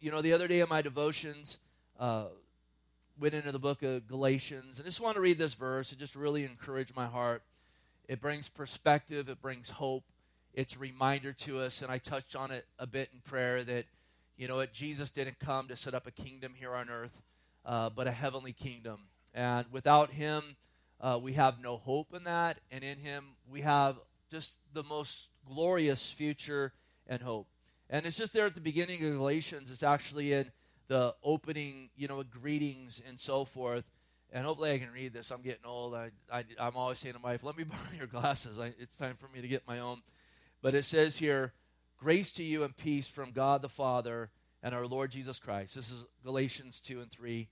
you 0.00 0.10
know, 0.10 0.22
the 0.22 0.32
other 0.32 0.48
day 0.48 0.60
in 0.60 0.68
my 0.68 0.80
devotions, 0.80 1.58
uh, 1.98 2.24
went 3.18 3.34
into 3.34 3.52
the 3.52 3.58
book 3.58 3.82
of 3.82 4.08
Galatians, 4.08 4.78
and 4.78 4.86
I 4.86 4.88
just 4.88 5.00
want 5.00 5.16
to 5.16 5.20
read 5.20 5.38
this 5.38 5.54
verse. 5.54 5.92
It 5.92 5.98
just 5.98 6.16
really 6.16 6.44
encouraged 6.44 6.96
my 6.96 7.06
heart. 7.06 7.42
It 8.08 8.20
brings 8.20 8.48
perspective, 8.48 9.28
it 9.28 9.42
brings 9.42 9.70
hope, 9.70 10.04
it's 10.54 10.74
a 10.74 10.78
reminder 10.78 11.32
to 11.32 11.60
us, 11.60 11.82
and 11.82 11.92
I 11.92 11.98
touched 11.98 12.34
on 12.34 12.50
it 12.50 12.66
a 12.78 12.86
bit 12.86 13.10
in 13.12 13.20
prayer 13.20 13.62
that, 13.64 13.84
you 14.38 14.48
know 14.48 14.64
Jesus 14.64 15.10
didn't 15.10 15.38
come 15.38 15.68
to 15.68 15.76
set 15.76 15.92
up 15.92 16.06
a 16.06 16.10
kingdom 16.10 16.54
here 16.58 16.74
on 16.74 16.88
earth, 16.88 17.20
uh, 17.66 17.90
but 17.90 18.06
a 18.06 18.10
heavenly 18.10 18.54
kingdom. 18.54 19.00
And 19.34 19.66
without 19.70 20.12
him, 20.12 20.56
uh, 20.98 21.18
we 21.22 21.34
have 21.34 21.60
no 21.60 21.76
hope 21.76 22.14
in 22.14 22.24
that, 22.24 22.58
and 22.70 22.82
in 22.82 22.96
him, 22.96 23.24
we 23.52 23.60
have 23.60 23.96
just 24.30 24.56
the 24.72 24.82
most 24.82 25.28
glorious 25.46 26.10
future 26.10 26.72
and 27.06 27.20
hope. 27.20 27.49
And 27.90 28.06
it's 28.06 28.16
just 28.16 28.32
there 28.32 28.46
at 28.46 28.54
the 28.54 28.60
beginning 28.60 29.04
of 29.04 29.12
Galatians. 29.12 29.70
It's 29.70 29.82
actually 29.82 30.32
in 30.32 30.52
the 30.86 31.14
opening, 31.24 31.90
you 31.96 32.06
know, 32.06 32.22
greetings 32.22 33.02
and 33.06 33.18
so 33.18 33.44
forth. 33.44 33.84
And 34.32 34.46
hopefully 34.46 34.70
I 34.70 34.78
can 34.78 34.92
read 34.92 35.12
this. 35.12 35.32
I'm 35.32 35.42
getting 35.42 35.66
old. 35.66 35.94
I, 35.94 36.12
I, 36.32 36.44
am 36.58 36.76
always 36.76 37.00
saying 37.00 37.14
to 37.14 37.20
my 37.20 37.32
wife, 37.32 37.42
let 37.42 37.58
me 37.58 37.64
borrow 37.64 37.80
your 37.98 38.06
glasses. 38.06 38.60
I, 38.60 38.72
it's 38.78 38.96
time 38.96 39.16
for 39.16 39.28
me 39.34 39.42
to 39.42 39.48
get 39.48 39.66
my 39.66 39.80
own. 39.80 40.02
But 40.62 40.76
it 40.76 40.84
says 40.84 41.18
here, 41.18 41.52
grace 41.98 42.30
to 42.32 42.44
you 42.44 42.62
and 42.62 42.76
peace 42.76 43.08
from 43.08 43.32
God 43.32 43.60
the 43.60 43.68
Father 43.68 44.30
and 44.62 44.72
our 44.72 44.86
Lord 44.86 45.10
Jesus 45.10 45.40
Christ. 45.40 45.74
This 45.74 45.90
is 45.90 46.04
Galatians 46.22 46.78
2 46.78 47.00
and 47.00 47.10
3, 47.10 47.48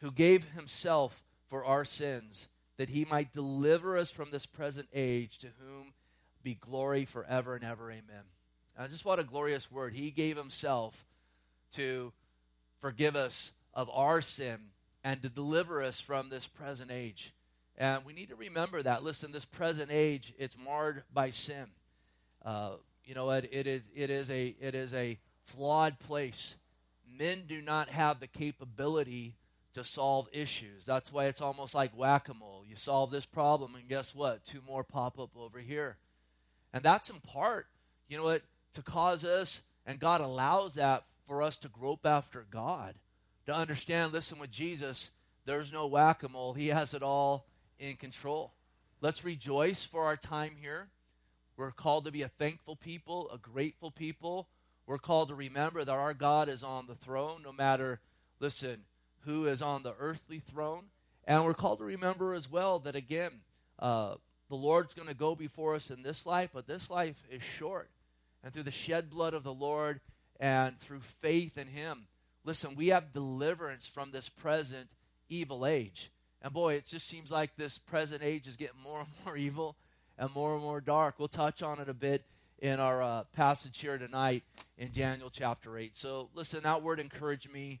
who 0.00 0.12
gave 0.12 0.50
himself 0.50 1.24
for 1.48 1.64
our 1.64 1.86
sins 1.86 2.50
that 2.76 2.90
he 2.90 3.06
might 3.06 3.32
deliver 3.32 3.96
us 3.96 4.10
from 4.10 4.30
this 4.30 4.44
present 4.44 4.88
age, 4.92 5.38
to 5.38 5.48
whom 5.60 5.94
be 6.42 6.54
glory 6.54 7.04
forever 7.04 7.54
and 7.54 7.64
ever. 7.64 7.90
Amen. 7.90 8.24
And 8.76 8.90
just 8.90 9.04
what 9.04 9.18
a 9.18 9.24
glorious 9.24 9.70
word. 9.70 9.94
He 9.94 10.10
gave 10.10 10.36
himself 10.36 11.04
to 11.72 12.12
forgive 12.80 13.16
us 13.16 13.52
of 13.74 13.90
our 13.92 14.20
sin 14.20 14.58
and 15.04 15.22
to 15.22 15.28
deliver 15.28 15.82
us 15.82 16.00
from 16.00 16.28
this 16.28 16.46
present 16.46 16.90
age. 16.90 17.32
And 17.76 18.04
we 18.04 18.12
need 18.12 18.28
to 18.28 18.36
remember 18.36 18.82
that. 18.82 19.02
Listen, 19.02 19.32
this 19.32 19.44
present 19.44 19.90
age, 19.90 20.34
it's 20.38 20.56
marred 20.56 21.02
by 21.12 21.30
sin. 21.30 21.66
Uh, 22.44 22.72
you 23.04 23.14
know, 23.14 23.30
it, 23.30 23.48
it, 23.50 23.66
is, 23.66 23.88
it, 23.94 24.10
is 24.10 24.30
a, 24.30 24.54
it 24.60 24.74
is 24.74 24.94
a 24.94 25.18
flawed 25.44 25.98
place. 25.98 26.56
Men 27.18 27.44
do 27.46 27.60
not 27.60 27.90
have 27.90 28.20
the 28.20 28.26
capability 28.26 29.36
to 29.74 29.84
solve 29.84 30.28
issues. 30.32 30.84
That's 30.84 31.12
why 31.12 31.26
it's 31.26 31.40
almost 31.40 31.74
like 31.74 31.96
whack 31.96 32.28
a 32.28 32.34
mole. 32.34 32.64
You 32.68 32.76
solve 32.76 33.10
this 33.10 33.26
problem, 33.26 33.74
and 33.74 33.88
guess 33.88 34.14
what? 34.14 34.44
Two 34.44 34.60
more 34.66 34.84
pop 34.84 35.18
up 35.18 35.30
over 35.36 35.58
here. 35.58 35.96
And 36.72 36.82
that's 36.82 37.10
in 37.10 37.20
part, 37.20 37.66
you 38.08 38.16
know 38.16 38.24
what, 38.24 38.42
to 38.72 38.82
cause 38.82 39.24
us, 39.24 39.62
and 39.86 39.98
God 39.98 40.20
allows 40.20 40.74
that 40.74 41.04
for 41.26 41.42
us 41.42 41.56
to 41.58 41.68
grope 41.68 42.06
after 42.06 42.46
God, 42.50 42.94
to 43.46 43.54
understand, 43.54 44.12
listen, 44.12 44.38
with 44.38 44.50
Jesus, 44.50 45.10
there's 45.44 45.72
no 45.72 45.86
whack 45.86 46.22
a 46.22 46.28
mole. 46.28 46.54
He 46.54 46.68
has 46.68 46.94
it 46.94 47.02
all 47.02 47.46
in 47.78 47.96
control. 47.96 48.52
Let's 49.00 49.24
rejoice 49.24 49.84
for 49.84 50.04
our 50.04 50.16
time 50.16 50.56
here. 50.60 50.88
We're 51.56 51.72
called 51.72 52.04
to 52.04 52.12
be 52.12 52.22
a 52.22 52.28
thankful 52.28 52.76
people, 52.76 53.30
a 53.30 53.38
grateful 53.38 53.90
people. 53.90 54.48
We're 54.86 54.98
called 54.98 55.28
to 55.28 55.34
remember 55.34 55.84
that 55.84 55.92
our 55.92 56.14
God 56.14 56.48
is 56.48 56.62
on 56.62 56.86
the 56.86 56.94
throne, 56.94 57.42
no 57.44 57.52
matter, 57.52 58.00
listen, 58.40 58.82
who 59.24 59.46
is 59.46 59.62
on 59.62 59.82
the 59.82 59.94
earthly 59.98 60.38
throne. 60.38 60.84
And 61.24 61.44
we're 61.44 61.54
called 61.54 61.78
to 61.78 61.84
remember 61.84 62.34
as 62.34 62.50
well 62.50 62.78
that, 62.80 62.96
again, 62.96 63.30
uh, 63.78 64.14
the 64.48 64.56
Lord's 64.56 64.94
going 64.94 65.08
to 65.08 65.14
go 65.14 65.34
before 65.34 65.74
us 65.74 65.90
in 65.90 66.02
this 66.02 66.26
life, 66.26 66.50
but 66.52 66.66
this 66.66 66.90
life 66.90 67.22
is 67.30 67.42
short. 67.42 67.90
And 68.42 68.52
through 68.52 68.64
the 68.64 68.70
shed 68.70 69.10
blood 69.10 69.34
of 69.34 69.44
the 69.44 69.52
Lord 69.52 70.00
and 70.40 70.78
through 70.78 71.00
faith 71.00 71.56
in 71.56 71.68
Him, 71.68 72.06
listen, 72.44 72.74
we 72.76 72.88
have 72.88 73.12
deliverance 73.12 73.86
from 73.86 74.10
this 74.10 74.28
present 74.28 74.88
evil 75.28 75.64
age. 75.66 76.10
And 76.42 76.52
boy, 76.52 76.74
it 76.74 76.86
just 76.86 77.08
seems 77.08 77.30
like 77.30 77.56
this 77.56 77.78
present 77.78 78.22
age 78.22 78.46
is 78.46 78.56
getting 78.56 78.80
more 78.82 79.00
and 79.00 79.08
more 79.24 79.36
evil 79.36 79.76
and 80.18 80.34
more 80.34 80.54
and 80.54 80.62
more 80.62 80.80
dark. 80.80 81.16
We'll 81.18 81.28
touch 81.28 81.62
on 81.62 81.80
it 81.80 81.88
a 81.88 81.94
bit 81.94 82.24
in 82.58 82.78
our 82.78 83.02
uh, 83.02 83.24
passage 83.34 83.80
here 83.80 83.98
tonight 83.98 84.44
in 84.78 84.90
Daniel 84.92 85.30
chapter 85.30 85.76
8. 85.76 85.96
So, 85.96 86.28
listen, 86.34 86.62
that 86.62 86.82
word 86.82 87.00
encouraged 87.00 87.52
me. 87.52 87.80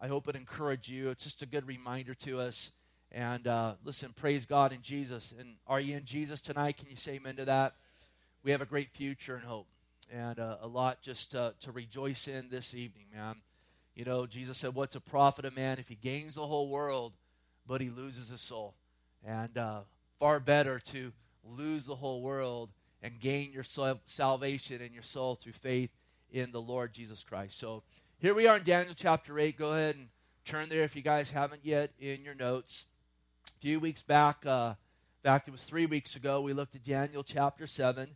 I 0.00 0.06
hope 0.06 0.28
it 0.28 0.36
encouraged 0.36 0.88
you. 0.88 1.10
It's 1.10 1.24
just 1.24 1.42
a 1.42 1.46
good 1.46 1.66
reminder 1.66 2.14
to 2.14 2.40
us. 2.40 2.70
And 3.10 3.46
uh, 3.46 3.74
listen, 3.84 4.12
praise 4.14 4.44
God 4.44 4.72
in 4.72 4.82
Jesus. 4.82 5.32
And 5.38 5.56
are 5.66 5.80
you 5.80 5.96
in 5.96 6.04
Jesus 6.04 6.40
tonight? 6.40 6.76
Can 6.76 6.90
you 6.90 6.96
say 6.96 7.14
amen 7.14 7.36
to 7.36 7.46
that? 7.46 7.74
We 8.44 8.50
have 8.50 8.60
a 8.60 8.66
great 8.66 8.90
future 8.90 9.34
and 9.34 9.44
hope, 9.44 9.66
and 10.12 10.38
uh, 10.38 10.56
a 10.60 10.66
lot 10.66 11.02
just 11.02 11.34
uh, 11.34 11.52
to 11.60 11.72
rejoice 11.72 12.28
in 12.28 12.48
this 12.50 12.74
evening, 12.74 13.06
man. 13.14 13.36
You 13.94 14.04
know, 14.04 14.26
Jesus 14.26 14.58
said, 14.58 14.74
What's 14.74 14.96
a 14.96 15.00
profit 15.00 15.44
of 15.44 15.56
man 15.56 15.78
if 15.78 15.88
he 15.88 15.94
gains 15.94 16.34
the 16.34 16.46
whole 16.46 16.68
world, 16.68 17.12
but 17.66 17.80
he 17.80 17.90
loses 17.90 18.28
his 18.28 18.40
soul? 18.40 18.74
And 19.24 19.56
uh, 19.58 19.80
far 20.18 20.40
better 20.40 20.78
to 20.78 21.12
lose 21.44 21.84
the 21.84 21.96
whole 21.96 22.22
world 22.22 22.70
and 23.02 23.20
gain 23.20 23.52
your 23.52 23.64
salvation 23.64 24.82
and 24.82 24.92
your 24.92 25.02
soul 25.02 25.34
through 25.34 25.52
faith 25.52 25.90
in 26.30 26.52
the 26.52 26.60
Lord 26.60 26.92
Jesus 26.92 27.22
Christ. 27.22 27.58
So, 27.58 27.82
here 28.18 28.34
we 28.34 28.46
are 28.46 28.56
in 28.56 28.64
Daniel 28.64 28.94
chapter 28.96 29.38
8. 29.38 29.56
Go 29.56 29.72
ahead 29.72 29.94
and 29.96 30.08
turn 30.44 30.68
there 30.68 30.82
if 30.82 30.96
you 30.96 31.02
guys 31.02 31.30
haven't 31.30 31.60
yet 31.64 31.90
in 32.00 32.24
your 32.24 32.34
notes. 32.34 32.86
A 33.56 33.60
few 33.60 33.80
weeks 33.80 34.02
back, 34.02 34.44
uh, 34.46 34.74
in 35.22 35.30
fact, 35.30 35.48
it 35.48 35.50
was 35.50 35.64
three 35.64 35.86
weeks 35.86 36.16
ago, 36.16 36.40
we 36.40 36.52
looked 36.52 36.74
at 36.74 36.84
Daniel 36.84 37.22
chapter 37.22 37.66
7, 37.66 38.10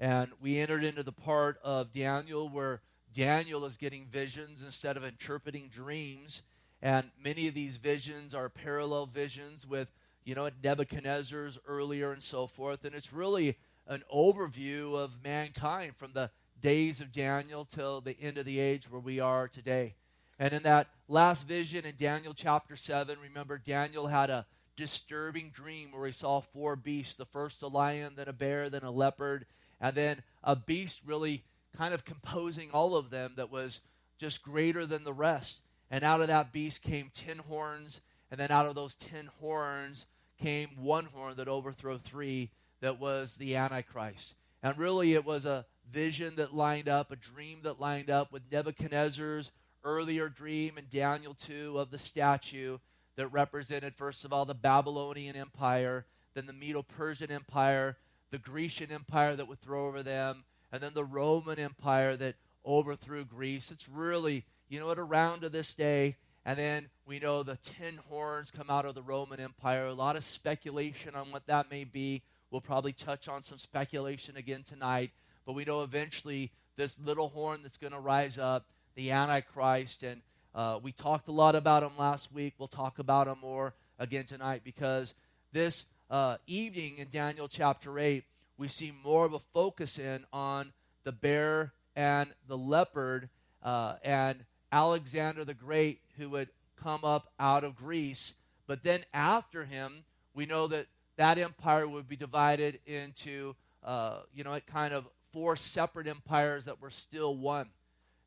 and 0.00 0.30
we 0.40 0.58
entered 0.58 0.82
into 0.82 1.02
the 1.02 1.12
part 1.12 1.58
of 1.62 1.92
Daniel 1.92 2.48
where 2.48 2.80
Daniel 3.12 3.66
is 3.66 3.76
getting 3.76 4.06
visions 4.06 4.62
instead 4.64 4.96
of 4.96 5.04
interpreting 5.04 5.68
dreams. 5.68 6.42
And 6.80 7.10
many 7.22 7.46
of 7.48 7.54
these 7.54 7.76
visions 7.76 8.34
are 8.34 8.48
parallel 8.48 9.04
visions 9.04 9.66
with, 9.66 9.92
you 10.24 10.34
know, 10.34 10.48
Nebuchadnezzar's 10.64 11.58
earlier 11.66 12.12
and 12.12 12.22
so 12.22 12.46
forth. 12.46 12.84
And 12.86 12.94
it's 12.94 13.12
really 13.12 13.58
an 13.86 14.02
overview 14.12 14.96
of 14.96 15.22
mankind 15.22 15.96
from 15.96 16.12
the 16.14 16.30
days 16.62 17.02
of 17.02 17.12
Daniel 17.12 17.66
till 17.66 18.00
the 18.00 18.18
end 18.18 18.38
of 18.38 18.46
the 18.46 18.58
age 18.58 18.90
where 18.90 19.00
we 19.00 19.20
are 19.20 19.48
today. 19.48 19.96
And 20.38 20.54
in 20.54 20.62
that 20.62 20.88
last 21.08 21.46
vision 21.46 21.84
in 21.84 21.96
Daniel 21.96 22.32
chapter 22.32 22.74
7, 22.74 23.18
remember 23.20 23.58
Daniel 23.58 24.06
had 24.06 24.30
a 24.30 24.46
disturbing 24.76 25.50
dream 25.50 25.92
where 25.92 26.06
he 26.06 26.12
saw 26.12 26.40
four 26.40 26.76
beasts 26.76 27.14
the 27.14 27.26
first 27.26 27.62
a 27.62 27.66
lion, 27.66 28.14
then 28.16 28.28
a 28.28 28.32
bear, 28.32 28.70
then 28.70 28.82
a 28.82 28.90
leopard, 28.90 29.44
and 29.80 29.96
then 29.96 30.22
a 30.42 30.56
beast 30.56 31.00
really 31.04 31.44
kind 31.76 31.94
of 31.94 32.04
composing 32.04 32.70
all 32.72 32.96
of 32.96 33.10
them 33.10 33.32
that 33.36 33.50
was 33.50 33.80
just 34.18 34.42
greater 34.42 34.86
than 34.86 35.04
the 35.04 35.12
rest. 35.12 35.62
And 35.90 36.04
out 36.04 36.20
of 36.20 36.28
that 36.28 36.52
beast 36.52 36.82
came 36.82 37.10
ten 37.12 37.38
horns, 37.38 38.00
and 38.30 38.38
then 38.38 38.50
out 38.50 38.66
of 38.66 38.74
those 38.74 38.94
ten 38.94 39.30
horns 39.40 40.06
came 40.38 40.68
one 40.76 41.06
horn 41.06 41.36
that 41.36 41.48
overthrew 41.48 41.98
three, 41.98 42.50
that 42.80 43.00
was 43.00 43.36
the 43.36 43.56
Antichrist. 43.56 44.34
And 44.62 44.78
really, 44.78 45.14
it 45.14 45.24
was 45.24 45.46
a 45.46 45.66
vision 45.90 46.36
that 46.36 46.54
lined 46.54 46.88
up, 46.88 47.10
a 47.10 47.16
dream 47.16 47.60
that 47.62 47.80
lined 47.80 48.10
up 48.10 48.32
with 48.32 48.50
Nebuchadnezzar's 48.52 49.50
earlier 49.84 50.28
dream 50.28 50.76
in 50.78 50.84
Daniel 50.90 51.34
2 51.34 51.78
of 51.78 51.90
the 51.90 51.98
statue 51.98 52.78
that 53.16 53.28
represented, 53.28 53.94
first 53.94 54.24
of 54.24 54.32
all, 54.32 54.44
the 54.44 54.54
Babylonian 54.54 55.36
Empire, 55.36 56.06
then 56.34 56.46
the 56.46 56.52
Medo 56.52 56.82
Persian 56.82 57.30
Empire, 57.30 57.96
the 58.30 58.38
Grecian 58.38 58.90
Empire 58.90 59.36
that 59.36 59.48
would 59.48 59.60
throw 59.60 59.86
over 59.86 60.02
them, 60.02 60.44
and 60.72 60.82
then 60.82 60.94
the 60.94 61.04
Roman 61.04 61.58
Empire 61.58 62.16
that 62.16 62.36
overthrew 62.64 63.24
Greece. 63.24 63.70
It's 63.70 63.88
really, 63.88 64.44
you 64.68 64.78
know, 64.78 64.90
it 64.90 64.98
around 64.98 65.40
to 65.40 65.48
this 65.48 65.74
day. 65.74 66.16
And 66.44 66.58
then 66.58 66.88
we 67.06 67.18
know 67.18 67.42
the 67.42 67.56
ten 67.56 67.98
horns 68.08 68.50
come 68.50 68.70
out 68.70 68.86
of 68.86 68.94
the 68.94 69.02
Roman 69.02 69.40
Empire. 69.40 69.86
A 69.86 69.92
lot 69.92 70.16
of 70.16 70.24
speculation 70.24 71.14
on 71.14 71.30
what 71.30 71.46
that 71.46 71.70
may 71.70 71.84
be. 71.84 72.22
We'll 72.50 72.60
probably 72.60 72.92
touch 72.92 73.28
on 73.28 73.42
some 73.42 73.58
speculation 73.58 74.36
again 74.36 74.62
tonight. 74.62 75.10
But 75.44 75.52
we 75.52 75.64
know 75.64 75.82
eventually 75.82 76.50
this 76.76 76.98
little 76.98 77.28
horn 77.28 77.60
that's 77.62 77.76
going 77.76 77.92
to 77.92 78.00
rise 78.00 78.38
up, 78.38 78.66
the 78.94 79.10
Antichrist. 79.10 80.02
And 80.02 80.22
uh, 80.54 80.78
we 80.82 80.92
talked 80.92 81.28
a 81.28 81.32
lot 81.32 81.54
about 81.54 81.82
him 81.82 81.92
last 81.98 82.32
week. 82.32 82.54
We'll 82.58 82.68
talk 82.68 82.98
about 82.98 83.28
him 83.28 83.38
more 83.42 83.74
again 83.98 84.24
tonight 84.24 84.62
because 84.64 85.14
this 85.52 85.84
uh, 86.10 86.36
evening 86.46 86.98
in 86.98 87.08
Daniel 87.10 87.48
chapter 87.48 87.98
8, 87.98 88.24
we 88.58 88.68
see 88.68 88.92
more 89.04 89.24
of 89.24 89.32
a 89.32 89.38
focus 89.38 89.98
in 89.98 90.24
on 90.32 90.72
the 91.04 91.12
bear 91.12 91.72
and 91.94 92.30
the 92.46 92.58
leopard 92.58 93.28
uh, 93.62 93.94
and 94.04 94.44
Alexander 94.72 95.44
the 95.44 95.54
Great, 95.54 96.00
who 96.18 96.30
would 96.30 96.48
come 96.76 97.04
up 97.04 97.32
out 97.38 97.64
of 97.64 97.76
Greece. 97.76 98.34
But 98.66 98.82
then 98.82 99.00
after 99.14 99.64
him, 99.64 100.04
we 100.34 100.46
know 100.46 100.66
that 100.68 100.86
that 101.16 101.38
empire 101.38 101.86
would 101.86 102.08
be 102.08 102.16
divided 102.16 102.80
into, 102.86 103.54
uh, 103.84 104.20
you 104.34 104.44
know, 104.44 104.58
kind 104.66 104.94
of 104.94 105.06
four 105.32 105.56
separate 105.56 106.06
empires 106.06 106.64
that 106.64 106.80
were 106.80 106.90
still 106.90 107.36
one. 107.36 107.68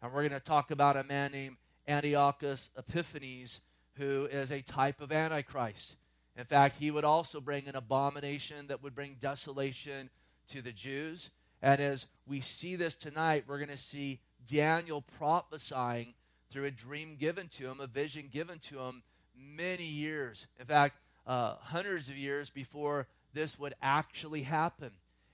And 0.01 0.11
we're 0.11 0.27
going 0.27 0.39
to 0.39 0.39
talk 0.39 0.71
about 0.71 0.97
a 0.97 1.03
man 1.03 1.31
named 1.31 1.57
Antiochus 1.87 2.69
Epiphanes, 2.77 3.61
who 3.95 4.25
is 4.25 4.51
a 4.51 4.61
type 4.61 5.01
of 5.01 5.11
Antichrist. 5.11 5.95
In 6.35 6.45
fact, 6.45 6.77
he 6.77 6.91
would 6.91 7.03
also 7.03 7.39
bring 7.39 7.67
an 7.67 7.75
abomination 7.75 8.67
that 8.67 8.81
would 8.81 8.95
bring 8.95 9.17
desolation 9.19 10.09
to 10.49 10.61
the 10.61 10.71
Jews. 10.71 11.29
And 11.61 11.79
as 11.79 12.07
we 12.27 12.41
see 12.41 12.75
this 12.75 12.95
tonight, 12.95 13.45
we're 13.47 13.59
going 13.59 13.69
to 13.69 13.77
see 13.77 14.19
Daniel 14.45 15.01
prophesying 15.01 16.13
through 16.49 16.65
a 16.65 16.71
dream 16.71 17.15
given 17.19 17.47
to 17.49 17.69
him, 17.69 17.79
a 17.79 17.87
vision 17.87 18.29
given 18.31 18.59
to 18.59 18.79
him 18.79 19.03
many 19.35 19.85
years. 19.85 20.47
In 20.59 20.65
fact, 20.65 20.97
uh, 21.25 21.55
hundreds 21.61 22.09
of 22.09 22.17
years 22.17 22.49
before 22.49 23.07
this 23.33 23.57
would 23.57 23.73
actually 23.81 24.43
happen. 24.43 24.91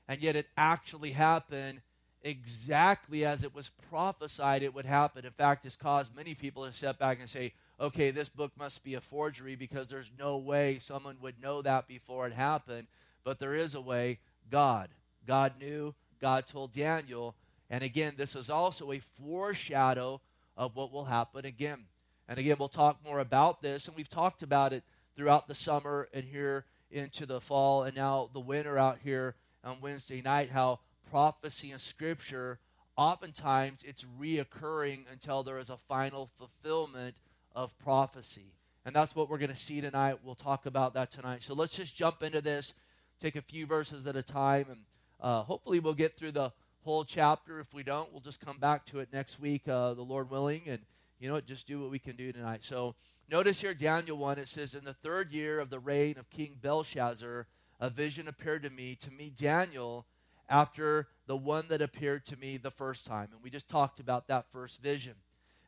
And 0.07 0.21
yet 0.21 0.35
it 0.35 0.47
actually 0.57 1.11
happened 1.11 1.81
exactly 2.21 3.25
as 3.25 3.43
it 3.43 3.55
was 3.55 3.69
prophesied 3.89 4.63
it 4.63 4.73
would 4.73 4.85
happen. 4.85 5.25
In 5.25 5.31
fact, 5.31 5.65
it's 5.65 5.75
caused 5.75 6.15
many 6.15 6.35
people 6.35 6.65
to 6.65 6.73
step 6.73 6.99
back 6.99 7.19
and 7.19 7.29
say, 7.29 7.53
okay, 7.79 8.11
this 8.11 8.29
book 8.29 8.51
must 8.57 8.83
be 8.83 8.93
a 8.93 9.01
forgery 9.01 9.55
because 9.55 9.89
there's 9.89 10.11
no 10.17 10.37
way 10.37 10.77
someone 10.79 11.17
would 11.21 11.41
know 11.41 11.61
that 11.61 11.87
before 11.87 12.27
it 12.27 12.33
happened. 12.33 12.87
But 13.23 13.39
there 13.39 13.55
is 13.55 13.75
a 13.75 13.81
way. 13.81 14.19
God. 14.49 14.89
God 15.25 15.53
knew. 15.59 15.95
God 16.19 16.47
told 16.47 16.73
Daniel. 16.73 17.35
And 17.69 17.83
again, 17.83 18.15
this 18.17 18.35
is 18.35 18.49
also 18.49 18.91
a 18.91 18.99
foreshadow 18.99 20.21
of 20.57 20.75
what 20.75 20.91
will 20.91 21.05
happen 21.05 21.45
again. 21.45 21.85
And 22.27 22.37
again, 22.37 22.57
we'll 22.59 22.67
talk 22.67 22.99
more 23.03 23.19
about 23.19 23.61
this. 23.61 23.87
And 23.87 23.95
we've 23.95 24.09
talked 24.09 24.43
about 24.43 24.73
it 24.73 24.83
throughout 25.15 25.47
the 25.47 25.55
summer 25.55 26.09
and 26.13 26.25
here 26.25 26.65
into 26.91 27.25
the 27.25 27.39
fall 27.39 27.83
and 27.83 27.95
now 27.95 28.29
the 28.33 28.39
winter 28.39 28.77
out 28.77 28.99
here 29.03 29.35
on 29.63 29.77
Wednesday 29.81 30.21
night, 30.21 30.49
how 30.49 30.79
prophecy 31.09 31.71
and 31.71 31.81
scripture, 31.81 32.59
oftentimes 32.95 33.83
it's 33.83 34.05
reoccurring 34.19 35.05
until 35.11 35.43
there 35.43 35.59
is 35.59 35.69
a 35.69 35.77
final 35.77 36.29
fulfillment 36.37 37.15
of 37.55 37.77
prophecy. 37.79 38.53
And 38.85 38.95
that's 38.95 39.15
what 39.15 39.29
we're 39.29 39.37
going 39.37 39.51
to 39.51 39.55
see 39.55 39.81
tonight. 39.81 40.19
We'll 40.23 40.35
talk 40.35 40.65
about 40.65 40.93
that 40.93 41.11
tonight. 41.11 41.43
So 41.43 41.53
let's 41.53 41.75
just 41.75 41.95
jump 41.95 42.23
into 42.23 42.41
this, 42.41 42.73
take 43.19 43.35
a 43.35 43.41
few 43.41 43.65
verses 43.65 44.07
at 44.07 44.15
a 44.15 44.23
time, 44.23 44.65
and 44.69 44.79
uh, 45.21 45.41
hopefully 45.41 45.79
we'll 45.79 45.93
get 45.93 46.17
through 46.17 46.31
the 46.31 46.51
whole 46.83 47.03
chapter. 47.03 47.59
If 47.59 47.73
we 47.73 47.83
don't, 47.83 48.11
we'll 48.11 48.21
just 48.21 48.39
come 48.39 48.57
back 48.57 48.85
to 48.87 48.99
it 48.99 49.09
next 49.11 49.39
week, 49.39 49.67
uh, 49.67 49.93
the 49.93 50.01
Lord 50.01 50.29
willing, 50.29 50.63
and 50.67 50.79
you 51.19 51.29
know 51.29 51.41
just 51.41 51.67
do 51.67 51.81
what 51.81 51.91
we 51.91 51.99
can 51.99 52.15
do 52.15 52.31
tonight. 52.31 52.63
So 52.63 52.95
notice 53.29 53.61
here, 53.61 53.73
Daniel 53.73 54.17
1, 54.17 54.39
it 54.39 54.47
says, 54.47 54.73
In 54.73 54.85
the 54.85 54.93
third 54.93 55.33
year 55.33 55.59
of 55.59 55.69
the 55.69 55.79
reign 55.79 56.17
of 56.17 56.29
King 56.29 56.57
Belshazzar, 56.61 57.47
a 57.79 57.89
vision 57.89 58.27
appeared 58.27 58.63
to 58.63 58.69
me, 58.69 58.95
to 58.95 59.11
me, 59.11 59.29
Daniel, 59.29 60.05
after 60.49 61.07
the 61.27 61.37
one 61.37 61.65
that 61.69 61.81
appeared 61.81 62.25
to 62.25 62.37
me 62.37 62.57
the 62.57 62.71
first 62.71 63.05
time. 63.05 63.29
And 63.33 63.43
we 63.43 63.49
just 63.49 63.69
talked 63.69 63.99
about 63.99 64.27
that 64.27 64.51
first 64.51 64.81
vision. 64.81 65.15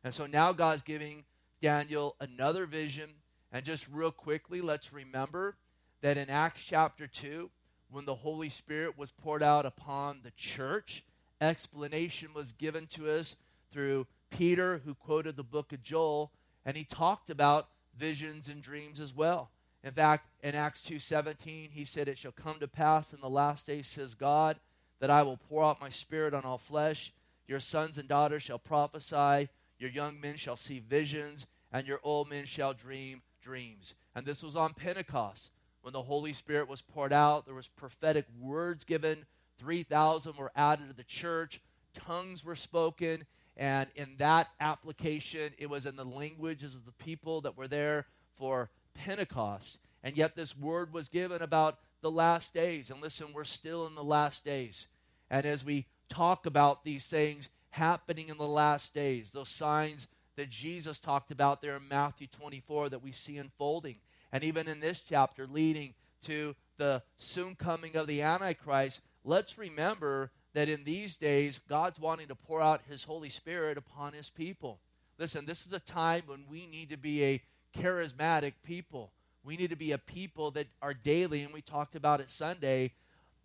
And 0.04 0.14
so 0.14 0.26
now 0.26 0.54
God's 0.54 0.82
giving 0.82 1.26
Daniel 1.62 2.16
another 2.20 2.66
vision. 2.66 3.10
And 3.52 3.64
just 3.66 3.88
real 3.88 4.12
quickly, 4.12 4.62
let's 4.62 4.94
remember 4.94 5.58
that 6.02 6.18
in 6.18 6.30
Acts 6.30 6.64
chapter 6.64 7.06
2, 7.08 7.52
when 7.90 8.06
the 8.06 8.16
Holy 8.16 8.50
Spirit 8.50 8.98
was 8.98 9.12
poured 9.12 9.44
out 9.44 9.66
upon 9.66 10.22
the 10.24 10.32
church, 10.32 11.04
explanation 11.40 12.30
was 12.34 12.54
given 12.54 12.88
to 12.88 13.12
us 13.12 13.36
through 13.72 14.08
Peter, 14.30 14.80
who 14.86 14.96
quoted 14.96 15.36
the 15.36 15.44
book 15.44 15.74
of 15.74 15.84
Joel, 15.84 16.32
and 16.66 16.78
he 16.78 16.84
talked 16.84 17.30
about 17.30 17.70
visions 17.98 18.48
and 18.48 18.62
dreams 18.62 19.00
as 19.00 19.14
well. 19.14 19.52
In 19.84 19.92
fact, 19.92 20.30
in 20.42 20.56
Acts 20.56 20.84
2:17, 20.84 21.72
he 21.72 21.84
said, 21.84 22.08
"It 22.08 22.18
shall 22.18 22.32
come 22.32 22.60
to 22.60 22.68
pass 22.68 23.14
in 23.14 23.20
the 23.20 23.30
last 23.30 23.66
days," 23.66 23.88
says 23.88 24.16
God, 24.16 24.60
"that 25.00 25.10
I 25.10 25.24
will 25.24 25.38
pour 25.38 25.64
out 25.64 25.82
my 25.82 25.90
spirit 25.90 26.34
on 26.34 26.46
all 26.46 26.58
flesh. 26.58 27.12
Your 27.48 27.60
sons 27.60 27.98
and 27.98 28.08
daughters 28.08 28.44
shall 28.44 28.60
prophesy, 28.60 29.50
your 29.78 29.90
young 29.90 30.22
men 30.22 30.38
shall 30.38 30.56
see 30.56 30.80
visions, 30.80 31.48
and 31.72 31.88
your 31.88 32.00
old 32.04 32.30
men 32.30 32.46
shall 32.46 32.74
dream 32.74 33.22
dreams." 33.42 33.96
And 34.14 34.26
this 34.26 34.44
was 34.44 34.56
on 34.56 34.74
Pentecost 34.74 35.52
when 35.82 35.94
the 35.94 36.04
Holy 36.04 36.34
Spirit 36.34 36.68
was 36.68 36.82
poured 36.82 37.14
out. 37.14 37.46
There 37.46 37.56
was 37.56 37.68
prophetic 37.68 38.26
words 38.40 38.84
given. 38.84 39.26
3,000 39.58 40.36
were 40.36 40.52
added 40.56 40.90
to 40.90 40.94
the 40.94 41.04
church. 41.04 41.62
Tongues 41.94 42.44
were 42.44 42.56
spoken. 42.56 43.26
And 43.58 43.90
in 43.96 44.18
that 44.18 44.52
application, 44.60 45.54
it 45.58 45.70
was 45.70 45.86
in 45.86 45.96
the 45.96 46.06
languages 46.06 46.76
of 46.76 46.86
the 46.86 46.92
people 46.94 47.42
that 47.42 47.58
were 47.58 47.68
there 47.68 48.08
for 48.34 48.70
Pentecost. 48.94 49.80
And 50.04 50.18
yet, 50.18 50.36
this 50.36 50.58
word 50.58 50.94
was 50.94 51.10
given 51.10 51.42
about 51.42 51.80
the 52.02 52.12
last 52.12 52.54
days. 52.54 52.90
And 52.90 53.02
listen, 53.02 53.34
we're 53.34 53.44
still 53.44 53.86
in 53.86 53.94
the 53.96 54.04
last 54.04 54.44
days. 54.44 54.88
And 55.30 55.46
as 55.46 55.64
we 55.64 55.88
talk 56.10 56.46
about 56.46 56.84
these 56.84 57.08
things 57.08 57.50
happening 57.72 58.30
in 58.30 58.38
the 58.38 58.48
last 58.48 58.94
days, 58.94 59.32
those 59.32 59.50
signs 59.50 60.08
that 60.36 60.50
Jesus 60.50 61.00
talked 61.00 61.32
about 61.32 61.62
there 61.62 61.76
in 61.76 61.88
Matthew 61.88 62.28
24 62.28 62.90
that 62.90 63.04
we 63.04 63.12
see 63.12 63.38
unfolding, 63.38 63.98
and 64.32 64.44
even 64.44 64.68
in 64.68 64.80
this 64.80 65.02
chapter 65.02 65.48
leading 65.48 65.94
to 66.24 66.56
the 66.78 67.04
soon 67.18 67.56
coming 67.56 67.96
of 67.96 68.08
the 68.08 68.22
Antichrist, 68.22 69.02
let's 69.24 69.58
remember 69.58 70.32
that 70.54 70.70
in 70.70 70.84
these 70.84 71.16
days, 71.16 71.60
God's 71.60 72.00
wanting 72.00 72.28
to 72.28 72.36
pour 72.36 72.62
out 72.62 72.82
His 72.88 73.04
Holy 73.04 73.30
Spirit 73.30 73.78
upon 73.78 74.14
His 74.14 74.30
people. 74.30 74.80
Listen, 75.18 75.46
this 75.46 75.66
is 75.66 75.74
a 75.74 75.80
time 75.80 76.24
when 76.26 76.46
we 76.50 76.66
need 76.66 76.90
to 76.90 76.98
be 76.98 77.24
a 77.24 77.42
charismatic 77.78 78.54
people. 78.64 79.12
We 79.44 79.58
need 79.58 79.70
to 79.70 79.76
be 79.76 79.92
a 79.92 79.98
people 79.98 80.52
that 80.52 80.68
are 80.82 80.94
daily, 80.94 81.42
and 81.42 81.54
we 81.54 81.62
talked 81.62 81.96
about 81.96 82.22
it 82.22 82.30
Sunday, 82.30 82.94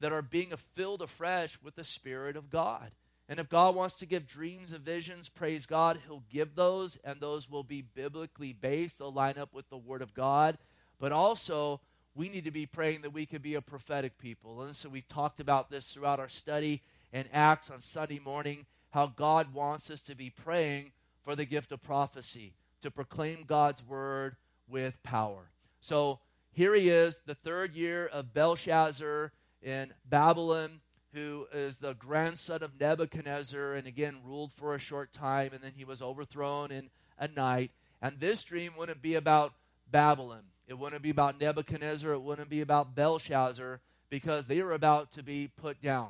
that 0.00 0.12
are 0.12 0.22
being 0.22 0.50
filled 0.74 1.02
afresh 1.02 1.58
with 1.62 1.76
the 1.76 1.84
Spirit 1.84 2.36
of 2.36 2.50
God. 2.50 2.90
And 3.28 3.40
if 3.40 3.49
God 3.49 3.75
wants 3.75 3.94
to 3.96 4.06
give 4.06 4.26
dreams 4.26 4.73
and 4.73 4.84
visions, 4.84 5.28
praise 5.28 5.67
God, 5.67 5.99
He'll 6.06 6.23
give 6.31 6.55
those, 6.55 6.96
and 7.05 7.20
those 7.20 7.50
will 7.50 7.64
be 7.64 7.82
biblically 7.82 8.52
based. 8.52 8.99
They'll 8.99 9.12
line 9.12 9.38
up 9.38 9.52
with 9.52 9.69
the 9.69 9.76
Word 9.76 10.02
of 10.02 10.14
God. 10.14 10.58
But 10.99 11.12
also, 11.12 11.81
we 12.14 12.28
need 12.28 12.44
to 12.44 12.50
be 12.50 12.67
praying 12.67 13.02
that 13.02 13.12
we 13.12 13.26
could 13.26 13.43
be 13.43 13.55
a 13.55 13.61
prophetic 13.61 14.17
people. 14.17 14.62
And 14.62 14.75
so 14.75 14.88
we've 14.88 15.08
talked 15.08 15.40
about 15.40 15.70
this 15.70 15.87
throughout 15.87 16.20
our 16.20 16.28
study 16.28 16.82
in 17.12 17.26
Acts 17.32 17.70
on 17.70 17.81
Sunday 17.81 18.20
morning, 18.25 18.67
how 18.90 19.06
God 19.08 19.52
wants 19.52 19.90
us 19.90 20.00
to 20.02 20.14
be 20.14 20.31
praying 20.31 20.93
for 21.20 21.34
the 21.34 21.44
gift 21.44 21.72
of 21.72 21.82
prophecy 21.82 22.55
to 22.81 22.90
proclaim 22.90 23.44
God's 23.46 23.84
word 23.84 24.37
with 24.69 25.02
power. 25.02 25.50
So 25.81 26.20
here 26.52 26.75
he 26.75 26.88
is, 26.88 27.20
the 27.26 27.34
third 27.34 27.75
year 27.75 28.06
of 28.06 28.32
Belshazzar 28.32 29.32
in 29.61 29.93
Babylon, 30.08 30.81
who 31.16 31.46
is 31.50 31.78
the 31.78 31.94
grandson 31.94 32.62
of 32.62 32.78
Nebuchadnezzar, 32.78 33.72
and 33.72 33.86
again 33.86 34.16
ruled 34.22 34.52
for 34.52 34.74
a 34.74 34.78
short 34.78 35.12
time, 35.12 35.52
and 35.54 35.62
then 35.62 35.72
he 35.74 35.84
was 35.84 36.02
overthrown 36.02 36.70
in 36.70 36.90
a 37.18 37.26
night. 37.26 37.70
And 38.02 38.20
this 38.20 38.44
dream 38.44 38.72
wouldn't 38.76 39.00
be 39.00 39.14
about 39.14 39.54
Babylon. 39.90 40.42
It 40.68 40.78
wouldn't 40.78 41.02
be 41.02 41.10
about 41.10 41.40
Nebuchadnezzar. 41.40 42.12
It 42.12 42.20
wouldn't 42.20 42.50
be 42.50 42.60
about 42.60 42.94
Belshazzar 42.94 43.80
because 44.10 44.46
they 44.46 44.60
were 44.62 44.72
about 44.72 45.12
to 45.12 45.22
be 45.22 45.48
put 45.48 45.80
down. 45.80 46.08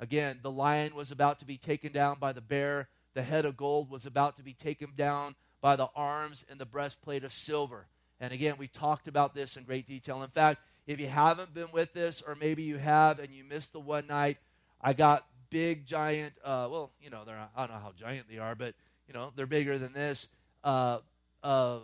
Again, 0.00 0.40
the 0.42 0.50
lion 0.50 0.96
was 0.96 1.12
about 1.12 1.38
to 1.38 1.44
be 1.44 1.56
taken 1.56 1.92
down 1.92 2.16
by 2.18 2.32
the 2.32 2.40
bear. 2.40 2.88
The 3.14 3.22
head 3.22 3.44
of 3.44 3.56
gold 3.56 3.88
was 3.88 4.04
about 4.04 4.36
to 4.38 4.42
be 4.42 4.54
taken 4.54 4.90
down 4.96 5.36
by 5.60 5.76
the 5.76 5.88
arms 5.94 6.44
and 6.50 6.58
the 6.58 6.66
breastplate 6.66 7.22
of 7.22 7.32
silver. 7.32 7.86
And 8.18 8.32
again, 8.32 8.56
we 8.58 8.66
talked 8.66 9.06
about 9.06 9.34
this 9.34 9.56
in 9.56 9.64
great 9.64 9.86
detail. 9.86 10.22
In 10.22 10.28
fact, 10.28 10.60
if 10.90 10.98
you 10.98 11.06
haven't 11.06 11.54
been 11.54 11.68
with 11.72 11.92
this, 11.92 12.20
or 12.20 12.34
maybe 12.34 12.64
you 12.64 12.76
have 12.76 13.20
and 13.20 13.30
you 13.30 13.44
missed 13.44 13.72
the 13.72 13.78
one 13.78 14.08
night, 14.08 14.38
I 14.80 14.92
got 14.92 15.24
big, 15.48 15.86
giant, 15.86 16.32
uh, 16.44 16.66
well, 16.68 16.90
you 17.00 17.10
know, 17.10 17.22
they're 17.24 17.38
I 17.56 17.66
don't 17.66 17.76
know 17.76 17.80
how 17.80 17.92
giant 17.96 18.26
they 18.28 18.38
are, 18.38 18.56
but, 18.56 18.74
you 19.06 19.14
know, 19.14 19.32
they're 19.36 19.46
bigger 19.46 19.78
than 19.78 19.92
this. 19.92 20.26
Uh, 20.64 20.98
uh, 21.44 21.78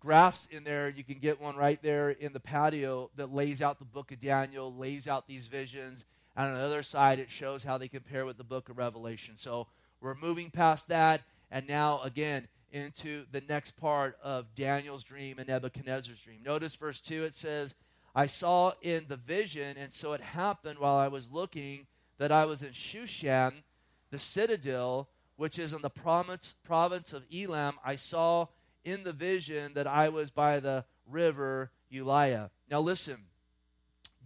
graphs 0.00 0.46
in 0.50 0.64
there. 0.64 0.88
You 0.88 1.04
can 1.04 1.18
get 1.18 1.40
one 1.40 1.54
right 1.54 1.80
there 1.82 2.10
in 2.10 2.32
the 2.32 2.40
patio 2.40 3.10
that 3.14 3.32
lays 3.32 3.62
out 3.62 3.78
the 3.78 3.84
book 3.84 4.10
of 4.10 4.18
Daniel, 4.18 4.74
lays 4.74 5.06
out 5.06 5.28
these 5.28 5.46
visions. 5.46 6.04
And 6.36 6.48
on 6.48 6.54
the 6.54 6.64
other 6.64 6.82
side, 6.82 7.20
it 7.20 7.30
shows 7.30 7.62
how 7.62 7.78
they 7.78 7.86
compare 7.86 8.26
with 8.26 8.38
the 8.38 8.44
book 8.44 8.68
of 8.68 8.76
Revelation. 8.76 9.36
So 9.36 9.68
we're 10.00 10.16
moving 10.16 10.50
past 10.50 10.88
that. 10.88 11.22
And 11.48 11.68
now, 11.68 12.00
again, 12.02 12.48
into 12.72 13.24
the 13.30 13.40
next 13.48 13.76
part 13.76 14.16
of 14.20 14.52
Daniel's 14.56 15.04
dream 15.04 15.38
and 15.38 15.46
Nebuchadnezzar's 15.46 16.20
dream. 16.20 16.40
Notice 16.44 16.74
verse 16.74 17.00
2 17.00 17.22
it 17.22 17.36
says, 17.36 17.76
I 18.18 18.26
saw 18.26 18.72
in 18.82 19.04
the 19.08 19.16
vision, 19.16 19.76
and 19.76 19.92
so 19.92 20.12
it 20.12 20.20
happened 20.20 20.78
while 20.78 20.96
I 20.96 21.06
was 21.08 21.30
looking 21.30 21.86
that 22.18 22.32
I 22.32 22.46
was 22.46 22.62
in 22.62 22.70
Shushan, 22.70 23.62
the 24.10 24.18
citadel, 24.18 25.08
which 25.36 25.58
is 25.58 25.72
in 25.72 25.82
the 25.82 25.90
province, 25.90 26.56
province 26.64 27.12
of 27.12 27.24
Elam. 27.32 27.76
I 27.84 27.94
saw 27.94 28.46
in 28.84 29.04
the 29.04 29.12
vision 29.12 29.74
that 29.74 29.86
I 29.86 30.08
was 30.08 30.30
by 30.30 30.58
the 30.58 30.84
river 31.06 31.70
Ulai. 31.92 32.50
Now 32.68 32.80
listen, 32.80 33.26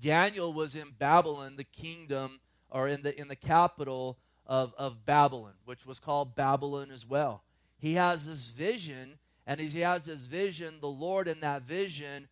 Daniel 0.01 0.53
was 0.53 0.75
in 0.75 0.93
Babylon, 0.99 1.57
the 1.57 1.65
kingdom, 1.65 2.41
or 2.71 2.89
in 2.89 3.03
the 3.03 3.21
in 3.21 3.29
the 3.29 3.37
capital 3.37 4.17
of, 4.47 4.73
of 4.79 5.05
Babylon, 5.05 5.55
which 5.67 5.85
was 5.85 6.01
called 6.01 6.35
Babylon 6.35 6.91
as 6.91 7.07
well 7.07 7.43
he 7.83 7.95
has 7.95 8.25
this 8.25 8.47
vision, 8.47 9.19
and 9.45 9.61
as 9.61 9.73
he 9.73 9.81
has 9.81 10.05
this 10.05 10.27
vision, 10.27 10.75
the 10.81 10.87
Lord 10.87 11.27
in 11.27 11.41
that 11.41 11.63
vision 11.63 12.29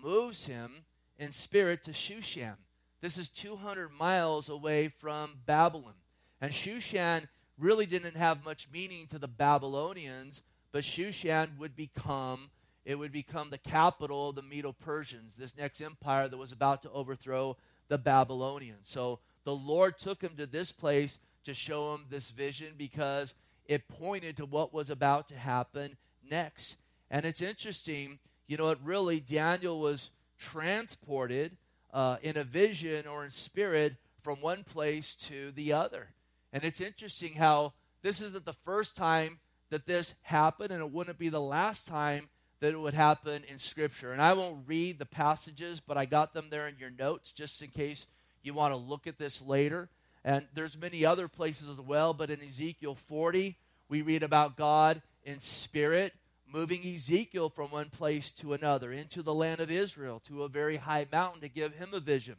moves 0.00 0.46
him 0.46 0.84
in 1.22 1.30
spirit 1.30 1.84
to 1.84 1.92
Shushan. 1.92 2.56
This 3.00 3.16
is 3.16 3.30
200 3.30 3.90
miles 3.90 4.48
away 4.48 4.88
from 4.88 5.38
Babylon. 5.46 5.94
And 6.40 6.50
Shushan 6.50 7.28
really 7.56 7.86
didn't 7.86 8.16
have 8.16 8.44
much 8.44 8.68
meaning 8.72 9.06
to 9.06 9.20
the 9.20 9.28
Babylonians, 9.28 10.42
but 10.72 10.82
Shushan 10.82 11.56
would 11.58 11.76
become 11.76 12.50
it 12.84 12.98
would 12.98 13.12
become 13.12 13.50
the 13.50 13.58
capital 13.58 14.30
of 14.30 14.34
the 14.34 14.42
Medo-Persians, 14.42 15.36
this 15.36 15.56
next 15.56 15.80
empire 15.80 16.26
that 16.26 16.36
was 16.36 16.50
about 16.50 16.82
to 16.82 16.90
overthrow 16.90 17.56
the 17.86 17.96
Babylonians. 17.96 18.88
So 18.88 19.20
the 19.44 19.54
Lord 19.54 19.98
took 19.98 20.20
him 20.20 20.32
to 20.36 20.46
this 20.46 20.72
place 20.72 21.20
to 21.44 21.54
show 21.54 21.94
him 21.94 22.06
this 22.10 22.32
vision 22.32 22.74
because 22.76 23.34
it 23.66 23.86
pointed 23.86 24.36
to 24.38 24.46
what 24.46 24.74
was 24.74 24.90
about 24.90 25.28
to 25.28 25.36
happen 25.36 25.96
next. 26.28 26.76
And 27.08 27.24
it's 27.24 27.40
interesting, 27.40 28.18
you 28.48 28.56
know, 28.56 28.70
it 28.70 28.78
really, 28.82 29.20
Daniel 29.20 29.78
was 29.78 30.10
transported 30.42 31.56
uh, 31.92 32.16
in 32.22 32.36
a 32.36 32.44
vision 32.44 33.06
or 33.06 33.24
in 33.24 33.30
spirit 33.30 33.94
from 34.20 34.40
one 34.40 34.64
place 34.64 35.14
to 35.14 35.50
the 35.52 35.72
other. 35.72 36.08
And 36.52 36.64
it's 36.64 36.80
interesting 36.80 37.34
how 37.34 37.72
this 38.02 38.20
isn't 38.20 38.44
the 38.44 38.52
first 38.52 38.96
time 38.96 39.38
that 39.70 39.86
this 39.86 40.14
happened, 40.22 40.70
and 40.70 40.82
it 40.82 40.90
wouldn't 40.90 41.18
be 41.18 41.28
the 41.28 41.40
last 41.40 41.86
time 41.86 42.28
that 42.60 42.72
it 42.72 42.80
would 42.80 42.94
happen 42.94 43.42
in 43.48 43.58
Scripture. 43.58 44.12
And 44.12 44.20
I 44.20 44.34
won't 44.34 44.64
read 44.66 44.98
the 44.98 45.06
passages, 45.06 45.80
but 45.80 45.96
I 45.96 46.04
got 46.04 46.34
them 46.34 46.48
there 46.50 46.68
in 46.68 46.78
your 46.78 46.90
notes 46.90 47.32
just 47.32 47.62
in 47.62 47.68
case 47.68 48.06
you 48.42 48.54
want 48.54 48.72
to 48.72 48.76
look 48.76 49.06
at 49.06 49.18
this 49.18 49.42
later. 49.42 49.88
And 50.24 50.46
there's 50.54 50.78
many 50.78 51.04
other 51.04 51.26
places 51.26 51.68
as 51.68 51.80
well, 51.80 52.14
but 52.14 52.30
in 52.30 52.40
Ezekiel 52.42 52.94
40, 52.94 53.56
we 53.88 54.02
read 54.02 54.22
about 54.22 54.56
God 54.56 55.02
in 55.24 55.40
spirit 55.40 56.12
moving 56.52 56.86
Ezekiel 56.86 57.48
from 57.48 57.70
one 57.70 57.90
place 57.90 58.30
to 58.32 58.52
another, 58.52 58.92
into 58.92 59.22
the 59.22 59.34
land 59.34 59.60
of 59.60 59.70
Israel, 59.70 60.20
to 60.26 60.42
a 60.42 60.48
very 60.48 60.76
high 60.76 61.06
mountain 61.10 61.40
to 61.40 61.48
give 61.48 61.74
him 61.74 61.90
a 61.92 62.00
vision. 62.00 62.36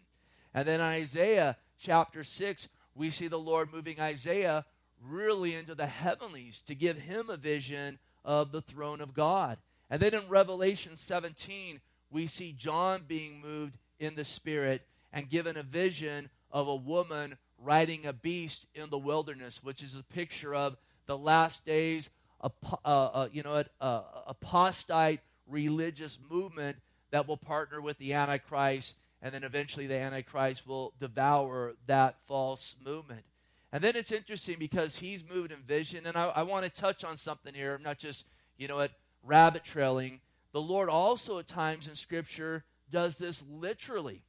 And 0.53 0.67
then 0.67 0.81
Isaiah 0.81 1.57
chapter 1.79 2.23
6, 2.23 2.67
we 2.95 3.09
see 3.09 3.27
the 3.27 3.39
Lord 3.39 3.73
moving 3.73 3.99
Isaiah 3.99 4.65
really 5.01 5.55
into 5.55 5.75
the 5.75 5.87
heavenlies 5.87 6.61
to 6.61 6.75
give 6.75 6.99
him 6.99 7.29
a 7.29 7.37
vision 7.37 7.99
of 8.23 8.51
the 8.51 8.61
throne 8.61 9.01
of 9.01 9.13
God. 9.13 9.57
And 9.89 10.01
then 10.01 10.13
in 10.13 10.27
Revelation 10.29 10.95
17, 10.95 11.81
we 12.09 12.27
see 12.27 12.53
John 12.53 13.03
being 13.07 13.41
moved 13.41 13.77
in 13.99 14.15
the 14.15 14.23
Spirit 14.23 14.83
and 15.11 15.29
given 15.29 15.57
a 15.57 15.63
vision 15.63 16.29
of 16.51 16.67
a 16.67 16.75
woman 16.75 17.37
riding 17.57 18.05
a 18.05 18.13
beast 18.13 18.67
in 18.75 18.89
the 18.89 18.97
wilderness, 18.97 19.63
which 19.63 19.81
is 19.81 19.95
a 19.95 20.03
picture 20.03 20.53
of 20.53 20.77
the 21.05 21.17
last 21.17 21.65
days, 21.65 22.09
uh, 22.43 22.49
uh, 22.85 23.27
you 23.31 23.43
know, 23.43 23.63
uh, 23.79 24.01
apostate 24.27 25.21
religious 25.47 26.19
movement 26.29 26.77
that 27.11 27.27
will 27.27 27.37
partner 27.37 27.81
with 27.81 27.97
the 27.97 28.13
Antichrist, 28.13 28.95
and 29.21 29.33
then 29.33 29.43
eventually 29.43 29.87
the 29.87 29.95
Antichrist 29.95 30.67
will 30.67 30.93
devour 30.99 31.73
that 31.87 32.17
false 32.25 32.75
movement. 32.83 33.23
And 33.71 33.83
then 33.83 33.95
it's 33.95 34.11
interesting 34.11 34.57
because 34.59 34.97
he's 34.97 35.27
moved 35.27 35.51
in 35.51 35.59
vision, 35.59 36.05
and 36.05 36.17
I, 36.17 36.25
I 36.25 36.43
want 36.43 36.65
to 36.65 36.71
touch 36.71 37.03
on 37.03 37.17
something 37.17 37.53
here, 37.53 37.79
not 37.83 37.97
just, 37.97 38.25
you 38.57 38.67
know, 38.67 38.79
at 38.81 38.91
rabbit 39.23 39.63
trailing. 39.63 40.19
The 40.51 40.61
Lord 40.61 40.89
also 40.89 41.39
at 41.39 41.47
times 41.47 41.87
in 41.87 41.95
Scripture 41.95 42.65
does 42.91 43.17
this 43.17 43.41
literally. 43.49 44.21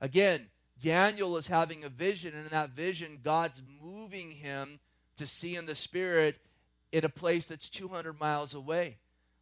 Again, 0.00 0.46
Daniel 0.80 1.36
is 1.36 1.48
having 1.48 1.84
a 1.84 1.88
vision, 1.88 2.34
and 2.34 2.44
in 2.44 2.50
that 2.50 2.70
vision, 2.70 3.18
God's 3.22 3.62
moving 3.82 4.30
him 4.30 4.80
to 5.16 5.26
see 5.26 5.56
in 5.56 5.66
the 5.66 5.74
Spirit 5.74 6.36
in 6.92 7.04
a 7.04 7.08
place 7.08 7.46
that's 7.46 7.68
200 7.68 8.18
miles 8.18 8.54
away. 8.54 8.98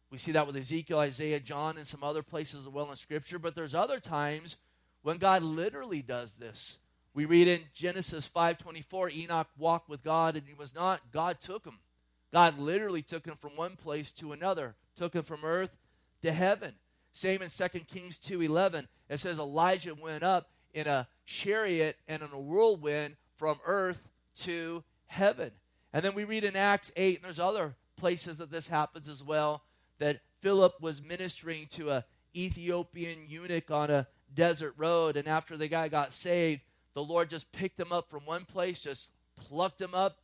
We 0.09 0.17
see 0.17 0.31
that 0.31 0.47
with 0.47 0.55
Ezekiel, 0.55 0.99
Isaiah, 0.99 1.39
John, 1.39 1.77
and 1.77 1.85
some 1.85 2.03
other 2.03 2.23
places 2.23 2.65
as 2.65 2.69
well 2.69 2.89
in 2.89 2.95
Scripture, 2.95 3.39
but 3.39 3.55
there's 3.55 3.75
other 3.75 3.99
times 3.99 4.57
when 5.01 5.17
God 5.17 5.43
literally 5.43 6.01
does 6.01 6.35
this. 6.35 6.79
We 7.13 7.25
read 7.25 7.47
in 7.47 7.61
Genesis 7.73 8.27
5:24, 8.27 9.09
Enoch 9.09 9.47
walked 9.57 9.89
with 9.89 10.03
God 10.03 10.35
and 10.35 10.47
he 10.47 10.53
was 10.53 10.73
not. 10.73 11.11
God 11.11 11.41
took 11.41 11.65
him. 11.65 11.79
God 12.31 12.59
literally 12.59 13.01
took 13.01 13.25
him 13.25 13.35
from 13.37 13.55
one 13.55 13.75
place 13.75 14.11
to 14.13 14.33
another, 14.33 14.75
took 14.95 15.15
him 15.15 15.23
from 15.23 15.43
earth 15.43 15.75
to 16.21 16.31
heaven. 16.31 16.75
Same 17.11 17.41
in 17.41 17.49
2 17.49 17.87
Kings 17.87 18.19
2:11. 18.19 18.87
It 19.09 19.17
says 19.17 19.39
Elijah 19.39 19.95
went 19.95 20.23
up 20.23 20.51
in 20.73 20.87
a 20.87 21.07
chariot 21.25 21.97
and 22.07 22.21
in 22.21 22.29
a 22.31 22.39
whirlwind 22.39 23.17
from 23.35 23.59
earth 23.65 24.09
to 24.35 24.83
heaven. 25.07 25.51
And 25.93 26.03
then 26.03 26.13
we 26.13 26.23
read 26.23 26.43
in 26.43 26.55
Acts 26.55 26.91
8, 26.95 27.17
and 27.17 27.25
there's 27.25 27.39
other 27.39 27.75
places 27.97 28.37
that 28.37 28.51
this 28.51 28.67
happens 28.67 29.07
as 29.07 29.23
well, 29.23 29.63
that 29.99 30.21
Philip 30.41 30.81
was 30.81 31.01
ministering 31.01 31.67
to 31.71 31.89
a 31.89 32.05
Ethiopian 32.35 33.25
eunuch 33.27 33.71
on 33.71 33.89
a 33.89 34.07
desert 34.33 34.73
road, 34.77 35.17
and 35.17 35.27
after 35.27 35.57
the 35.57 35.67
guy 35.67 35.87
got 35.87 36.13
saved, 36.13 36.61
the 36.93 37.03
Lord 37.03 37.29
just 37.29 37.51
picked 37.51 37.79
him 37.79 37.91
up 37.91 38.09
from 38.09 38.25
one 38.25 38.45
place, 38.45 38.79
just 38.79 39.09
plucked 39.37 39.81
him 39.81 39.93
up, 39.93 40.17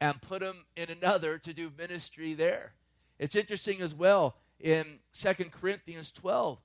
and 0.00 0.20
put 0.22 0.42
him 0.42 0.64
in 0.76 0.90
another 0.90 1.38
to 1.38 1.52
do 1.52 1.70
ministry 1.76 2.34
there. 2.34 2.72
It's 3.18 3.36
interesting 3.36 3.80
as 3.80 3.94
well 3.94 4.36
in 4.58 5.00
Second 5.12 5.52
Corinthians 5.52 6.10
12. 6.10 6.58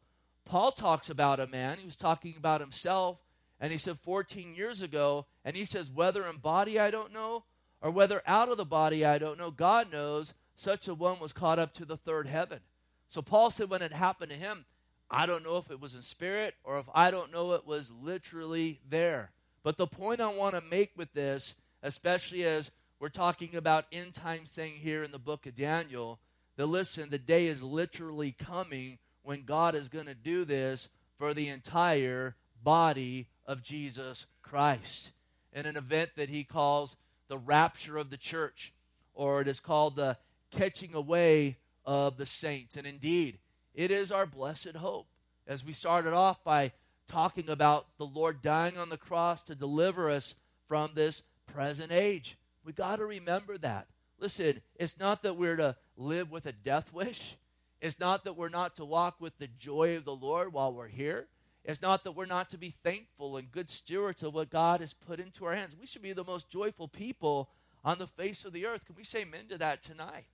Paul 0.46 0.72
talks 0.72 1.10
about 1.10 1.40
a 1.40 1.48
man, 1.48 1.80
he 1.80 1.86
was 1.86 1.96
talking 1.96 2.36
about 2.38 2.62
himself, 2.62 3.18
and 3.60 3.72
he 3.72 3.78
said 3.78 4.00
14 4.00 4.56
years 4.56 4.82
ago, 4.82 5.26
and 5.44 5.56
he 5.56 5.66
says, 5.66 5.90
Whether 5.90 6.26
in 6.26 6.38
body 6.38 6.80
I 6.80 6.92
don't 6.92 7.14
know, 7.14 7.44
or 7.86 7.92
whether 7.92 8.24
out 8.26 8.50
of 8.50 8.58
the 8.58 8.66
body 8.66 9.06
I 9.06 9.20
don't 9.20 9.38
know, 9.38 9.52
God 9.52 9.92
knows, 9.92 10.34
such 10.56 10.88
a 10.88 10.96
one 10.96 11.20
was 11.20 11.32
caught 11.32 11.60
up 11.60 11.72
to 11.76 11.86
the 11.86 11.98
third 11.98 12.26
heaven. 12.26 12.62
So 13.08 13.22
Paul 13.22 13.52
said 13.52 13.70
when 13.70 13.84
it 13.84 13.94
happened 13.94 14.32
to 14.32 14.38
him, 14.38 14.66
I 15.12 15.28
don't 15.28 15.44
know 15.44 15.58
if 15.58 15.70
it 15.70 15.80
was 15.80 15.94
in 15.94 16.02
spirit 16.02 16.56
or 16.64 16.80
if 16.80 16.88
I 16.96 17.12
don't 17.12 17.32
know 17.32 17.54
it 17.54 17.68
was 17.68 17.92
literally 17.92 18.80
there. 18.90 19.30
But 19.62 19.78
the 19.78 19.86
point 19.86 20.20
I 20.20 20.34
want 20.34 20.56
to 20.56 20.62
make 20.62 20.94
with 20.98 21.14
this, 21.14 21.54
especially 21.84 22.44
as 22.44 22.72
we're 23.00 23.10
talking 23.10 23.56
about 23.56 23.86
end 23.92 24.16
times 24.16 24.50
thing 24.50 24.74
here 24.74 25.04
in 25.04 25.12
the 25.12 25.20
book 25.20 25.46
of 25.46 25.54
Daniel, 25.54 26.18
that 26.56 26.66
listen, 26.66 27.12
the 27.12 27.20
day 27.20 27.46
is 27.46 27.62
literally 27.62 28.32
coming 28.32 28.98
when 29.22 29.44
God 29.44 29.76
is 29.76 29.90
going 29.90 30.08
to 30.08 30.16
do 30.16 30.44
this 30.44 30.90
for 31.20 31.36
the 31.36 31.50
entire 31.50 32.36
body 32.64 33.28
of 33.46 33.62
Jesus 33.62 34.26
Christ 34.42 35.12
in 35.54 35.68
an 35.68 35.78
event 35.78 36.12
that 36.16 36.30
he 36.30 36.44
calls 36.44 36.96
the 37.28 37.38
rapture 37.38 37.98
of 37.98 38.10
the 38.10 38.18
church, 38.18 38.74
or 39.14 39.42
it 39.42 39.48
is 39.48 39.60
called 39.60 39.96
the 39.96 40.18
catching 40.52 40.94
away 40.94 41.58
of 41.86 42.18
the 42.18 42.26
saints. 42.26 42.76
And 42.76 42.88
indeed, 42.88 43.40
it 43.74 43.92
is 43.92 44.12
our 44.12 44.26
blessed 44.26 44.76
hope. 44.76 45.08
As 45.48 45.64
we 45.64 45.74
started 45.74 46.14
off 46.14 46.44
by 46.44 46.72
talking 47.08 47.50
about 47.50 47.86
the 47.98 48.06
Lord 48.06 48.42
dying 48.42 48.78
on 48.78 48.90
the 48.90 48.98
cross 48.98 49.44
to 49.44 49.56
deliver 49.56 50.10
us 50.10 50.36
from 50.68 50.92
this 50.96 51.22
present 51.46 51.92
age, 51.92 52.38
we 52.64 52.74
got 52.74 52.98
to 52.98 53.06
remember 53.06 53.58
that. 53.60 53.88
Listen, 54.20 54.62
it's 54.76 54.98
not 55.00 55.22
that 55.24 55.38
we're 55.38 55.58
to 55.58 55.76
live 55.98 56.32
with 56.32 56.46
a 56.46 56.52
death 56.52 56.92
wish. 56.94 57.36
It's 57.82 58.00
not 58.00 58.24
that 58.24 58.36
we're 58.36 58.50
not 58.50 58.78
to 58.78 58.86
walk 58.86 59.20
with 59.20 59.38
the 59.38 59.48
joy 59.48 59.98
of 59.98 60.06
the 60.06 60.16
Lord 60.16 60.52
while 60.54 60.74
we're 60.74 60.88
here. 60.88 61.28
It's 61.66 61.82
not 61.82 62.04
that 62.04 62.12
we're 62.12 62.28
not 62.28 62.52
to 62.52 62.60
be 62.60 62.70
thankful 62.70 63.38
and 63.38 63.52
good 63.52 63.72
stewards 63.72 64.22
of 64.22 64.36
what 64.36 64.52
God 64.52 64.82
has 64.82 64.94
put 64.94 65.20
into 65.20 65.46
our 65.46 65.56
hands. 65.56 65.76
We 65.80 65.88
should 65.88 66.04
be 66.04 66.14
the 66.14 66.24
most 66.24 66.48
joyful 66.48 66.88
people 66.88 67.50
on 67.84 67.98
the 67.98 68.06
face 68.06 68.46
of 68.46 68.54
the 68.54 68.68
earth. 68.68 68.86
Can 68.86 68.96
we 68.96 69.04
say 69.04 69.22
amen 69.22 69.48
to 69.50 69.58
that 69.58 69.82
tonight? 69.82 70.26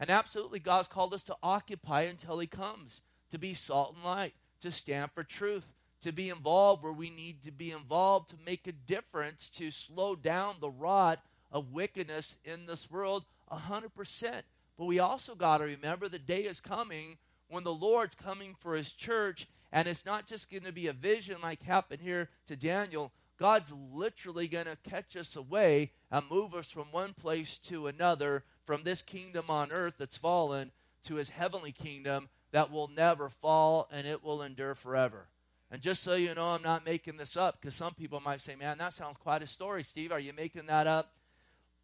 And 0.00 0.10
absolutely, 0.10 0.58
God's 0.58 0.88
called 0.88 1.14
us 1.14 1.22
to 1.24 1.36
occupy 1.40 2.02
until 2.02 2.40
He 2.40 2.48
comes, 2.48 3.00
to 3.30 3.38
be 3.38 3.54
salt 3.54 3.94
and 3.94 4.04
light, 4.04 4.34
to 4.60 4.72
stand 4.72 5.12
for 5.12 5.22
truth, 5.22 5.72
to 6.00 6.10
be 6.10 6.28
involved 6.28 6.82
where 6.82 6.92
we 6.92 7.10
need 7.10 7.44
to 7.44 7.52
be 7.52 7.70
involved, 7.70 8.30
to 8.30 8.36
make 8.44 8.66
a 8.66 8.72
difference, 8.72 9.48
to 9.50 9.70
slow 9.70 10.16
down 10.16 10.56
the 10.60 10.70
rot 10.70 11.22
of 11.52 11.72
wickedness 11.72 12.38
in 12.44 12.66
this 12.66 12.90
world 12.90 13.24
100%. 13.52 14.42
But 14.76 14.84
we 14.86 14.98
also 14.98 15.36
got 15.36 15.58
to 15.58 15.64
remember 15.64 16.08
the 16.08 16.18
day 16.18 16.42
is 16.42 16.60
coming 16.60 17.18
when 17.48 17.62
the 17.62 17.72
Lord's 17.72 18.16
coming 18.16 18.56
for 18.58 18.74
His 18.74 18.90
church 18.90 19.46
and 19.72 19.88
it's 19.88 20.04
not 20.04 20.26
just 20.26 20.50
going 20.50 20.64
to 20.64 20.72
be 20.72 20.86
a 20.86 20.92
vision 20.92 21.38
like 21.42 21.62
happened 21.62 22.02
here 22.02 22.28
to 22.46 22.56
Daniel. 22.56 23.12
God's 23.38 23.72
literally 23.92 24.46
going 24.46 24.66
to 24.66 24.76
catch 24.88 25.16
us 25.16 25.34
away 25.34 25.92
and 26.10 26.30
move 26.30 26.54
us 26.54 26.70
from 26.70 26.92
one 26.92 27.14
place 27.14 27.56
to 27.58 27.86
another, 27.86 28.44
from 28.64 28.84
this 28.84 29.02
kingdom 29.02 29.46
on 29.48 29.72
earth 29.72 29.94
that's 29.98 30.18
fallen 30.18 30.70
to 31.04 31.16
his 31.16 31.30
heavenly 31.30 31.72
kingdom 31.72 32.28
that 32.52 32.70
will 32.70 32.88
never 32.88 33.30
fall 33.30 33.88
and 33.90 34.06
it 34.06 34.22
will 34.22 34.42
endure 34.42 34.74
forever. 34.74 35.28
And 35.70 35.80
just 35.80 36.02
so 36.02 36.14
you 36.14 36.34
know, 36.34 36.48
I'm 36.48 36.62
not 36.62 36.84
making 36.84 37.16
this 37.16 37.34
up 37.34 37.60
because 37.60 37.74
some 37.74 37.94
people 37.94 38.20
might 38.20 38.42
say, 38.42 38.54
"Man, 38.54 38.76
that 38.76 38.92
sounds 38.92 39.16
quite 39.16 39.42
a 39.42 39.46
story, 39.46 39.82
Steve. 39.82 40.12
Are 40.12 40.20
you 40.20 40.34
making 40.34 40.66
that 40.66 40.86
up?" 40.86 41.16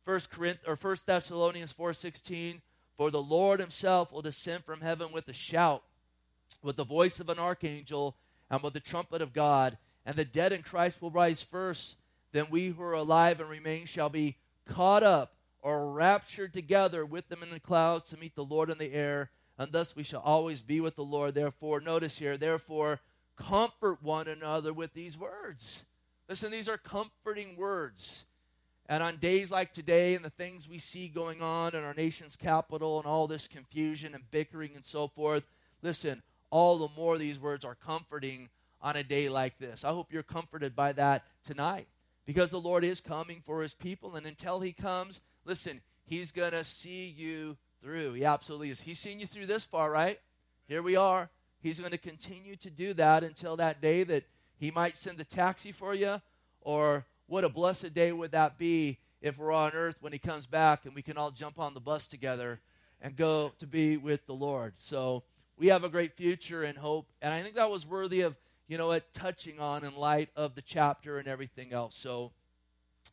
First 0.03 0.31
Corinth 0.31 0.61
or 0.67 0.77
First 0.77 1.07
Thessalonians 1.07 1.73
4:16, 1.73 2.61
"For 2.95 3.11
the 3.11 3.23
Lord 3.23 3.61
himself 3.61 4.13
will 4.13 4.21
descend 4.21 4.67
from 4.67 4.83
heaven 4.83 5.11
with 5.11 5.27
a 5.29 5.33
shout, 5.33 5.85
with 6.63 6.77
the 6.77 6.85
voice 6.85 7.21
of 7.21 7.29
an 7.29 7.39
archangel 7.39 8.17
and 8.51 8.63
with 8.63 8.73
the 8.73 8.81
trumpet 8.81 9.23
of 9.23 9.33
God, 9.33 9.79
and 10.07 10.17
the 10.17 10.25
dead 10.25 10.53
in 10.53 10.63
Christ 10.63 11.03
will 11.03 11.11
rise 11.11 11.43
first. 11.43 11.97
Then 12.33 12.47
we 12.51 12.69
who 12.69 12.83
are 12.83 12.95
alive 12.95 13.41
and 13.41 13.49
remain 13.49 13.87
shall 13.87 14.09
be 14.09 14.37
caught 14.67 15.03
up 15.03 15.35
or 15.61 15.91
raptured 15.91 16.53
together 16.53 17.05
with 17.05 17.29
them 17.29 17.43
in 17.43 17.51
the 17.51 17.61
clouds 17.61 18.05
to 18.07 18.17
meet 18.17 18.35
the 18.35 18.45
Lord 18.45 18.71
in 18.71 18.79
the 18.79 18.93
air, 18.93 19.31
and 19.59 19.73
thus 19.73 19.97
we 19.97 20.05
shall 20.05 20.21
always 20.21 20.61
be 20.61 20.81
with 20.81 20.97
the 20.97 21.05
Lord. 21.05 21.35
Therefore, 21.35 21.81
notice 21.81 22.19
here, 22.19 22.37
therefore, 22.37 23.01
comfort 23.37 24.03
one 24.03 24.29
another 24.29 24.73
with 24.73 24.95
these 24.95 25.19
words. 25.19 25.85
Listen, 26.29 26.51
these 26.51 26.69
are 26.69 26.79
comforting 26.79 27.57
words. 27.57 28.25
And 28.89 29.03
on 29.03 29.17
days 29.17 29.51
like 29.51 29.73
today 29.73 30.15
and 30.15 30.25
the 30.25 30.31
things 30.31 30.69
we 30.69 30.79
see 30.79 31.09
going 31.09 31.43
on 31.43 31.75
in 31.75 31.85
our 31.85 31.93
nation's 31.93 32.37
capital 32.37 32.99
and 32.99 33.07
all 33.07 33.27
this 33.27 33.47
confusion 33.47 34.15
and 34.15 34.31
bickering 34.31 34.73
and 34.75 34.85
so 34.85 35.09
forth, 35.09 35.45
listen, 35.83 36.23
all 36.51 36.79
the 36.79 36.89
more 36.97 37.19
these 37.19 37.39
words 37.39 37.65
are 37.65 37.75
comforting 37.75 38.49
on 38.81 38.97
a 38.97 39.03
day 39.03 39.29
like 39.29 39.59
this. 39.59 39.85
I 39.85 39.91
hope 39.91 40.13
you're 40.13 40.23
comforted 40.23 40.77
by 40.77 40.93
that 40.93 41.25
tonight 41.45 41.89
because 42.27 42.51
the 42.51 42.61
Lord 42.61 42.85
is 42.85 43.01
coming 43.01 43.43
for 43.45 43.63
his 43.63 43.75
people. 43.75 44.17
And 44.17 44.27
until 44.27 44.61
he 44.61 44.73
comes, 44.73 45.21
listen, 45.45 45.81
He's 46.09 46.33
going 46.33 46.53
to 46.53 46.65
see 46.65 47.11
you 47.11 47.59
through. 47.83 48.15
He 48.15 48.25
absolutely 48.25 48.71
is. 48.71 48.81
He's 48.81 48.99
seen 48.99 49.21
you 49.21 49.27
through 49.27 49.45
this 49.45 49.65
far, 49.65 49.91
right? 49.91 50.19
Here 50.67 50.83
we 50.83 50.97
are. 50.97 51.29
He's 51.61 51.79
going 51.79 51.93
to 51.93 51.99
continue 51.99 52.57
to 52.57 52.71
do 52.71 52.95
that 52.95 53.23
until 53.23 53.57
that 53.57 53.83
day 53.83 54.05
that 54.05 54.25
He 54.57 54.71
might 54.71 54.97
send 54.97 55.19
the 55.19 55.25
taxi 55.25 55.71
for 55.71 55.95
you. 55.95 56.23
Or 56.63 57.05
what 57.27 57.45
a 57.45 57.51
blessed 57.51 57.93
day 57.93 58.11
would 58.13 58.33
that 58.33 58.57
be 58.57 58.99
if 59.21 59.37
we're 59.37 59.53
on 59.53 59.73
earth 59.73 59.99
when 60.01 60.15
He 60.15 60.19
comes 60.19 60.47
back 60.47 60.87
and 60.87 60.95
we 60.95 61.03
can 61.03 61.19
all 61.19 61.31
jump 61.31 61.59
on 61.59 61.75
the 61.75 61.81
bus 61.81 62.07
together 62.07 62.61
and 63.03 63.15
go 63.15 63.53
to 63.59 63.67
be 63.67 63.99
with 63.99 64.25
the 64.27 64.35
Lord. 64.35 64.73
So 64.79 65.25
we 65.59 65.69
have 65.69 65.85
a 65.85 65.89
great 65.89 66.13
future 66.13 66.63
and 66.63 66.79
hope. 66.79 67.09
And 67.21 67.33
I 67.33 67.43
think 67.43 67.57
that 67.57 67.71
was 67.71 67.87
worthy 67.87 68.23
of, 68.23 68.37
you 68.69 68.79
know 68.79 68.89
what, 68.89 69.13
touching 69.13 69.61
on 69.61 69.85
in 69.85 69.97
light 69.97 70.31
of 70.37 70.55
the 70.55 70.63
chapter 70.63 71.19
and 71.19 71.27
everything 71.27 71.73
else. 71.73 71.97
So 71.97 72.33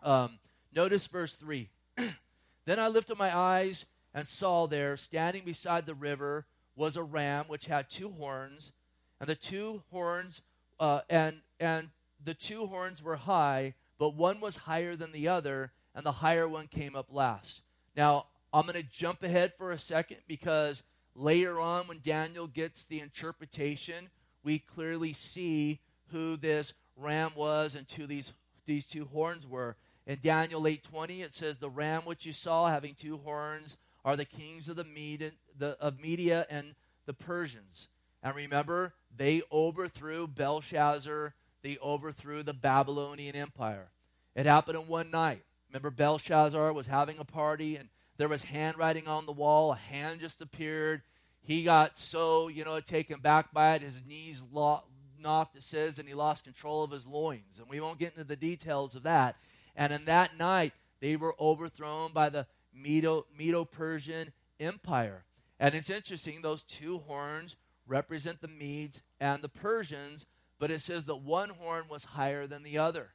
um, 0.03 0.39
notice 0.73 1.07
verse 1.07 1.33
3. 1.33 1.69
then 2.65 2.79
I 2.79 2.87
lifted 2.87 3.17
my 3.17 3.35
eyes 3.35 3.85
and 4.13 4.25
saw 4.25 4.67
there, 4.67 4.95
standing 4.95 5.43
beside 5.43 5.85
the 5.85 5.95
river, 5.95 6.45
was 6.75 6.95
a 6.95 7.03
ram 7.03 7.45
which 7.47 7.65
had 7.65 7.89
two 7.89 8.09
horns, 8.11 8.71
and 9.19 9.27
the 9.27 9.35
two 9.35 9.83
horns 9.91 10.41
uh, 10.79 11.01
and 11.09 11.37
and 11.59 11.89
the 12.23 12.33
two 12.33 12.67
horns 12.67 13.01
were 13.01 13.15
high, 13.15 13.75
but 13.97 14.15
one 14.15 14.41
was 14.41 14.57
higher 14.57 14.95
than 14.95 15.11
the 15.11 15.27
other, 15.27 15.71
and 15.93 16.05
the 16.05 16.11
higher 16.13 16.47
one 16.47 16.67
came 16.67 16.95
up 16.95 17.07
last. 17.09 17.61
Now 17.95 18.25
I'm 18.53 18.63
going 18.63 18.81
to 18.81 18.89
jump 18.89 19.23
ahead 19.23 19.53
for 19.57 19.71
a 19.71 19.77
second 19.77 20.17
because 20.27 20.83
later 21.15 21.59
on, 21.59 21.87
when 21.87 22.01
Daniel 22.03 22.47
gets 22.47 22.83
the 22.83 22.99
interpretation, 22.99 24.09
we 24.43 24.59
clearly 24.59 25.13
see 25.13 25.79
who 26.11 26.37
this 26.37 26.73
ram 26.95 27.31
was 27.35 27.75
and 27.75 27.89
who 27.91 28.05
these 28.05 28.31
these 28.65 28.85
two 28.85 29.05
horns 29.05 29.45
were. 29.45 29.75
In 30.07 30.19
Daniel 30.21 30.61
8:20, 30.67 31.21
it 31.21 31.33
says, 31.33 31.57
"The 31.57 31.69
ram 31.69 32.03
which 32.05 32.25
you 32.25 32.33
saw 32.33 32.67
having 32.67 32.95
two 32.95 33.17
horns 33.17 33.77
are 34.03 34.15
the 34.15 34.25
kings 34.25 34.69
of 34.69 34.75
the, 34.75 35.31
the 35.57 35.77
of 35.79 35.99
Media 35.99 36.45
and 36.49 36.75
the 37.05 37.13
Persians. 37.13 37.89
And 38.21 38.35
remember, 38.35 38.93
they 39.15 39.41
overthrew 39.51 40.27
Belshazzar, 40.27 41.33
they 41.61 41.77
overthrew 41.79 42.43
the 42.43 42.53
Babylonian 42.53 43.35
Empire. 43.35 43.89
It 44.35 44.45
happened 44.45 44.77
in 44.77 44.87
one 44.87 45.11
night. 45.11 45.43
Remember, 45.69 45.89
Belshazzar 45.89 46.71
was 46.73 46.87
having 46.87 47.17
a 47.17 47.23
party 47.23 47.75
and 47.75 47.89
there 48.17 48.29
was 48.29 48.43
handwriting 48.43 49.07
on 49.07 49.25
the 49.25 49.31
wall. 49.31 49.71
A 49.71 49.75
hand 49.75 50.19
just 50.21 50.41
appeared. 50.41 51.01
He 51.41 51.63
got 51.63 51.97
so, 51.97 52.47
you 52.47 52.65
know, 52.65 52.79
taken 52.79 53.19
back 53.19 53.53
by 53.53 53.75
it, 53.75 53.81
his 53.81 54.03
knees 54.05 54.43
lo- 54.51 54.83
knocked, 55.19 55.55
it 55.55 55.63
says, 55.63 55.99
and 55.99 56.07
he 56.07 56.13
lost 56.13 56.43
control 56.43 56.83
of 56.83 56.91
his 56.91 57.05
loins. 57.05 57.59
And 57.59 57.69
we 57.69 57.79
won't 57.79 57.99
get 57.99 58.13
into 58.13 58.23
the 58.23 58.35
details 58.35 58.95
of 58.95 59.03
that. 59.03 59.35
And 59.75 59.93
in 59.93 60.05
that 60.05 60.37
night, 60.37 60.73
they 61.01 61.15
were 61.15 61.35
overthrown 61.39 62.13
by 62.13 62.29
the 62.29 62.47
Medo, 62.73 63.25
Medo 63.37 63.65
Persian 63.65 64.31
Empire. 64.59 65.25
And 65.59 65.75
it's 65.75 65.89
interesting, 65.89 66.41
those 66.41 66.63
two 66.63 66.99
horns 66.99 67.55
represent 67.87 68.41
the 68.41 68.47
Medes 68.47 69.03
and 69.19 69.41
the 69.41 69.49
Persians, 69.49 70.25
but 70.59 70.71
it 70.71 70.81
says 70.81 71.05
that 71.05 71.17
one 71.17 71.49
horn 71.49 71.85
was 71.89 72.05
higher 72.05 72.47
than 72.47 72.63
the 72.63 72.77
other. 72.77 73.11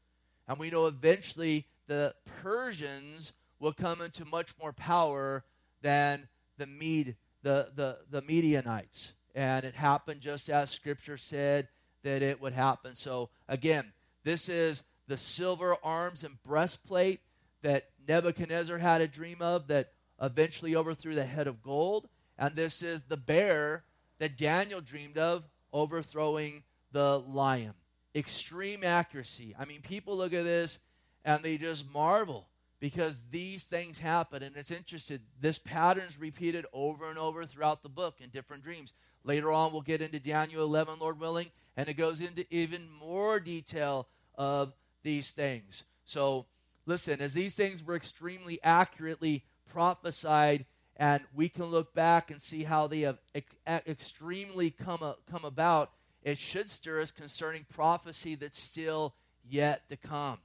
And 0.47 0.59
we 0.59 0.71
know 0.71 0.87
eventually 0.87 1.67
the 1.87 2.15
Persians 2.43 3.33
will 3.61 3.73
come 3.73 4.01
into 4.01 4.25
much 4.25 4.55
more 4.61 4.73
power 4.73 5.45
than 5.83 6.29
the 6.57 6.67
Mede, 6.67 7.17
the, 7.43 7.69
the, 7.75 7.99
the 8.11 8.23
Medianites. 8.23 9.13
And 9.35 9.65
it 9.65 9.75
happened 9.75 10.21
just 10.21 10.49
as 10.49 10.71
Scripture 10.71 11.17
said 11.17 11.69
that 12.03 12.23
it 12.23 12.41
would 12.41 12.55
happen. 12.55 12.97
So 12.97 13.31
again, 13.47 13.93
this 14.25 14.49
is 14.49 14.83
the 15.07 15.17
silver 15.17 15.77
arms 15.85 16.25
and 16.25 16.43
breastplate 16.43 17.21
that 17.63 17.91
Nebuchadnezzar 18.09 18.79
had 18.79 19.01
a 19.01 19.09
dream 19.09 19.39
of 19.41 19.69
that 19.69 19.93
eventually 20.21 20.75
overthrew 20.75 21.15
the 21.15 21.25
head 21.25 21.47
of 21.47 21.63
gold. 21.63 22.09
And 22.39 22.57
this 22.57 22.83
is 22.83 23.03
the 23.03 23.17
bear 23.17 23.85
that 24.19 24.37
Daniel 24.37 24.81
dreamed 24.81 25.19
of 25.19 25.49
overthrowing 25.73 26.65
the 26.93 27.21
lion. 27.21 27.75
Extreme 28.15 28.83
accuracy. 28.83 29.55
I 29.59 29.67
mean, 29.67 29.83
people 29.83 30.17
look 30.17 30.33
at 30.33 30.45
this 30.45 30.81
and 31.25 31.43
they 31.43 31.59
just 31.59 31.89
marvel 31.89 32.50
because 32.81 33.21
these 33.31 33.65
things 33.65 33.99
happen. 33.99 34.43
And 34.43 34.57
it's 34.57 34.71
interesting. 34.71 35.21
This 35.41 35.59
pattern 35.59 36.09
is 36.09 36.19
repeated 36.19 36.67
over 36.73 37.09
and 37.09 37.19
over 37.19 37.45
throughout 37.45 37.83
the 37.83 37.89
book 37.89 38.17
in 38.21 38.31
different 38.31 38.65
dreams. 38.65 38.93
Later 39.23 39.53
on, 39.53 39.73
we'll 39.73 39.83
get 39.83 40.03
into 40.03 40.19
Daniel 40.19 40.65
11, 40.65 40.99
Lord 40.99 41.21
willing, 41.21 41.51
and 41.77 41.89
it 41.89 41.95
goes 41.95 42.21
into 42.21 42.45
even 42.51 42.89
more 42.91 43.39
detail 43.39 44.09
of 44.35 44.73
these 45.03 45.31
things. 45.31 45.85
So, 46.05 46.47
Listen, 46.91 47.21
as 47.21 47.35
these 47.35 47.55
things 47.55 47.85
were 47.85 47.95
extremely 47.95 48.59
accurately 48.65 49.45
prophesied, 49.73 50.67
and 50.97 51.23
we 51.33 51.49
can 51.49 51.67
look 51.67 51.95
back 51.95 52.33
and 52.33 52.43
see 52.43 52.65
how 52.65 52.89
they 52.89 53.03
have 53.03 53.19
ex- 53.33 53.55
extremely 53.87 54.71
come, 54.71 55.15
come 55.31 55.45
about, 55.45 55.93
it 56.23 56.37
should 56.37 56.69
stir 56.69 57.01
us 57.01 57.13
concerning 57.13 57.65
prophecy 57.73 58.35
that's 58.35 58.59
still 58.59 59.15
yet 59.49 59.89
to 59.89 59.97
come. 59.97 60.39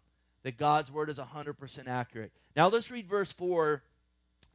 That 0.45 0.58
God's 0.58 0.91
word 0.91 1.10
is 1.10 1.17
100% 1.17 1.88
accurate. 1.88 2.31
Now 2.55 2.67
let's 2.67 2.91
read 2.91 3.10
verse 3.10 3.31
4 3.31 3.81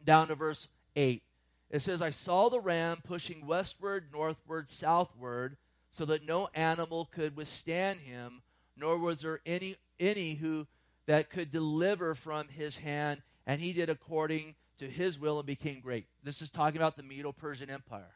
down 0.04 0.28
to 0.28 0.36
verse 0.36 0.68
8. 0.94 1.20
It 1.68 1.80
says, 1.80 2.00
I 2.00 2.10
saw 2.10 2.48
the 2.48 2.60
ram 2.60 2.98
pushing 3.02 3.44
westward, 3.44 4.06
northward, 4.12 4.70
southward, 4.70 5.56
so 5.90 6.04
that 6.04 6.24
no 6.24 6.48
animal 6.54 7.06
could 7.06 7.36
withstand 7.36 7.98
him, 8.00 8.42
nor 8.76 8.98
was 8.98 9.22
there 9.22 9.40
any, 9.44 9.74
any 9.98 10.34
who 10.34 10.68
that 11.06 11.28
could 11.28 11.50
deliver 11.50 12.14
from 12.14 12.46
his 12.46 12.76
hand, 12.76 13.22
and 13.44 13.60
he 13.60 13.72
did 13.72 13.90
according 13.90 14.54
to 14.78 14.86
his 14.86 15.18
will 15.18 15.40
and 15.40 15.46
became 15.46 15.80
great. 15.80 16.06
This 16.22 16.40
is 16.40 16.50
talking 16.50 16.76
about 16.76 16.96
the 16.96 17.02
Medo 17.02 17.32
Persian 17.32 17.68
Empire. 17.68 18.14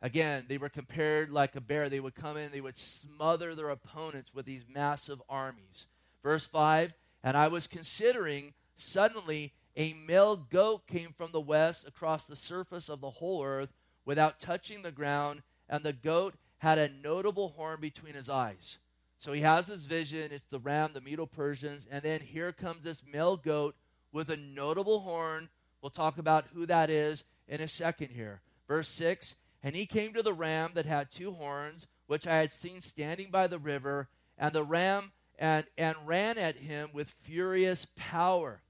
Again, 0.00 0.44
they 0.46 0.56
were 0.56 0.68
compared 0.68 1.32
like 1.32 1.56
a 1.56 1.60
bear. 1.60 1.88
They 1.88 1.98
would 1.98 2.14
come 2.14 2.36
in, 2.36 2.52
they 2.52 2.60
would 2.60 2.76
smother 2.76 3.56
their 3.56 3.70
opponents 3.70 4.32
with 4.32 4.46
these 4.46 4.64
massive 4.72 5.20
armies. 5.28 5.88
Verse 6.22 6.46
5 6.46 6.94
And 7.22 7.36
I 7.36 7.48
was 7.48 7.66
considering, 7.66 8.54
suddenly 8.76 9.52
a 9.76 9.92
male 9.92 10.36
goat 10.36 10.86
came 10.86 11.12
from 11.16 11.32
the 11.32 11.40
west 11.40 11.86
across 11.86 12.24
the 12.24 12.36
surface 12.36 12.88
of 12.88 13.00
the 13.00 13.10
whole 13.10 13.44
earth 13.44 13.72
without 14.04 14.40
touching 14.40 14.82
the 14.82 14.92
ground, 14.92 15.42
and 15.68 15.84
the 15.84 15.92
goat 15.92 16.34
had 16.58 16.78
a 16.78 16.88
notable 16.88 17.50
horn 17.50 17.80
between 17.80 18.14
his 18.14 18.28
eyes. 18.28 18.78
So 19.18 19.32
he 19.32 19.40
has 19.42 19.66
this 19.66 19.84
vision. 19.84 20.30
It's 20.32 20.44
the 20.44 20.60
ram, 20.60 20.90
the 20.94 21.00
Medo 21.00 21.26
Persians. 21.26 21.86
And 21.90 22.02
then 22.02 22.20
here 22.20 22.52
comes 22.52 22.84
this 22.84 23.02
male 23.04 23.36
goat 23.36 23.74
with 24.12 24.30
a 24.30 24.36
notable 24.36 25.00
horn. 25.00 25.48
We'll 25.82 25.90
talk 25.90 26.18
about 26.18 26.46
who 26.54 26.66
that 26.66 26.88
is 26.88 27.24
in 27.48 27.60
a 27.60 27.68
second 27.68 28.10
here. 28.10 28.40
Verse 28.68 28.88
6 28.88 29.34
And 29.62 29.74
he 29.74 29.86
came 29.86 30.12
to 30.14 30.22
the 30.22 30.32
ram 30.32 30.70
that 30.74 30.86
had 30.86 31.10
two 31.10 31.32
horns, 31.32 31.86
which 32.06 32.26
I 32.26 32.38
had 32.38 32.52
seen 32.52 32.80
standing 32.80 33.30
by 33.30 33.48
the 33.48 33.58
river, 33.58 34.08
and 34.36 34.52
the 34.52 34.64
ram 34.64 35.12
and, 35.38 35.66
and 35.76 35.96
ran 36.04 36.38
at 36.38 36.56
him 36.56 36.90
with 36.92 37.08
furious 37.08 37.86
power. 37.96 38.62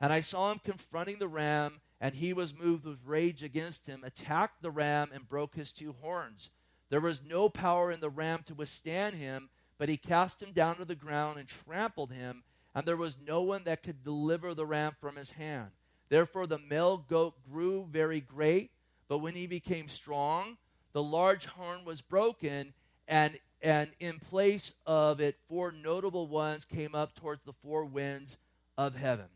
And 0.00 0.12
I 0.12 0.20
saw 0.20 0.50
him 0.50 0.60
confronting 0.62 1.18
the 1.18 1.28
ram, 1.28 1.80
and 2.00 2.14
he 2.14 2.32
was 2.32 2.56
moved 2.56 2.84
with 2.84 2.98
rage 3.04 3.42
against 3.42 3.86
him, 3.86 4.02
attacked 4.04 4.62
the 4.62 4.70
ram, 4.70 5.10
and 5.12 5.28
broke 5.28 5.54
his 5.54 5.72
two 5.72 5.94
horns. 6.00 6.50
There 6.90 7.00
was 7.00 7.22
no 7.22 7.48
power 7.48 7.90
in 7.90 8.00
the 8.00 8.10
ram 8.10 8.42
to 8.46 8.54
withstand 8.54 9.16
him 9.16 9.48
but 9.82 9.88
he 9.88 9.96
cast 9.96 10.40
him 10.40 10.52
down 10.52 10.76
to 10.76 10.84
the 10.84 10.94
ground 10.94 11.40
and 11.40 11.48
trampled 11.48 12.12
him, 12.12 12.44
and 12.72 12.86
there 12.86 12.96
was 12.96 13.16
no 13.26 13.42
one 13.42 13.64
that 13.64 13.82
could 13.82 14.04
deliver 14.04 14.54
the 14.54 14.64
ram 14.64 14.92
from 15.00 15.16
his 15.16 15.32
hand. 15.32 15.70
Therefore 16.08 16.46
the 16.46 16.60
male 16.60 16.98
goat 16.98 17.34
grew 17.50 17.88
very 17.90 18.20
great, 18.20 18.70
but 19.08 19.18
when 19.18 19.34
he 19.34 19.48
became 19.48 19.88
strong, 19.88 20.56
the 20.92 21.02
large 21.02 21.46
horn 21.46 21.84
was 21.84 22.00
broken, 22.00 22.74
and 23.08 23.40
and 23.62 23.90
in 24.00 24.18
place 24.18 24.72
of 24.86 25.20
it, 25.20 25.36
four 25.48 25.70
notable 25.70 26.26
ones 26.26 26.64
came 26.64 26.94
up 26.94 27.14
towards 27.14 27.42
the 27.44 27.52
four 27.52 27.84
winds 27.84 28.36
of 28.76 28.96
heaven. 28.96 29.26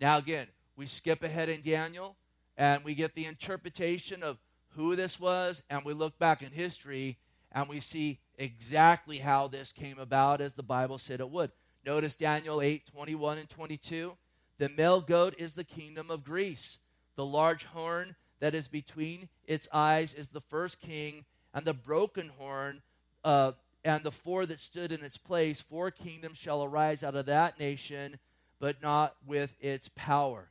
Now, 0.00 0.16
again, 0.16 0.46
we 0.76 0.86
skip 0.86 1.22
ahead 1.22 1.48
in 1.50 1.60
Daniel 1.60 2.16
and 2.56 2.82
we 2.82 2.94
get 2.94 3.14
the 3.14 3.26
interpretation 3.26 4.22
of 4.22 4.38
who 4.70 4.96
this 4.96 5.20
was, 5.20 5.62
and 5.70 5.84
we 5.84 5.92
look 5.92 6.18
back 6.18 6.42
in 6.42 6.50
history 6.50 7.18
and 7.52 7.68
we 7.68 7.78
see 7.78 8.18
exactly 8.36 9.18
how 9.18 9.46
this 9.46 9.70
came 9.70 9.98
about 9.98 10.40
as 10.40 10.54
the 10.54 10.62
Bible 10.62 10.98
said 10.98 11.20
it 11.20 11.30
would. 11.30 11.52
Notice 11.86 12.16
Daniel 12.16 12.60
8 12.60 12.86
21 12.86 13.38
and 13.38 13.48
22. 13.48 14.16
The 14.58 14.68
male 14.68 15.00
goat 15.00 15.34
is 15.38 15.54
the 15.54 15.64
kingdom 15.64 16.10
of 16.10 16.24
Greece. 16.24 16.78
The 17.16 17.24
large 17.24 17.64
horn 17.64 18.16
that 18.40 18.54
is 18.54 18.66
between 18.66 19.28
its 19.44 19.68
eyes 19.72 20.14
is 20.14 20.28
the 20.28 20.40
first 20.40 20.80
king, 20.80 21.24
and 21.52 21.64
the 21.64 21.74
broken 21.74 22.30
horn 22.36 22.82
uh, 23.22 23.52
and 23.84 24.02
the 24.02 24.10
four 24.10 24.46
that 24.46 24.58
stood 24.58 24.92
in 24.92 25.04
its 25.04 25.18
place, 25.18 25.60
four 25.60 25.90
kingdoms 25.90 26.38
shall 26.38 26.64
arise 26.64 27.04
out 27.04 27.14
of 27.14 27.26
that 27.26 27.60
nation, 27.60 28.18
but 28.58 28.82
not 28.82 29.16
with 29.26 29.56
its 29.60 29.90
power. 29.94 30.48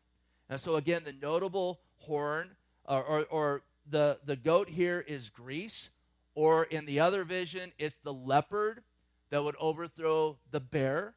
And 0.50 0.60
so, 0.60 0.76
again, 0.76 1.02
the 1.04 1.14
notable 1.14 1.80
horn 2.02 2.52
or, 2.86 3.04
or, 3.04 3.22
or 3.24 3.62
the, 3.90 4.20
the 4.24 4.36
goat 4.36 4.70
here 4.70 5.04
is 5.06 5.30
Greece. 5.30 5.90
Or 6.36 6.64
in 6.64 6.86
the 6.86 7.00
other 7.00 7.24
vision, 7.24 7.72
it's 7.78 8.00
the 8.00 8.14
leopard 8.14 8.84
that 9.30 9.44
would 9.44 9.56
overthrow 9.60 10.38
the 10.52 10.60
bear. 10.60 11.16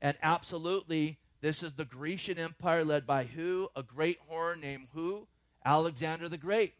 And 0.00 0.16
absolutely, 0.22 1.18
This 1.40 1.62
is 1.62 1.72
the 1.72 1.84
Grecian 1.84 2.38
Empire 2.38 2.84
led 2.84 3.06
by 3.06 3.24
who? 3.24 3.68
A 3.76 3.82
great 3.82 4.18
horn 4.26 4.60
named 4.60 4.88
who? 4.92 5.28
Alexander 5.64 6.28
the 6.28 6.38
Great. 6.38 6.74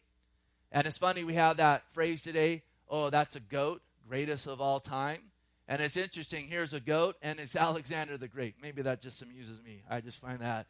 And 0.73 0.87
it's 0.87 0.99
funny, 0.99 1.25
we 1.25 1.35
have 1.35 1.57
that 1.59 1.91
phrase 1.93 2.23
today 2.23 2.63
oh, 2.91 3.11
that's 3.11 3.37
a 3.37 3.41
goat, 3.41 3.83
greatest 4.09 4.47
of 4.47 4.61
all 4.61 4.81
time. 4.81 5.21
And 5.67 5.83
it's 5.83 5.97
interesting, 5.97 6.47
here's 6.47 6.73
a 6.73 6.81
goat, 6.81 7.17
and 7.21 7.39
it's 7.39 7.55
Alexander 7.57 8.17
the 8.17 8.29
Great. 8.29 8.55
Maybe 8.61 8.83
that 8.83 9.03
just 9.03 9.23
amuses 9.23 9.63
me. 9.63 9.83
I 9.89 10.01
just 10.01 10.19
find 10.19 10.41
that, 10.41 10.67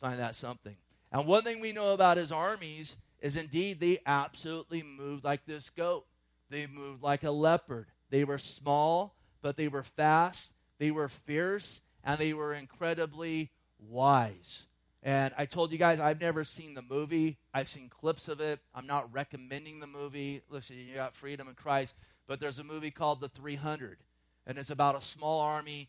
find 0.00 0.18
that 0.20 0.34
something. 0.34 0.76
And 1.10 1.26
one 1.26 1.44
thing 1.44 1.60
we 1.60 1.72
know 1.72 1.94
about 1.94 2.18
his 2.18 2.30
armies 2.30 2.96
is 3.20 3.36
indeed 3.36 3.80
they 3.80 3.98
absolutely 4.04 4.82
moved 4.82 5.24
like 5.24 5.46
this 5.46 5.70
goat. 5.70 6.04
They 6.50 6.66
moved 6.66 7.02
like 7.02 7.24
a 7.24 7.30
leopard. 7.30 7.86
They 8.10 8.24
were 8.24 8.38
small, 8.38 9.14
but 9.40 9.56
they 9.56 9.68
were 9.68 9.82
fast, 9.82 10.52
they 10.78 10.90
were 10.90 11.08
fierce, 11.08 11.80
and 12.04 12.18
they 12.18 12.34
were 12.34 12.52
incredibly 12.52 13.50
wise. 13.78 14.66
And 15.02 15.34
I 15.36 15.44
told 15.44 15.70
you 15.72 15.78
guys, 15.78 16.00
I've 16.00 16.20
never 16.20 16.44
seen 16.44 16.74
the 16.74 16.82
movie. 16.82 17.36
I've 17.52 17.68
seen 17.68 17.90
clips 17.90 18.26
of 18.26 18.40
it. 18.40 18.60
I'm 18.74 18.86
not 18.86 19.12
recommending 19.12 19.80
the 19.80 19.86
movie. 19.86 20.40
Listen, 20.48 20.76
you 20.78 20.94
got 20.94 21.14
freedom 21.14 21.46
in 21.46 21.54
Christ. 21.54 21.94
But 22.26 22.40
there's 22.40 22.58
a 22.58 22.64
movie 22.64 22.90
called 22.90 23.20
The 23.20 23.28
300. 23.28 23.98
And 24.46 24.58
it's 24.58 24.70
about 24.70 24.96
a 24.96 25.00
small 25.00 25.40
army 25.40 25.88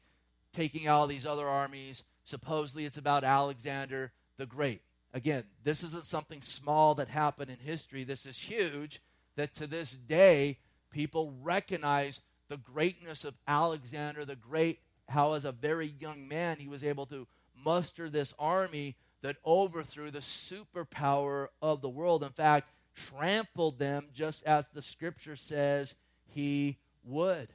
taking 0.53 0.87
out 0.87 1.09
these 1.09 1.25
other 1.25 1.47
armies. 1.47 2.03
Supposedly, 2.23 2.85
it's 2.85 2.97
about 2.97 3.23
Alexander 3.23 4.11
the 4.37 4.45
Great. 4.45 4.81
Again, 5.13 5.43
this 5.63 5.83
isn't 5.83 6.05
something 6.05 6.41
small 6.41 6.95
that 6.95 7.07
happened 7.07 7.49
in 7.49 7.59
history. 7.59 8.03
This 8.03 8.25
is 8.25 8.37
huge 8.37 9.01
that 9.35 9.55
to 9.55 9.67
this 9.67 9.91
day, 9.91 10.59
people 10.91 11.33
recognize 11.41 12.21
the 12.49 12.57
greatness 12.57 13.25
of 13.25 13.35
Alexander 13.47 14.25
the 14.25 14.35
Great, 14.35 14.79
how, 15.09 15.33
as 15.33 15.45
a 15.45 15.51
very 15.51 15.93
young 15.99 16.27
man, 16.27 16.57
he 16.59 16.67
was 16.67 16.83
able 16.83 17.05
to 17.07 17.27
muster 17.63 18.09
this 18.09 18.33
army 18.37 18.95
that 19.21 19.37
overthrew 19.45 20.11
the 20.11 20.19
superpower 20.19 21.47
of 21.61 21.81
the 21.81 21.89
world. 21.89 22.23
In 22.23 22.29
fact, 22.29 22.69
trampled 22.95 23.79
them 23.79 24.07
just 24.13 24.45
as 24.45 24.67
the 24.69 24.81
scripture 24.81 25.35
says 25.35 25.95
he 26.35 26.77
would. 27.05 27.47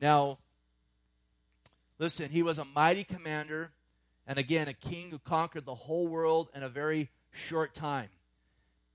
Now, 0.00 0.38
listen, 1.98 2.30
he 2.30 2.42
was 2.42 2.58
a 2.58 2.64
mighty 2.64 3.02
commander, 3.02 3.72
and 4.26 4.38
again, 4.38 4.68
a 4.68 4.72
king 4.72 5.10
who 5.10 5.18
conquered 5.18 5.66
the 5.66 5.74
whole 5.74 6.06
world 6.06 6.48
in 6.54 6.62
a 6.62 6.68
very 6.68 7.10
short 7.32 7.74
time. 7.74 8.08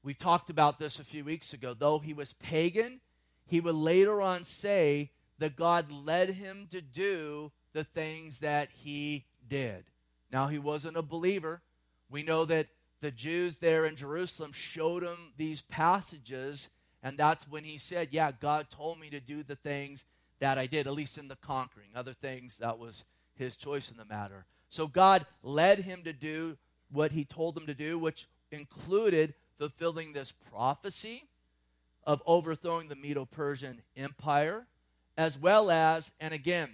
We 0.01 0.13
talked 0.13 0.49
about 0.49 0.79
this 0.79 0.97
a 0.97 1.03
few 1.03 1.25
weeks 1.25 1.53
ago. 1.53 1.73
Though 1.73 1.99
he 1.99 2.13
was 2.13 2.33
pagan, 2.33 3.01
he 3.45 3.59
would 3.59 3.75
later 3.75 4.21
on 4.21 4.45
say 4.45 5.11
that 5.39 5.57
God 5.57 5.91
led 5.91 6.29
him 6.29 6.67
to 6.71 6.81
do 6.81 7.51
the 7.73 7.83
things 7.83 8.39
that 8.39 8.69
he 8.71 9.25
did. 9.47 9.83
Now, 10.31 10.47
he 10.47 10.57
wasn't 10.57 10.97
a 10.97 11.01
believer, 11.01 11.61
we 12.09 12.23
know 12.23 12.45
that 12.45 12.67
the 13.01 13.11
Jews 13.11 13.57
there 13.57 13.85
in 13.85 13.97
Jerusalem 13.97 14.53
showed 14.53 15.03
him 15.03 15.33
these 15.35 15.61
passages, 15.61 16.69
and 17.03 17.17
that's 17.17 17.47
when 17.47 17.65
he 17.65 17.77
said, 17.77 18.09
Yeah, 18.11 18.31
God 18.31 18.69
told 18.69 18.99
me 18.99 19.09
to 19.09 19.19
do 19.19 19.43
the 19.43 19.57
things 19.57 20.05
that 20.39 20.57
I 20.57 20.65
did, 20.65 20.87
at 20.87 20.93
least 20.93 21.17
in 21.17 21.27
the 21.27 21.35
conquering. 21.35 21.89
Other 21.93 22.13
things, 22.13 22.57
that 22.57 22.79
was 22.79 23.03
his 23.35 23.55
choice 23.55 23.91
in 23.91 23.97
the 23.97 24.05
matter. 24.05 24.45
So 24.69 24.87
God 24.87 25.25
led 25.43 25.79
him 25.79 26.03
to 26.03 26.13
do 26.13 26.57
what 26.89 27.11
he 27.11 27.25
told 27.25 27.57
him 27.57 27.67
to 27.67 27.73
do, 27.73 27.99
which 27.99 28.27
included 28.51 29.33
fulfilling 29.59 30.13
this 30.13 30.31
prophecy 30.31 31.25
of 32.05 32.23
overthrowing 32.25 32.87
the 32.87 32.95
Medo 32.95 33.25
Persian 33.25 33.81
Empire, 33.95 34.65
as 35.17 35.37
well 35.37 35.69
as, 35.69 36.11
and 36.19 36.33
again, 36.33 36.69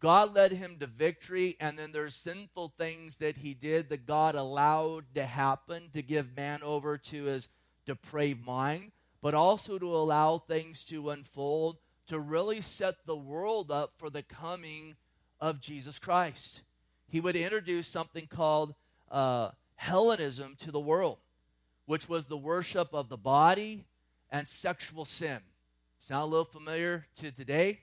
God 0.00 0.34
led 0.34 0.52
him 0.52 0.78
to 0.80 0.86
victory, 0.86 1.56
and 1.60 1.78
then 1.78 1.92
there's 1.92 2.14
sinful 2.14 2.72
things 2.78 3.18
that 3.18 3.38
he 3.38 3.54
did 3.54 3.88
that 3.90 4.06
God 4.06 4.34
allowed 4.34 5.14
to 5.14 5.26
happen 5.26 5.90
to 5.92 6.02
give 6.02 6.36
man 6.36 6.62
over 6.62 6.96
to 6.98 7.24
his 7.24 7.48
depraved 7.86 8.44
mind, 8.44 8.92
but 9.20 9.34
also 9.34 9.78
to 9.78 9.94
allow 9.94 10.38
things 10.38 10.84
to 10.84 11.10
unfold 11.10 11.78
to 12.08 12.18
really 12.18 12.60
set 12.60 13.06
the 13.06 13.16
world 13.16 13.70
up 13.70 13.92
for 13.96 14.10
the 14.10 14.22
coming 14.22 14.96
of 15.40 15.60
Jesus 15.60 15.98
Christ. 15.98 16.62
He 17.08 17.20
would 17.20 17.36
introduce 17.36 17.86
something 17.86 18.26
called 18.26 18.74
uh, 19.10 19.50
Hellenism 19.76 20.56
to 20.58 20.70
the 20.70 20.80
world, 20.80 21.18
which 21.86 22.08
was 22.08 22.26
the 22.26 22.36
worship 22.36 22.88
of 22.92 23.08
the 23.08 23.16
body 23.16 23.84
and 24.30 24.48
sexual 24.48 25.04
sin. 25.04 25.40
Sound 26.00 26.24
a 26.24 26.26
little 26.26 26.44
familiar 26.44 27.06
to 27.16 27.30
today? 27.30 27.80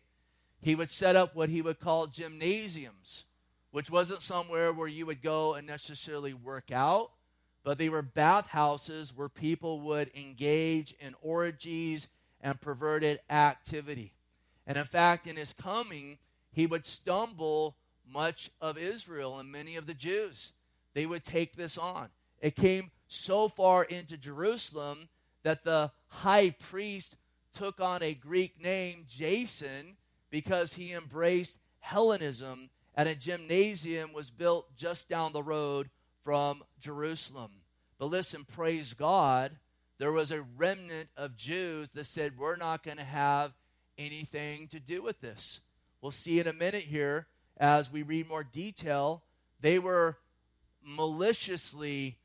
he 0.61 0.75
would 0.75 0.89
set 0.89 1.15
up 1.15 1.35
what 1.35 1.49
he 1.49 1.61
would 1.61 1.79
call 1.79 2.07
gymnasiums, 2.07 3.25
which 3.71 3.89
wasn't 3.89 4.21
somewhere 4.21 4.73
where 4.73 4.87
you 4.87 5.05
would 5.05 5.21
go 5.21 5.53
and 5.53 5.65
necessarily 5.65 6.33
work 6.33 6.71
out, 6.71 7.11
but 7.63 7.77
they 7.77 7.89
were 7.89 8.01
bathhouses 8.01 9.15
where 9.15 9.29
people 9.29 9.81
would 9.81 10.11
engage 10.15 10.93
in 10.99 11.15
orgies 11.21 12.07
and 12.41 12.59
perverted 12.61 13.19
activity. 13.29 14.13
And 14.65 14.77
in 14.77 14.85
fact, 14.85 15.27
in 15.27 15.35
his 15.35 15.53
coming, 15.53 16.17
he 16.51 16.65
would 16.65 16.85
stumble 16.85 17.75
much 18.07 18.49
of 18.61 18.77
Israel 18.77 19.37
and 19.39 19.51
many 19.51 19.75
of 19.75 19.87
the 19.87 19.93
Jews. 19.93 20.53
They 20.93 21.05
would 21.05 21.23
take 21.23 21.55
this 21.55 21.77
on. 21.77 22.09
It 22.39 22.55
came 22.55 22.91
so 23.07 23.47
far 23.47 23.83
into 23.83 24.17
Jerusalem 24.17 25.09
that 25.43 25.63
the 25.63 25.91
high 26.07 26.51
priest 26.51 27.15
took 27.53 27.81
on 27.81 28.01
a 28.01 28.13
Greek 28.13 28.61
name, 28.61 29.05
Jason, 29.07 29.97
because 30.29 30.73
he 30.73 30.93
embraced 30.93 31.57
Hellenism 31.79 32.69
and 32.95 33.07
a 33.07 33.15
gymnasium 33.15 34.13
was 34.13 34.29
built 34.29 34.75
just 34.75 35.09
down 35.09 35.33
the 35.33 35.43
road 35.43 35.89
from 36.23 36.63
Jerusalem. 36.79 37.51
But 37.97 38.07
listen, 38.07 38.45
praise 38.45 38.93
God, 38.93 39.51
there 39.97 40.11
was 40.11 40.31
a 40.31 40.45
remnant 40.57 41.09
of 41.17 41.35
Jews 41.35 41.89
that 41.89 42.05
said, 42.05 42.37
We're 42.37 42.55
not 42.55 42.83
going 42.83 42.97
to 42.97 43.03
have 43.03 43.53
anything 43.97 44.67
to 44.69 44.79
do 44.79 45.01
with 45.01 45.19
this. 45.19 45.59
We'll 46.01 46.11
see 46.11 46.39
in 46.39 46.47
a 46.47 46.53
minute 46.53 46.83
here 46.83 47.27
as 47.57 47.91
we 47.91 48.03
read 48.03 48.29
more 48.29 48.43
detail. 48.43 49.23
They 49.59 49.79
were 49.79 50.17
maliciously 50.81 52.17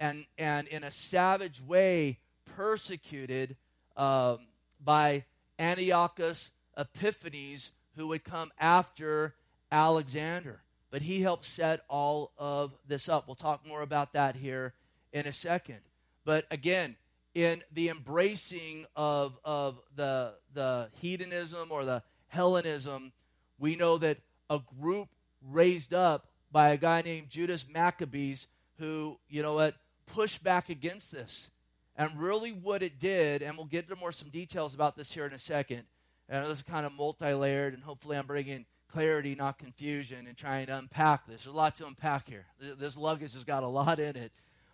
and, 0.00 0.24
and 0.36 0.66
in 0.66 0.82
a 0.82 0.90
savage 0.90 1.62
way 1.62 2.18
persecuted 2.56 3.56
um, 3.96 4.38
by 4.82 5.24
Antiochus 5.58 6.50
Epiphanes 6.76 7.70
who 7.96 8.08
would 8.08 8.24
come 8.24 8.50
after 8.58 9.34
Alexander. 9.70 10.62
But 10.90 11.02
he 11.02 11.22
helped 11.22 11.44
set 11.44 11.84
all 11.88 12.32
of 12.36 12.72
this 12.86 13.08
up. 13.08 13.26
We'll 13.26 13.36
talk 13.36 13.66
more 13.66 13.82
about 13.82 14.12
that 14.14 14.36
here 14.36 14.74
in 15.12 15.26
a 15.26 15.32
second. 15.32 15.80
But 16.24 16.46
again, 16.50 16.96
in 17.34 17.62
the 17.72 17.88
embracing 17.88 18.86
of, 18.96 19.38
of 19.44 19.80
the, 19.94 20.34
the 20.52 20.90
hedonism 21.00 21.70
or 21.70 21.84
the 21.84 22.02
Hellenism, 22.28 23.12
we 23.58 23.76
know 23.76 23.98
that 23.98 24.18
a 24.48 24.60
group 24.80 25.08
raised 25.48 25.94
up 25.94 26.26
by 26.50 26.70
a 26.70 26.76
guy 26.76 27.02
named 27.02 27.30
Judas 27.30 27.66
Maccabees 27.72 28.48
who, 28.78 29.18
you 29.28 29.42
know 29.42 29.54
what, 29.54 29.76
pushed 30.06 30.42
back 30.42 30.68
against 30.68 31.12
this. 31.12 31.50
And 31.96 32.18
really 32.18 32.50
what 32.50 32.82
it 32.82 32.98
did, 32.98 33.42
and 33.42 33.56
we'll 33.56 33.66
get 33.66 33.84
into 33.84 33.96
more 33.96 34.12
some 34.12 34.30
details 34.30 34.74
about 34.74 34.96
this 34.96 35.12
here 35.12 35.26
in 35.26 35.32
a 35.32 35.38
second, 35.38 35.82
and 36.28 36.44
this 36.46 36.58
is 36.58 36.62
kind 36.62 36.86
of 36.86 36.92
multi 36.92 37.34
layered, 37.34 37.74
and 37.74 37.82
hopefully 37.82 38.16
I'm 38.16 38.26
bringing 38.26 38.64
clarity, 38.90 39.34
not 39.34 39.58
confusion, 39.58 40.26
and 40.26 40.36
trying 40.36 40.66
to 40.66 40.76
unpack 40.76 41.26
this. 41.26 41.44
There's 41.44 41.54
a 41.54 41.56
lot 41.56 41.76
to 41.76 41.86
unpack 41.86 42.28
here. 42.28 42.46
This 42.58 42.96
luggage 42.96 43.32
has 43.34 43.44
got 43.44 43.62
a 43.62 43.68
lot 43.68 43.98
in 43.98 44.16
it. 44.16 44.32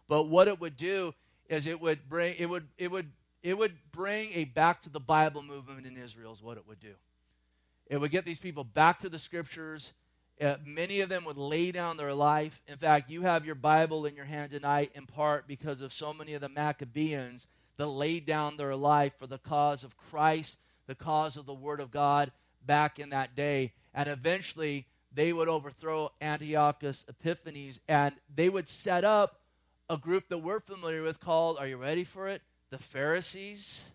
But 0.09 0.29
what 0.29 0.49
it 0.49 0.61
would 0.61 0.77
do 0.77 1.15
is 1.49 1.67
it 1.67 1.81
would 1.81 2.09
bring 2.09 2.35
it 2.39 2.47
would 2.47 2.69
it 2.79 2.91
would 2.91 3.11
it 3.43 3.57
would 3.57 3.77
bring 3.93 4.31
a 4.35 4.45
back 4.45 4.83
to 4.83 4.91
the 4.91 5.01
Bible 5.01 5.43
movement 5.43 5.87
in 5.87 5.97
Israel 5.97 6.33
is 6.33 6.43
what 6.43 6.57
it 6.57 6.67
would 6.67 6.81
do. 6.81 6.95
It 7.87 8.01
would 8.01 8.11
get 8.11 8.25
these 8.25 8.39
people 8.39 8.65
back 8.65 9.01
to 9.01 9.09
the 9.09 9.19
scriptures. 9.19 9.93
Uh, 10.41 10.57
many 10.65 11.01
of 11.01 11.09
them 11.09 11.25
would 11.25 11.39
lay 11.39 11.73
down 11.73 11.97
their 11.97 12.13
life. 12.13 12.61
In 12.67 12.77
fact, 12.77 13.11
you 13.11 13.23
have 13.23 13.47
your 13.47 13.55
Bible 13.55 14.05
in 14.05 14.17
your 14.17 14.25
hand 14.25 14.51
tonight 14.51 14.91
in 14.95 15.07
part 15.07 15.47
because 15.47 15.81
of 15.81 15.93
so 15.93 16.13
many 16.13 16.35
of 16.35 16.41
the 16.41 16.49
Maccabeans 16.49 17.47
that 17.77 17.87
laid 17.87 18.27
down 18.27 18.57
their 18.57 18.77
life 18.77 19.15
for 19.19 19.27
the 19.27 19.39
cause 19.39 19.83
of 19.85 19.97
Christ 19.97 20.59
the 20.87 20.95
cause 20.95 21.37
of 21.37 21.47
the 21.47 21.55
Word 21.55 21.81
of 21.81 21.91
God 21.91 22.33
back 22.67 22.99
in 22.99 23.11
that 23.11 23.35
day. 23.35 23.73
And 23.95 24.09
eventually, 24.09 24.87
they 25.13 25.33
would 25.33 25.49
overthrow 25.49 26.13
Antiochus 26.21 27.05
Epiphanes 27.09 27.81
and 27.89 28.15
they 28.33 28.49
would 28.49 28.69
set 28.69 29.05
up 29.05 29.41
a 29.89 29.97
group 29.97 30.29
that 30.29 30.39
we're 30.39 30.61
familiar 30.61 31.03
with 31.03 31.21
called, 31.21 31.57
are 31.59 31.67
you 31.67 31.77
ready 31.77 32.05
for 32.05 32.29
it? 32.29 32.43
The 32.71 32.79
Pharisees 32.79 33.91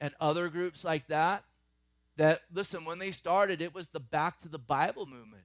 and 0.00 0.12
other 0.20 0.48
groups 0.48 0.84
like 0.84 1.06
that. 1.06 1.44
That, 2.16 2.42
listen, 2.52 2.84
when 2.84 2.98
they 2.98 3.12
started, 3.12 3.62
it 3.62 3.74
was 3.74 3.88
the 3.88 4.00
back 4.00 4.40
to 4.40 4.48
the 4.48 4.58
Bible 4.58 5.06
movement. 5.06 5.44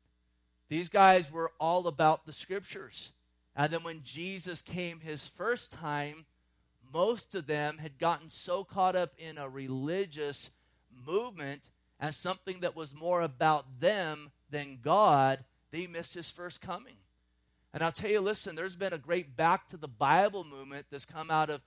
These 0.70 0.90
guys 0.90 1.32
were 1.32 1.52
all 1.60 1.88
about 1.88 2.26
the 2.26 2.34
scriptures. 2.34 3.12
And 3.56 3.72
then 3.72 3.84
when 3.84 4.02
Jesus 4.04 4.62
came 4.62 5.00
his 5.00 5.28
first 5.28 5.72
time, 5.72 6.26
most 6.92 7.36
of 7.36 7.46
them 7.48 7.78
had 7.78 8.00
gotten 8.00 8.30
so 8.30 8.64
caught 8.64 8.96
up 8.96 9.14
in 9.18 9.38
a 9.38 9.48
religious 9.48 10.50
movement 11.06 11.70
as 12.00 12.16
something 12.16 12.60
that 12.62 12.76
was 12.76 12.94
more 12.94 13.22
about 13.22 13.80
them 13.80 14.32
than 14.50 14.80
God, 14.82 15.44
they 15.72 15.88
missed 15.88 16.14
his 16.14 16.30
first 16.30 16.62
coming. 16.62 16.96
And 17.74 17.82
I'll 17.82 17.92
tell 17.92 18.12
you, 18.12 18.22
listen, 18.22 18.56
there's 18.56 18.76
been 18.76 18.94
a 18.94 19.00
great 19.00 19.36
back 19.36 19.68
to 19.70 19.78
the 19.78 19.88
Bible 19.88 20.44
movement 20.44 20.86
that's 20.92 21.06
come 21.06 21.32
out 21.32 21.50
of 21.50 21.62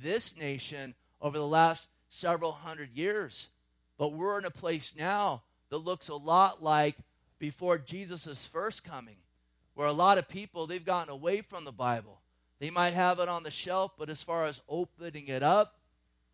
this 0.00 0.36
nation 0.36 0.94
over 1.20 1.38
the 1.38 1.46
last 1.46 1.88
several 2.08 2.52
hundred 2.52 2.96
years. 2.96 3.50
But 3.96 4.12
we're 4.12 4.38
in 4.38 4.44
a 4.44 4.50
place 4.50 4.94
now 4.98 5.42
that 5.70 5.78
looks 5.78 6.08
a 6.08 6.16
lot 6.16 6.62
like 6.62 6.96
before 7.38 7.78
Jesus' 7.78 8.44
first 8.44 8.84
coming, 8.84 9.16
where 9.74 9.86
a 9.86 9.92
lot 9.92 10.18
of 10.18 10.28
people, 10.28 10.66
they've 10.66 10.84
gotten 10.84 11.12
away 11.12 11.40
from 11.40 11.64
the 11.64 11.72
Bible. 11.72 12.20
They 12.58 12.70
might 12.70 12.94
have 12.94 13.18
it 13.18 13.28
on 13.28 13.42
the 13.42 13.50
shelf, 13.50 13.92
but 13.98 14.10
as 14.10 14.22
far 14.22 14.46
as 14.46 14.60
opening 14.68 15.28
it 15.28 15.42
up, 15.42 15.76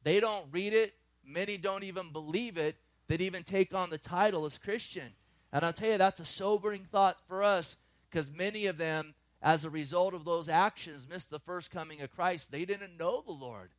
they 0.02 0.20
don't 0.20 0.46
read 0.50 0.72
it. 0.72 0.94
Many 1.28 1.56
don't 1.56 1.84
even 1.84 2.10
believe 2.12 2.56
it. 2.56 2.76
That 3.08 3.20
even 3.20 3.42
take 3.42 3.72
on 3.72 3.88
the 3.88 3.98
title 3.98 4.44
as 4.44 4.58
Christian. 4.58 5.14
And 5.52 5.64
I'll 5.64 5.72
tell 5.72 5.90
you, 5.90 5.98
that's 5.98 6.20
a 6.20 6.26
sobering 6.26 6.84
thought 6.84 7.16
for 7.26 7.42
us 7.42 7.76
because 8.10 8.30
many 8.30 8.66
of 8.66 8.76
them, 8.76 9.14
as 9.40 9.64
a 9.64 9.70
result 9.70 10.12
of 10.12 10.24
those 10.24 10.48
actions, 10.48 11.06
missed 11.08 11.30
the 11.30 11.38
first 11.38 11.70
coming 11.70 12.02
of 12.02 12.14
Christ. 12.14 12.52
They 12.52 12.64
didn't 12.64 12.98
know 12.98 13.22
the 13.24 13.32
Lord. 13.32 13.70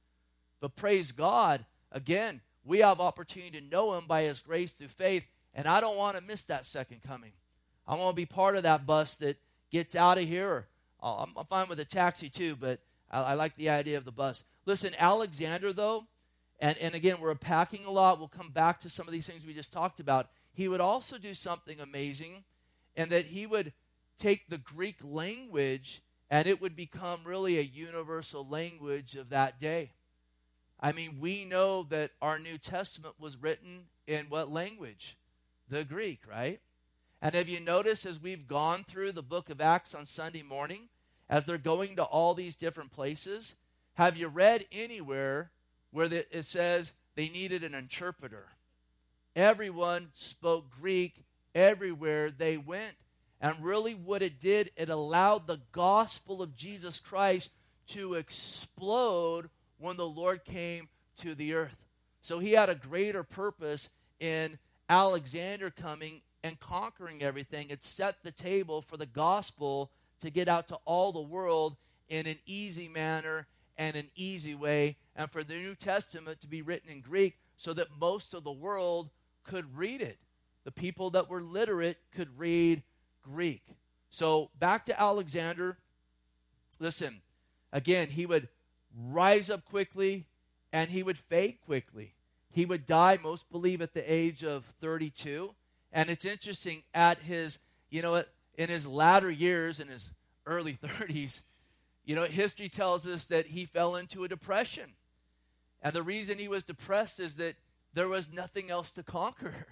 But 0.59 0.75
praise 0.75 1.11
God, 1.11 1.65
again, 1.91 2.41
we 2.63 2.79
have 2.79 2.99
opportunity 2.99 3.59
to 3.59 3.65
know 3.65 3.95
Him 3.95 4.05
by 4.07 4.23
His 4.23 4.41
grace 4.41 4.73
through 4.73 4.87
faith. 4.87 5.27
And 5.53 5.67
I 5.67 5.79
don't 5.79 5.97
want 5.97 6.17
to 6.17 6.23
miss 6.23 6.45
that 6.45 6.65
second 6.65 7.01
coming. 7.03 7.31
I 7.87 7.95
want 7.95 8.15
to 8.15 8.21
be 8.21 8.25
part 8.25 8.55
of 8.55 8.63
that 8.63 8.85
bus 8.85 9.15
that 9.15 9.37
gets 9.71 9.95
out 9.95 10.17
of 10.17 10.23
here. 10.23 10.67
I'm, 11.01 11.33
fine 11.47 11.69
with 11.69 11.79
a 11.79 11.85
taxi 11.85 12.29
too, 12.29 12.55
but 12.55 12.79
I, 13.09 13.21
I 13.21 13.33
like 13.33 13.55
the 13.55 13.69
idea 13.69 13.97
of 13.97 14.05
the 14.05 14.11
bus. 14.11 14.43
Listen, 14.65 14.93
Alexander, 14.97 15.73
though, 15.73 16.05
and, 16.59 16.77
and 16.77 16.93
again, 16.93 17.21
we're 17.21 17.35
packing 17.35 17.85
a 17.85 17.91
lot. 17.91 18.19
We'll 18.19 18.27
come 18.27 18.51
back 18.51 18.79
to 18.81 18.89
some 18.89 19.07
of 19.07 19.13
these 19.13 19.27
things 19.27 19.45
we 19.45 19.53
just 19.53 19.71
talked 19.71 19.99
about. 19.99 20.29
He 20.53 20.67
would 20.67 20.81
also 20.81 21.17
do 21.17 21.33
something 21.33 21.79
amazing, 21.79 22.43
and 22.95 23.09
that 23.11 23.27
he 23.27 23.45
would 23.45 23.73
take 24.17 24.49
the 24.49 24.57
Greek 24.57 24.97
language 25.03 26.01
and 26.29 26.47
it 26.47 26.61
would 26.61 26.75
become 26.75 27.21
really 27.23 27.57
a 27.57 27.63
universal 27.63 28.47
language 28.47 29.15
of 29.15 29.29
that 29.29 29.59
day. 29.59 29.93
I 30.79 30.91
mean, 30.91 31.17
we 31.19 31.43
know 31.43 31.83
that 31.83 32.11
our 32.21 32.37
New 32.37 32.57
Testament 32.57 33.15
was 33.19 33.41
written 33.41 33.85
in 34.07 34.27
what 34.29 34.51
language? 34.51 35.17
The 35.67 35.83
Greek, 35.83 36.21
right? 36.29 36.61
And 37.21 37.35
have 37.35 37.49
you 37.49 37.59
noticed 37.59 38.05
as 38.05 38.21
we've 38.21 38.47
gone 38.47 38.83
through 38.83 39.11
the 39.11 39.23
book 39.23 39.49
of 39.49 39.59
Acts 39.59 39.93
on 39.93 40.05
Sunday 40.05 40.43
morning, 40.43 40.89
as 41.29 41.45
they're 41.45 41.57
going 41.57 41.95
to 41.95 42.03
all 42.03 42.33
these 42.33 42.55
different 42.55 42.91
places, 42.91 43.55
have 43.95 44.15
you 44.15 44.27
read 44.27 44.65
anywhere 44.71 45.51
where 45.91 46.11
it 46.11 46.45
says 46.45 46.93
they 47.15 47.29
needed 47.29 47.63
an 47.63 47.73
interpreter? 47.73 48.47
Everyone 49.35 50.09
spoke 50.13 50.71
Greek 50.81 51.25
everywhere 51.53 52.31
they 52.31 52.57
went. 52.57 52.95
And 53.41 53.63
really, 53.63 53.93
what 53.93 54.21
it 54.21 54.39
did, 54.39 54.71
it 54.75 54.89
allowed 54.89 55.47
the 55.47 55.61
gospel 55.71 56.41
of 56.41 56.55
Jesus 56.55 56.99
Christ 56.99 57.51
to 57.87 58.15
explode 58.15 59.49
when 59.77 59.97
the 59.97 60.07
Lord 60.07 60.43
came 60.43 60.89
to 61.17 61.35
the 61.35 61.53
earth. 61.53 61.85
So 62.21 62.39
he 62.39 62.51
had 62.51 62.69
a 62.69 62.75
greater 62.75 63.23
purpose 63.23 63.89
in 64.19 64.59
Alexander 64.89 65.69
coming 65.69 66.21
and 66.43 66.59
conquering 66.59 67.23
everything. 67.23 67.69
It 67.69 67.83
set 67.83 68.23
the 68.23 68.31
table 68.31 68.81
for 68.81 68.97
the 68.97 69.05
gospel 69.05 69.91
to 70.19 70.29
get 70.29 70.47
out 70.47 70.67
to 70.67 70.77
all 70.85 71.11
the 71.11 71.21
world 71.21 71.77
in 72.09 72.27
an 72.27 72.37
easy 72.45 72.89
manner 72.89 73.47
and 73.79 73.95
an 73.95 74.09
easy 74.13 74.53
way, 74.53 74.97
and 75.15 75.31
for 75.31 75.41
the 75.41 75.55
New 75.55 75.73
Testament 75.73 76.41
to 76.41 76.47
be 76.47 76.61
written 76.61 76.91
in 76.91 76.99
Greek 76.99 77.39
so 77.55 77.71
that 77.73 77.87
most 77.97 78.33
of 78.33 78.43
the 78.43 78.51
world 78.51 79.09
could 79.45 79.77
read 79.77 80.01
it. 80.01 80.17
The 80.65 80.71
people 80.71 81.09
that 81.11 81.29
were 81.29 81.41
literate 81.41 81.97
could 82.13 82.37
read 82.37 82.83
Greek. 83.23 83.63
So 84.09 84.51
back 84.59 84.85
to 84.87 85.01
Alexander. 85.01 85.77
Listen, 86.77 87.21
again, 87.71 88.09
he 88.09 88.25
would 88.25 88.49
rise 88.93 89.49
up 89.49 89.63
quickly 89.63 90.25
and 90.73 90.89
he 90.89 91.01
would 91.01 91.17
fade 91.17 91.59
quickly. 91.65 92.15
He 92.51 92.65
would 92.65 92.85
die, 92.85 93.17
most 93.21 93.49
believe, 93.49 93.81
at 93.81 93.93
the 93.93 94.13
age 94.13 94.43
of 94.43 94.65
32. 94.81 95.55
And 95.93 96.09
it's 96.09 96.25
interesting, 96.25 96.83
at 96.93 97.19
his, 97.19 97.59
you 97.89 98.01
know, 98.01 98.23
in 98.57 98.69
his 98.69 98.85
latter 98.85 99.31
years, 99.31 99.79
in 99.79 99.87
his 99.87 100.11
early 100.45 100.73
30s, 100.83 101.41
you 102.09 102.15
know, 102.15 102.23
history 102.23 102.69
tells 102.69 103.05
us 103.05 103.25
that 103.25 103.45
he 103.45 103.65
fell 103.65 103.95
into 103.95 104.23
a 104.23 104.27
depression. 104.27 104.93
And 105.79 105.93
the 105.93 106.01
reason 106.01 106.39
he 106.39 106.47
was 106.47 106.63
depressed 106.63 107.19
is 107.19 107.35
that 107.35 107.53
there 107.93 108.07
was 108.07 108.33
nothing 108.33 108.71
else 108.71 108.89
to 108.93 109.03
conquer. 109.03 109.67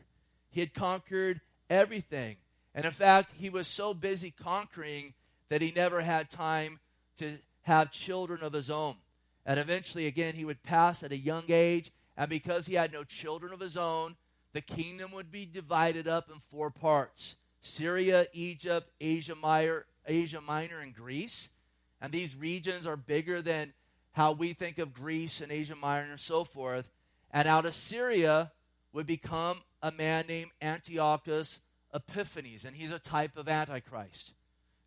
He 0.51 0.59
had 0.59 0.75
conquered 0.75 1.41
everything. 1.67 2.37
And 2.75 2.85
in 2.85 2.91
fact, 2.91 3.33
he 3.39 3.49
was 3.49 3.67
so 3.67 3.95
busy 3.95 4.29
conquering 4.29 5.15
that 5.49 5.61
he 5.61 5.71
never 5.71 6.01
had 6.01 6.29
time 6.29 6.79
to 7.17 7.39
have 7.63 7.89
children 7.89 8.43
of 8.43 8.53
his 8.53 8.69
own. 8.69 8.97
And 9.43 9.59
eventually, 9.59 10.05
again, 10.05 10.35
he 10.35 10.45
would 10.45 10.61
pass 10.61 11.01
at 11.01 11.11
a 11.11 11.17
young 11.17 11.45
age. 11.49 11.89
And 12.15 12.29
because 12.29 12.67
he 12.67 12.75
had 12.75 12.93
no 12.93 13.03
children 13.03 13.51
of 13.51 13.59
his 13.59 13.77
own, 13.77 14.15
the 14.53 14.61
kingdom 14.61 15.11
would 15.11 15.31
be 15.31 15.47
divided 15.47 16.07
up 16.07 16.29
in 16.31 16.37
four 16.37 16.69
parts 16.69 17.35
Syria, 17.61 18.27
Egypt, 18.31 18.91
Asia 19.01 19.33
Minor, 19.33 19.87
Asia 20.05 20.39
Minor, 20.39 20.81
and 20.81 20.93
Greece. 20.93 21.49
And 22.01 22.11
these 22.11 22.35
regions 22.35 22.85
are 22.85 22.97
bigger 22.97 23.41
than 23.41 23.73
how 24.13 24.31
we 24.31 24.53
think 24.53 24.77
of 24.77 24.93
Greece 24.93 25.41
and 25.41 25.51
Asia 25.51 25.75
Minor 25.75 26.11
and 26.11 26.19
so 26.19 26.43
forth. 26.43 26.89
And 27.31 27.47
out 27.47 27.65
of 27.65 27.73
Syria 27.73 28.51
would 28.93 29.05
become 29.05 29.59
a 29.81 29.91
man 29.91 30.25
named 30.27 30.51
Antiochus 30.61 31.59
Epiphanes, 31.93 32.65
and 32.65 32.75
he's 32.75 32.91
a 32.91 32.99
type 32.99 33.37
of 33.37 33.47
Antichrist. 33.47 34.33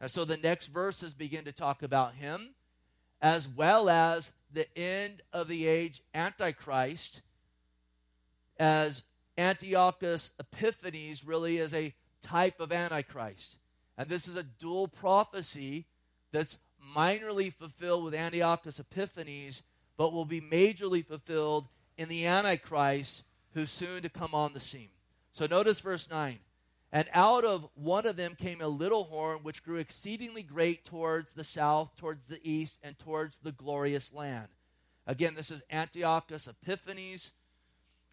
And 0.01 0.11
so 0.11 0.25
the 0.25 0.37
next 0.37 0.69
verses 0.69 1.15
begin 1.15 1.45
to 1.45 1.53
talk 1.53 1.83
about 1.83 2.15
him, 2.15 2.51
as 3.21 3.47
well 3.47 3.89
as 3.89 4.33
the 4.53 4.67
end 4.77 5.23
of 5.33 5.49
the 5.49 5.67
age 5.67 6.03
Antichrist, 6.15 7.23
as 8.59 9.03
Antiochus 9.39 10.33
Epiphanes 10.39 11.25
really 11.25 11.59
is 11.59 11.73
a 11.73 11.95
type 12.23 12.61
of 12.61 12.73
Antichrist. 12.73 13.59
And 13.97 14.09
this 14.09 14.27
is 14.27 14.37
a 14.37 14.43
dual 14.43 14.89
prophecy 14.89 15.87
that's 16.33 16.59
minorly 16.97 17.53
fulfilled 17.53 18.05
with 18.05 18.15
Antiochus 18.15 18.79
Epiphanes, 18.79 19.63
but 19.97 20.13
will 20.13 20.25
be 20.25 20.41
majorly 20.41 21.05
fulfilled 21.05 21.69
in 21.97 22.09
the 22.09 22.27
Antichrist 22.27 23.23
who's 23.55 23.71
soon 23.71 24.03
to 24.03 24.09
come 24.09 24.35
on 24.35 24.55
the 24.55 24.61
scene. 24.61 24.91
So 25.33 25.47
notice 25.47 25.81
verse 25.81 26.09
9. 26.11 26.39
And 26.93 27.09
out 27.13 27.45
of 27.45 27.69
one 27.75 28.05
of 28.07 28.17
them 28.17 28.35
came 28.35 28.61
a 28.61 28.69
little 28.69 29.05
horn 29.05 29.41
which 29.43 29.63
grew 29.63 29.77
exceedingly 29.77 30.43
great 30.43 30.85
towards 30.85 31.33
the 31.33 31.45
south, 31.45 31.97
towards 31.97 32.25
the 32.27 32.41
east, 32.43 32.79
and 32.83 32.99
towards 32.99 33.39
the 33.39 33.53
glorious 33.53 34.13
land. 34.13 34.49
Again, 35.07 35.35
this 35.35 35.51
is 35.51 35.63
Antiochus 35.71 36.49
Epiphanes, 36.49 37.33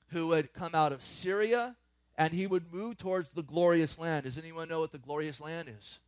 who 0.09 0.31
had 0.33 0.53
come 0.53 0.75
out 0.75 0.91
of 0.91 1.03
Syria, 1.03 1.75
and 2.17 2.33
he 2.33 2.47
would 2.47 2.71
move 2.71 2.97
towards 2.97 3.31
the 3.31 3.43
glorious 3.43 3.97
land. 3.97 4.25
Does 4.25 4.37
anyone 4.37 4.69
know 4.69 4.79
what 4.79 4.91
the 4.91 4.97
glorious 4.97 5.41
land 5.41 5.69
is? 5.69 5.99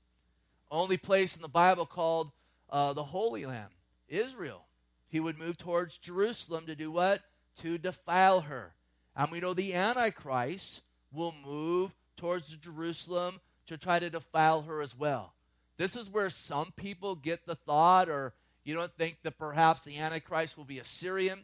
Only 0.72 0.98
place 0.98 1.36
in 1.36 1.42
the 1.42 1.48
Bible 1.48 1.86
called 1.86 2.32
uh, 2.70 2.94
the 2.94 3.04
Holy 3.04 3.46
Land, 3.46 3.70
Israel. 4.08 4.66
He 5.08 5.20
would 5.20 5.38
move 5.38 5.58
towards 5.58 5.98
Jerusalem 5.98 6.66
to 6.68 6.76
do 6.76 6.92
what? 6.92 7.22
To 7.58 7.78
defile 7.78 8.42
her. 8.42 8.74
And 9.16 9.32
we 9.32 9.40
know 9.40 9.54
the 9.54 9.74
Antichrist 9.74 10.82
will 11.12 11.34
move 11.46 11.94
towards 12.16 12.56
Jerusalem 12.58 13.40
to 13.68 13.78
try 13.78 14.00
to 14.00 14.10
defile 14.10 14.64
her 14.64 14.82
as 14.82 14.96
well. 14.96 15.34
This 15.78 15.96
is 15.96 16.10
where 16.10 16.30
some 16.30 16.74
people 16.76 17.16
get 17.16 17.46
the 17.46 17.56
thought, 17.56 18.10
or 18.10 18.34
you 18.64 18.76
don't 18.76 18.94
think 18.98 19.18
that 19.24 19.38
perhaps 19.38 19.84
the 19.84 19.98
Antichrist 19.98 20.58
will 20.58 20.66
be 20.66 20.80
Assyrian, 20.80 21.40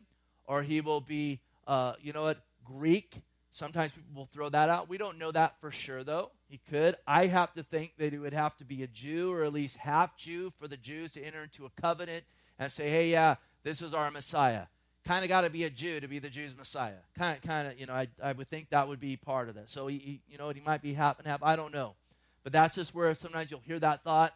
or 0.46 0.62
he 0.62 0.82
will 0.82 1.02
be, 1.02 1.40
uh, 1.66 1.94
you 2.02 2.14
know 2.14 2.24
what, 2.24 2.44
Greek. 2.64 3.22
Sometimes 3.56 3.94
people 3.94 4.13
will 4.13 4.26
throw 4.26 4.50
that 4.50 4.68
out. 4.68 4.89
We 4.89 4.98
don't 4.98 5.18
know 5.18 5.32
that 5.32 5.62
for 5.62 5.72
sure, 5.72 6.04
though. 6.04 6.32
He 6.50 6.60
could. 6.70 6.98
I 7.08 7.28
have 7.28 7.54
to 7.54 7.63
think 7.63 7.94
that 7.98 8.12
he 8.12 8.20
would 8.20 8.34
have 8.34 8.58
to 8.58 8.65
be 8.65 8.84
a 8.84 8.88
Jew 8.88 9.32
or 9.32 9.46
at 9.46 9.54
least 9.54 9.78
half 9.78 10.18
Jew 10.18 10.52
for 10.60 10.68
the 10.68 10.76
Jews 10.76 11.13
to 11.13 11.24
enter 11.24 11.41
into 11.41 11.65
a 11.65 11.70
covenant 11.82 12.26
and 12.60 12.70
say, 12.70 12.89
hey, 12.89 13.10
yeah, 13.10 13.36
this 13.63 13.82
is 13.82 13.94
our 13.94 14.12
Messiah. 14.12 14.65
Kind 15.06 15.24
of 15.24 15.30
got 15.30 15.41
to 15.41 15.50
be 15.50 15.63
a 15.63 15.70
Jew 15.70 16.02
to 16.02 16.08
be 16.10 16.20
the 16.20 16.28
Jew's 16.28 16.54
Messiah. 16.54 16.98
Kind 17.18 17.38
of, 17.38 17.44
kind 17.44 17.70
of, 17.70 17.80
you 17.80 17.86
know, 17.86 17.94
I, 17.94 18.10
I 18.22 18.34
would 18.34 18.50
think 18.50 18.72
that 18.72 18.89
would 18.89 19.00
be 19.00 19.15
part 19.15 19.48
of 19.48 19.56
that. 19.56 19.70
So, 19.70 19.88
he, 19.88 20.00
he, 20.00 20.22
you 20.30 20.38
know, 20.38 20.50
he 20.50 20.60
might 20.60 20.82
be 20.82 20.94
half 20.94 21.18
and 21.18 21.26
half. 21.26 21.41
I 21.41 21.56
don't 21.56 21.74
know. 21.74 21.96
But 22.44 22.52
that's 22.52 22.76
just 22.76 22.94
where 22.94 23.15
sometimes 23.15 23.52
you'll 23.52 23.62
hear 23.65 23.80
that 23.80 24.04
thought. 24.04 24.36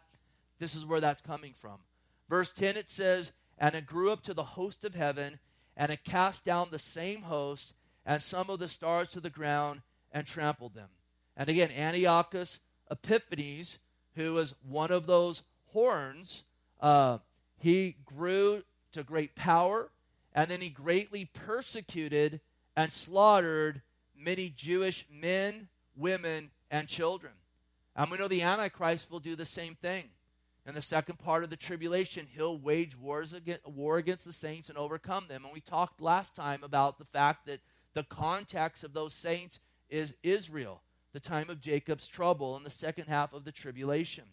This 0.58 0.74
is 0.74 0.86
where 0.86 1.02
that's 1.02 1.20
coming 1.20 1.52
from. 1.54 1.76
Verse 2.30 2.52
10, 2.52 2.78
it 2.78 2.88
says, 2.88 3.32
And 3.58 3.74
it 3.74 3.84
grew 3.84 4.12
up 4.12 4.22
to 4.22 4.32
the 4.32 4.44
host 4.44 4.82
of 4.82 4.94
heaven, 4.94 5.40
and 5.76 5.92
it 5.92 6.04
cast 6.04 6.46
down 6.46 6.68
the 6.70 6.78
same 6.78 7.20
host 7.24 7.74
and 8.04 8.20
some 8.20 8.50
of 8.50 8.58
the 8.58 8.68
stars 8.68 9.08
to 9.08 9.20
the 9.20 9.30
ground 9.30 9.82
and 10.12 10.26
trampled 10.26 10.74
them. 10.74 10.88
And 11.36 11.48
again, 11.48 11.70
Antiochus 11.70 12.60
Epiphanes, 12.90 13.78
who 14.16 14.34
was 14.34 14.54
one 14.68 14.90
of 14.90 15.06
those 15.06 15.42
horns, 15.72 16.44
uh, 16.80 17.18
he 17.58 17.96
grew 18.04 18.62
to 18.92 19.02
great 19.02 19.34
power, 19.34 19.90
and 20.34 20.50
then 20.50 20.60
he 20.60 20.68
greatly 20.68 21.24
persecuted 21.26 22.40
and 22.76 22.90
slaughtered 22.90 23.82
many 24.16 24.48
Jewish 24.50 25.06
men, 25.10 25.68
women, 25.96 26.50
and 26.70 26.88
children. 26.88 27.32
And 27.94 28.10
we 28.10 28.18
know 28.18 28.28
the 28.28 28.42
Antichrist 28.42 29.10
will 29.10 29.20
do 29.20 29.36
the 29.36 29.46
same 29.46 29.74
thing. 29.74 30.04
In 30.66 30.74
the 30.74 30.82
second 30.82 31.18
part 31.18 31.42
of 31.42 31.50
the 31.50 31.56
tribulation, 31.56 32.26
he'll 32.30 32.58
wage 32.58 32.96
wars 32.96 33.32
against, 33.32 33.66
war 33.66 33.96
against 33.96 34.24
the 34.24 34.32
saints 34.32 34.68
and 34.68 34.78
overcome 34.78 35.26
them. 35.28 35.44
And 35.44 35.52
we 35.52 35.60
talked 35.60 36.00
last 36.00 36.36
time 36.36 36.62
about 36.62 36.98
the 36.98 37.04
fact 37.04 37.46
that 37.46 37.60
the 37.94 38.04
context 38.04 38.84
of 38.84 38.92
those 38.92 39.12
saints 39.12 39.60
is 39.88 40.14
Israel, 40.22 40.82
the 41.12 41.20
time 41.20 41.50
of 41.50 41.60
Jacob's 41.60 42.06
trouble 42.06 42.56
in 42.56 42.64
the 42.64 42.70
second 42.70 43.06
half 43.06 43.32
of 43.32 43.44
the 43.44 43.52
tribulation. 43.52 44.24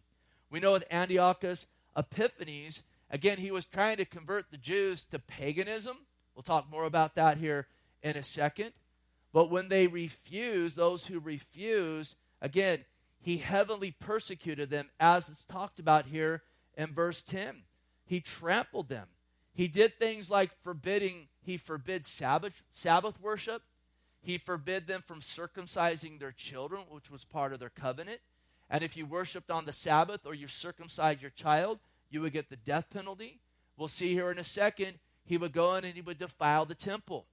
We 0.50 0.60
know 0.60 0.74
with 0.74 0.86
Antiochus 0.92 1.68
Epiphanes, 1.98 2.84
again, 3.10 3.40
he 3.40 3.52
was 3.52 3.66
trying 3.66 3.98
to 3.98 4.06
convert 4.06 4.52
the 4.52 4.58
Jews 4.58 5.04
to 5.06 5.20
paganism. 5.20 5.98
We'll 6.36 6.44
talk 6.44 6.70
more 6.70 6.86
about 6.86 7.16
that 7.16 7.38
here 7.38 7.68
in 8.04 8.16
a 8.16 8.24
second. 8.24 8.72
But 9.34 9.50
when 9.50 9.70
they 9.70 9.88
refuse, 9.88 10.76
those 10.76 11.08
who 11.08 11.20
refuse, 11.20 12.16
again, 12.42 12.86
he 13.20 13.38
heavily 13.38 13.92
persecuted 13.92 14.70
them, 14.70 14.90
as 15.00 15.28
it's 15.28 15.44
talked 15.44 15.80
about 15.80 16.06
here 16.06 16.44
in 16.78 16.94
verse 16.94 17.22
10. 17.22 17.64
He 18.06 18.22
trampled 18.22 18.88
them. 18.88 19.08
He 19.58 19.68
did 19.68 19.98
things 19.98 20.30
like 20.30 20.52
forbidding, 20.62 21.30
he 21.42 21.58
forbid 21.58 22.06
Sabbath, 22.06 22.62
Sabbath 22.70 23.20
worship. 23.20 23.64
He 24.22 24.38
forbid 24.38 24.86
them 24.86 25.02
from 25.02 25.20
circumcising 25.20 26.20
their 26.20 26.32
children, 26.32 26.84
which 26.92 27.10
was 27.10 27.26
part 27.26 27.54
of 27.54 27.60
their 27.60 27.72
covenant. 27.72 28.20
And 28.70 28.84
if 28.84 28.96
you 28.96 29.08
worshiped 29.08 29.50
on 29.50 29.66
the 29.66 29.74
Sabbath 29.74 30.28
or 30.28 30.36
you 30.36 30.48
circumcised 30.48 31.24
your 31.24 31.32
child, 31.32 31.80
you 32.12 32.22
would 32.22 32.34
get 32.34 32.52
the 32.52 32.56
death 32.56 32.92
penalty. 32.92 33.40
We'll 33.78 33.88
see 33.88 34.14
here 34.14 34.30
in 34.30 34.38
a 34.38 34.44
second, 34.44 35.00
he 35.26 35.40
would 35.40 35.54
go 35.54 35.74
in 35.74 35.86
and 35.86 35.96
he 35.96 36.02
would 36.02 36.20
defile 36.20 36.66
the 36.66 36.76
temple. 36.76 37.26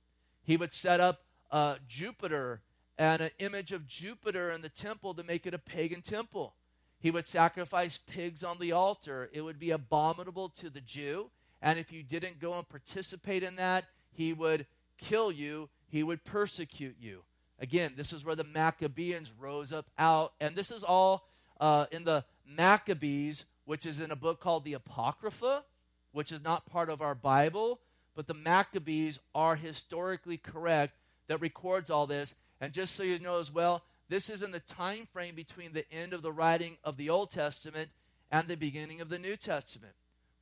He 0.43 0.57
would 0.57 0.73
set 0.73 1.01
up 1.01 1.25
uh, 1.51 1.75
Jupiter 1.87 2.63
and 2.97 3.21
an 3.21 3.33
image 3.39 3.71
of 3.71 3.87
Jupiter 3.87 4.51
in 4.51 4.63
the 4.63 4.71
temple 4.71 5.13
to 5.13 5.23
make 5.23 5.47
it 5.47 5.53
a 5.53 5.59
pagan 5.59 6.01
temple. 6.01 6.55
He 6.99 7.11
would 7.11 7.27
sacrifice 7.27 7.99
pigs 7.99 8.43
on 8.43 8.57
the 8.61 8.73
altar. 8.73 9.29
It 9.31 9.43
would 9.43 9.59
be 9.59 9.73
abominable 9.73 10.49
to 10.61 10.71
the 10.71 10.81
Jew. 10.81 11.31
And 11.65 11.79
if 11.79 11.91
you 11.91 12.03
didn't 12.03 12.41
go 12.41 12.53
and 12.59 12.69
participate 12.69 13.43
in 13.43 13.57
that, 13.57 13.87
he 14.13 14.35
would 14.35 14.67
kill 14.99 15.33
you, 15.33 15.71
he 15.89 16.03
would 16.03 16.23
persecute 16.23 16.97
you. 17.01 17.23
Again, 17.59 17.95
this 17.97 18.13
is 18.13 18.23
where 18.23 18.37
the 18.37 18.45
Maccabees 18.45 19.33
rose 19.39 19.73
up 19.73 19.87
out. 19.99 20.35
And 20.43 20.55
this 20.55 20.71
is 20.71 20.85
all 20.85 21.27
uh, 21.59 21.87
in 21.91 22.05
the 22.05 22.27
Maccabees, 22.47 23.47
which 23.65 23.87
is 23.87 23.99
in 23.99 24.11
a 24.11 24.17
book 24.17 24.41
called 24.41 24.67
the 24.67 24.75
Apocrypha, 24.75 25.65
which 26.13 26.31
is 26.31 26.45
not 26.45 26.67
part 26.67 26.91
of 26.91 27.01
our 27.01 27.15
Bible. 27.15 27.81
But 28.15 28.27
the 28.27 28.35
Maccabees 28.35 29.19
are 29.35 29.57
historically 29.57 30.37
correct 30.37 30.99
that 31.29 31.41
records 31.41 31.89
all 31.89 32.07
this. 32.07 32.35
And 32.61 32.75
just 32.75 32.95
so 32.95 33.03
you 33.03 33.19
know 33.19 33.41
as 33.41 33.51
well, 33.51 33.83
this 34.11 34.29
is 34.29 34.43
in 34.43 34.53
the 34.53 34.61
time 34.61 35.09
frame 35.11 35.35
between 35.35 35.73
the 35.73 35.91
end 35.91 36.13
of 36.13 36.21
the 36.21 36.31
writing 36.31 36.77
of 36.85 36.99
the 36.99 37.09
Old 37.09 37.31
Testament 37.31 37.89
and 38.31 38.49
the 38.49 38.57
beginning 38.57 39.01
of 39.01 39.09
the 39.09 39.19
New 39.19 39.37
Testament. 39.37 39.95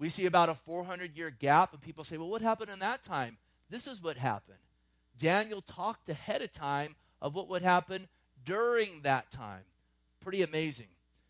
We 0.02 0.08
see 0.08 0.26
about 0.26 0.48
a 0.48 0.56
400 0.56 1.16
year 1.16 1.30
gap, 1.30 1.72
and 1.72 1.80
people 1.80 2.02
say, 2.02 2.18
well, 2.18 2.28
what 2.28 2.42
happened 2.42 2.72
in 2.72 2.80
that 2.80 3.04
time? 3.04 3.36
This 3.70 3.86
is 3.86 4.02
what 4.02 4.16
happened. 4.16 4.58
Daniel 5.16 5.62
talked 5.62 6.08
ahead 6.08 6.42
of 6.42 6.50
time 6.50 6.96
of 7.20 7.36
what 7.36 7.48
would 7.48 7.62
happen 7.62 8.08
during 8.44 9.02
that 9.02 9.30
time. 9.30 9.62
Pretty 10.20 10.42
amazing. 10.42 10.88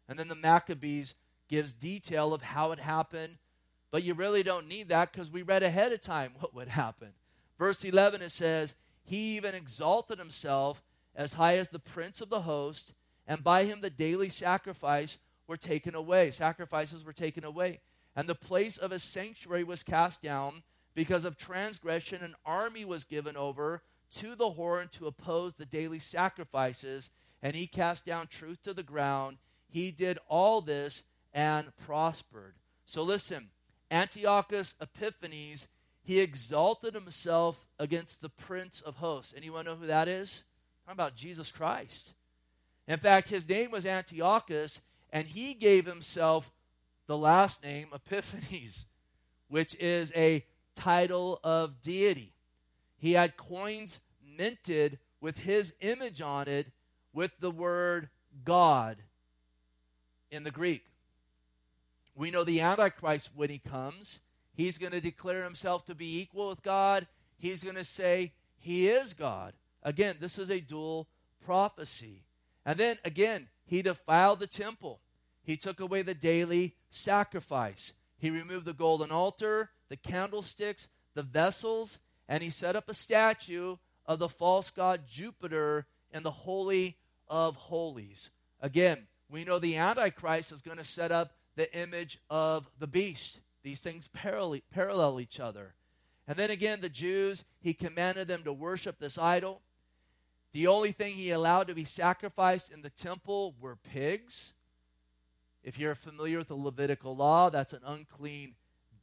And 0.08 0.18
then 0.18 0.28
the 0.28 0.34
Maccabees 0.34 1.16
gives 1.50 1.74
detail 1.74 2.32
of 2.32 2.40
how 2.40 2.72
it 2.72 2.78
happened, 2.78 3.36
but 3.90 4.04
you 4.04 4.14
really 4.14 4.42
don't 4.42 4.68
need 4.68 4.88
that 4.88 5.12
because 5.12 5.30
we 5.30 5.42
read 5.42 5.62
ahead 5.62 5.92
of 5.92 6.00
time 6.00 6.32
what 6.40 6.54
would 6.54 6.68
happen. 6.68 7.08
Verse 7.58 7.84
11 7.84 8.22
it 8.22 8.32
says, 8.32 8.74
he 9.04 9.36
even 9.36 9.54
exalted 9.54 10.18
himself 10.18 10.82
as 11.14 11.34
high 11.34 11.58
as 11.58 11.68
the 11.68 11.78
prince 11.78 12.22
of 12.22 12.30
the 12.30 12.40
host, 12.40 12.94
and 13.26 13.44
by 13.44 13.64
him 13.64 13.82
the 13.82 13.90
daily 13.90 14.30
sacrifice 14.30 15.18
were 15.46 15.58
taken 15.58 15.94
away. 15.94 16.30
Sacrifices 16.30 17.04
were 17.04 17.12
taken 17.12 17.44
away. 17.44 17.80
And 18.14 18.28
the 18.28 18.34
place 18.34 18.76
of 18.76 18.90
his 18.90 19.02
sanctuary 19.02 19.64
was 19.64 19.82
cast 19.82 20.22
down. 20.22 20.62
Because 20.94 21.24
of 21.24 21.36
transgression, 21.36 22.22
an 22.22 22.34
army 22.44 22.84
was 22.84 23.04
given 23.04 23.36
over 23.36 23.82
to 24.16 24.34
the 24.34 24.50
horn 24.50 24.88
to 24.92 25.06
oppose 25.06 25.54
the 25.54 25.64
daily 25.64 25.98
sacrifices, 25.98 27.10
and 27.42 27.56
he 27.56 27.66
cast 27.66 28.04
down 28.04 28.26
truth 28.26 28.62
to 28.62 28.74
the 28.74 28.82
ground. 28.82 29.38
He 29.68 29.90
did 29.90 30.18
all 30.28 30.60
this 30.60 31.02
and 31.32 31.74
prospered. 31.86 32.54
So 32.84 33.02
listen, 33.02 33.48
Antiochus 33.90 34.74
Epiphanes 34.82 35.66
he 36.04 36.20
exalted 36.20 36.94
himself 36.94 37.64
against 37.78 38.20
the 38.20 38.28
prince 38.28 38.80
of 38.80 38.96
hosts. 38.96 39.34
Anyone 39.36 39.64
know 39.64 39.76
who 39.76 39.86
that 39.86 40.08
is? 40.08 40.42
Talking 40.84 40.96
about 40.96 41.14
Jesus 41.14 41.52
Christ. 41.52 42.14
In 42.88 42.98
fact, 42.98 43.28
his 43.28 43.48
name 43.48 43.70
was 43.70 43.86
Antiochus, 43.86 44.80
and 45.12 45.28
he 45.28 45.54
gave 45.54 45.86
himself 45.86 46.50
the 47.12 47.18
last 47.18 47.62
name 47.62 47.88
Epiphanes, 47.92 48.86
which 49.48 49.76
is 49.78 50.10
a 50.16 50.46
title 50.74 51.38
of 51.44 51.82
deity. 51.82 52.32
He 52.96 53.12
had 53.12 53.36
coins 53.36 54.00
minted 54.38 54.98
with 55.20 55.40
his 55.40 55.74
image 55.82 56.22
on 56.22 56.48
it 56.48 56.68
with 57.12 57.32
the 57.38 57.50
word 57.50 58.08
God 58.46 58.96
in 60.30 60.42
the 60.44 60.50
Greek. 60.50 60.86
We 62.14 62.30
know 62.30 62.44
the 62.44 62.62
Antichrist, 62.62 63.32
when 63.34 63.50
he 63.50 63.58
comes, 63.58 64.20
He's 64.54 64.78
going 64.78 64.92
to 64.92 65.00
declare 65.02 65.44
himself 65.44 65.84
to 65.86 65.94
be 65.94 66.18
equal 66.18 66.48
with 66.48 66.62
God. 66.62 67.06
He's 67.36 67.62
going 67.62 67.76
to 67.76 67.84
say 67.84 68.32
he 68.58 68.88
is 68.88 69.12
God. 69.12 69.52
Again, 69.82 70.16
this 70.18 70.38
is 70.38 70.50
a 70.50 70.60
dual 70.60 71.08
prophecy. 71.44 72.22
And 72.64 72.80
then 72.80 72.96
again, 73.04 73.48
he 73.66 73.82
defiled 73.82 74.40
the 74.40 74.46
temple. 74.46 75.00
He 75.42 75.56
took 75.56 75.80
away 75.80 76.02
the 76.02 76.14
daily 76.14 76.76
sacrifice. 76.90 77.94
He 78.18 78.30
removed 78.30 78.66
the 78.66 78.72
golden 78.72 79.10
altar, 79.10 79.70
the 79.88 79.96
candlesticks, 79.96 80.88
the 81.14 81.22
vessels, 81.22 81.98
and 82.28 82.42
he 82.42 82.50
set 82.50 82.76
up 82.76 82.88
a 82.88 82.94
statue 82.94 83.76
of 84.06 84.18
the 84.18 84.28
false 84.28 84.70
god 84.70 85.02
Jupiter 85.08 85.86
in 86.12 86.22
the 86.22 86.30
Holy 86.30 86.96
of 87.28 87.56
Holies. 87.56 88.30
Again, 88.60 89.06
we 89.28 89.44
know 89.44 89.58
the 89.58 89.76
Antichrist 89.76 90.52
is 90.52 90.62
going 90.62 90.78
to 90.78 90.84
set 90.84 91.10
up 91.10 91.32
the 91.56 91.74
image 91.76 92.18
of 92.30 92.70
the 92.78 92.86
beast. 92.86 93.40
These 93.62 93.80
things 93.80 94.08
parallel, 94.08 94.60
parallel 94.70 95.20
each 95.20 95.40
other. 95.40 95.74
And 96.26 96.36
then 96.36 96.50
again, 96.50 96.80
the 96.80 96.88
Jews, 96.88 97.44
he 97.60 97.74
commanded 97.74 98.28
them 98.28 98.44
to 98.44 98.52
worship 98.52 98.98
this 98.98 99.18
idol. 99.18 99.62
The 100.52 100.66
only 100.66 100.92
thing 100.92 101.14
he 101.14 101.30
allowed 101.30 101.66
to 101.68 101.74
be 101.74 101.84
sacrificed 101.84 102.70
in 102.70 102.82
the 102.82 102.90
temple 102.90 103.54
were 103.60 103.76
pigs. 103.76 104.52
If 105.62 105.78
you're 105.78 105.94
familiar 105.94 106.38
with 106.38 106.48
the 106.48 106.56
Levitical 106.56 107.14
law, 107.14 107.50
that's 107.50 107.72
an 107.72 107.82
unclean 107.86 108.54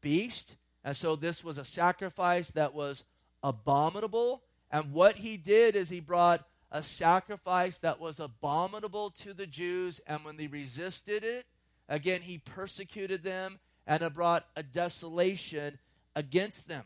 beast. 0.01 0.57
And 0.83 0.95
so 0.95 1.15
this 1.15 1.43
was 1.43 1.57
a 1.57 1.65
sacrifice 1.65 2.51
that 2.51 2.73
was 2.73 3.03
abominable. 3.43 4.43
And 4.71 4.91
what 4.91 5.17
he 5.17 5.37
did 5.37 5.75
is 5.75 5.89
he 5.89 5.99
brought 5.99 6.45
a 6.71 6.83
sacrifice 6.83 7.77
that 7.79 7.99
was 7.99 8.19
abominable 8.19 9.09
to 9.11 9.33
the 9.33 9.47
Jews. 9.47 9.99
And 10.05 10.23
when 10.23 10.37
they 10.37 10.47
resisted 10.47 11.23
it, 11.23 11.45
again, 11.87 12.21
he 12.21 12.37
persecuted 12.37 13.23
them 13.23 13.59
and 13.87 14.01
have 14.01 14.13
brought 14.13 14.45
a 14.55 14.63
desolation 14.63 15.79
against 16.15 16.67
them. 16.67 16.83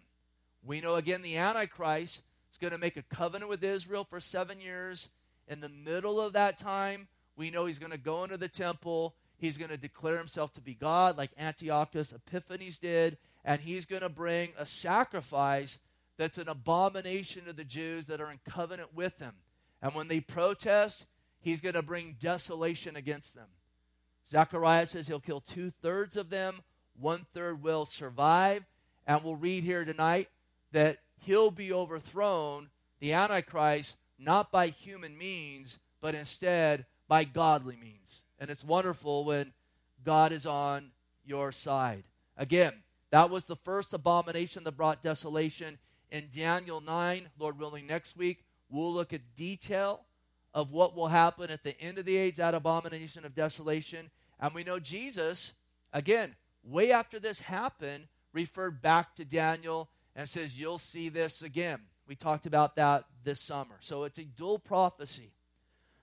We 0.63 0.79
know 0.79 0.95
again 0.95 1.21
the 1.21 1.37
Antichrist 1.37 2.21
is 2.51 2.57
going 2.57 2.71
to 2.71 2.77
make 2.77 2.95
a 2.95 3.01
covenant 3.01 3.49
with 3.49 3.63
Israel 3.63 4.05
for 4.09 4.19
seven 4.19 4.61
years. 4.61 5.09
In 5.47 5.59
the 5.59 5.69
middle 5.69 6.21
of 6.21 6.33
that 6.33 6.57
time, 6.57 7.07
we 7.35 7.51
know 7.51 7.65
he's 7.65 7.79
going 7.79 7.91
to 7.91 7.97
go 7.97 8.23
into 8.23 8.37
the 8.37 8.47
temple. 8.47 9.15
He's 9.43 9.57
going 9.57 9.71
to 9.71 9.77
declare 9.77 10.17
himself 10.17 10.53
to 10.53 10.61
be 10.61 10.73
God, 10.73 11.17
like 11.17 11.31
Antiochus 11.37 12.13
Epiphanes 12.13 12.77
did, 12.77 13.17
and 13.43 13.59
he's 13.59 13.85
going 13.85 14.01
to 14.01 14.07
bring 14.07 14.53
a 14.57 14.65
sacrifice 14.65 15.79
that's 16.17 16.37
an 16.37 16.47
abomination 16.47 17.43
to 17.43 17.51
the 17.51 17.65
Jews 17.65 18.07
that 18.07 18.21
are 18.21 18.31
in 18.31 18.39
covenant 18.47 18.95
with 18.95 19.19
him. 19.19 19.33
And 19.81 19.93
when 19.93 20.07
they 20.07 20.21
protest, 20.21 21.07
he's 21.41 21.59
going 21.59 21.75
to 21.75 21.81
bring 21.81 22.15
desolation 22.21 22.95
against 22.95 23.35
them. 23.35 23.49
Zechariah 24.25 24.85
says 24.85 25.09
he'll 25.09 25.19
kill 25.19 25.41
two 25.41 25.71
thirds 25.71 26.15
of 26.15 26.29
them 26.29 26.61
one 26.97 27.25
third 27.33 27.61
will 27.61 27.83
survive. 27.83 28.63
And 29.05 29.25
we'll 29.25 29.35
read 29.35 29.65
here 29.65 29.83
tonight 29.83 30.29
that 30.71 30.99
he'll 31.25 31.51
be 31.51 31.73
overthrown, 31.73 32.69
the 33.01 33.11
Antichrist, 33.11 33.97
not 34.17 34.53
by 34.53 34.67
human 34.67 35.17
means, 35.17 35.79
but 35.99 36.15
instead 36.15 36.85
by 37.09 37.25
godly 37.25 37.75
means. 37.75 38.22
And 38.39 38.49
it's 38.49 38.63
wonderful 38.63 39.23
when 39.23 39.53
God 40.03 40.31
is 40.31 40.45
on 40.45 40.91
your 41.25 41.51
side. 41.51 42.03
Again, 42.37 42.73
that 43.11 43.29
was 43.29 43.45
the 43.45 43.55
first 43.55 43.93
abomination 43.93 44.63
that 44.63 44.77
brought 44.77 45.03
desolation. 45.03 45.77
In 46.11 46.29
Daniel 46.35 46.81
9, 46.81 47.29
Lord 47.39 47.59
willing, 47.59 47.87
next 47.87 48.17
week, 48.17 48.43
we'll 48.69 48.93
look 48.93 49.13
at 49.13 49.35
detail 49.35 50.01
of 50.53 50.71
what 50.71 50.95
will 50.95 51.07
happen 51.07 51.49
at 51.49 51.63
the 51.63 51.79
end 51.79 51.97
of 51.97 52.05
the 52.05 52.17
age, 52.17 52.35
that 52.35 52.53
abomination 52.53 53.25
of 53.25 53.35
desolation. 53.35 54.11
And 54.39 54.53
we 54.53 54.63
know 54.63 54.79
Jesus, 54.79 55.53
again, 55.91 56.35
way 56.63 56.91
after 56.91 57.19
this 57.19 57.39
happened, 57.39 58.07
referred 58.33 58.81
back 58.81 59.15
to 59.15 59.25
Daniel 59.25 59.89
and 60.15 60.27
says, 60.27 60.59
You'll 60.59 60.77
see 60.77 61.09
this 61.09 61.41
again. 61.41 61.79
We 62.07 62.15
talked 62.15 62.45
about 62.45 62.75
that 62.75 63.05
this 63.23 63.39
summer. 63.39 63.77
So 63.79 64.03
it's 64.03 64.19
a 64.19 64.23
dual 64.23 64.59
prophecy. 64.59 65.31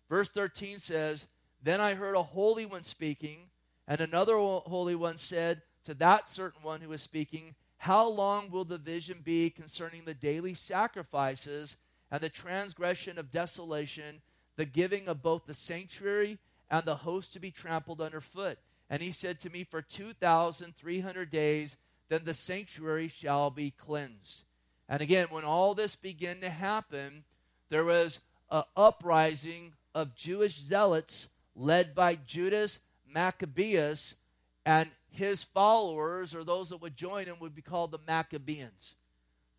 Verse 0.09 0.29
13 0.29 0.79
says, 0.79 1.27
Then 1.63 1.81
I 1.81 1.95
heard 1.95 2.17
a 2.17 2.23
holy 2.23 2.67
one 2.67 2.83
speaking, 2.83 3.51
and 3.87 4.01
another 4.01 4.37
holy 4.37 4.95
one 4.95 5.19
said 5.19 5.63
to 5.85 5.95
that 5.95 6.29
certain 6.29 6.63
one 6.63 6.81
who 6.81 6.89
was 6.89 7.03
speaking, 7.03 7.55
How 7.79 8.09
long 8.09 8.51
will 8.51 8.65
the 8.65 8.79
vision 8.79 9.19
be 9.23 9.51
concerning 9.51 10.05
the 10.05 10.15
daily 10.15 10.55
sacrifices 10.55 11.77
and 12.11 12.21
the 12.21 12.29
transgression 12.29 13.19
of 13.19 13.31
desolation, 13.31 14.23
the 14.57 14.65
giving 14.65 15.09
of 15.09 15.23
both 15.23 15.47
the 15.47 15.55
sanctuary 15.55 16.39
and 16.71 16.85
the 16.85 16.97
host 16.97 17.33
to 17.35 17.41
be 17.41 17.51
trampled 17.51 18.01
underfoot? 18.01 18.59
And 18.89 19.03
he 19.03 19.13
said 19.13 19.41
to 19.41 19.51
me, 19.51 19.65
For 19.65 19.83
2,300 19.83 21.31
days, 21.31 21.77
then 22.09 22.23
the 22.25 22.35
sanctuary 22.35 23.09
shall 23.09 23.51
be 23.51 23.71
cleansed. 23.71 24.45
And 24.89 25.01
again, 25.01 25.29
when 25.31 25.45
all 25.45 25.75
this 25.75 25.95
began 25.95 26.41
to 26.41 26.51
happen, 26.51 27.25
there 27.69 27.85
was 27.85 28.19
an 28.51 28.65
uprising 28.77 29.75
of 29.95 30.17
Jewish 30.17 30.59
zealots 30.59 31.29
led 31.55 31.95
by 31.95 32.15
Judas 32.15 32.81
Maccabeus, 33.13 34.17
and 34.65 34.89
his 35.11 35.45
followers, 35.45 36.35
or 36.35 36.45
those 36.45 36.69
that 36.69 36.81
would 36.81 36.97
join 36.97 37.27
him, 37.27 37.37
would 37.41 37.55
be 37.55 37.63
called 37.63 37.91
the 37.91 37.99
Maccabeans. 38.07 38.97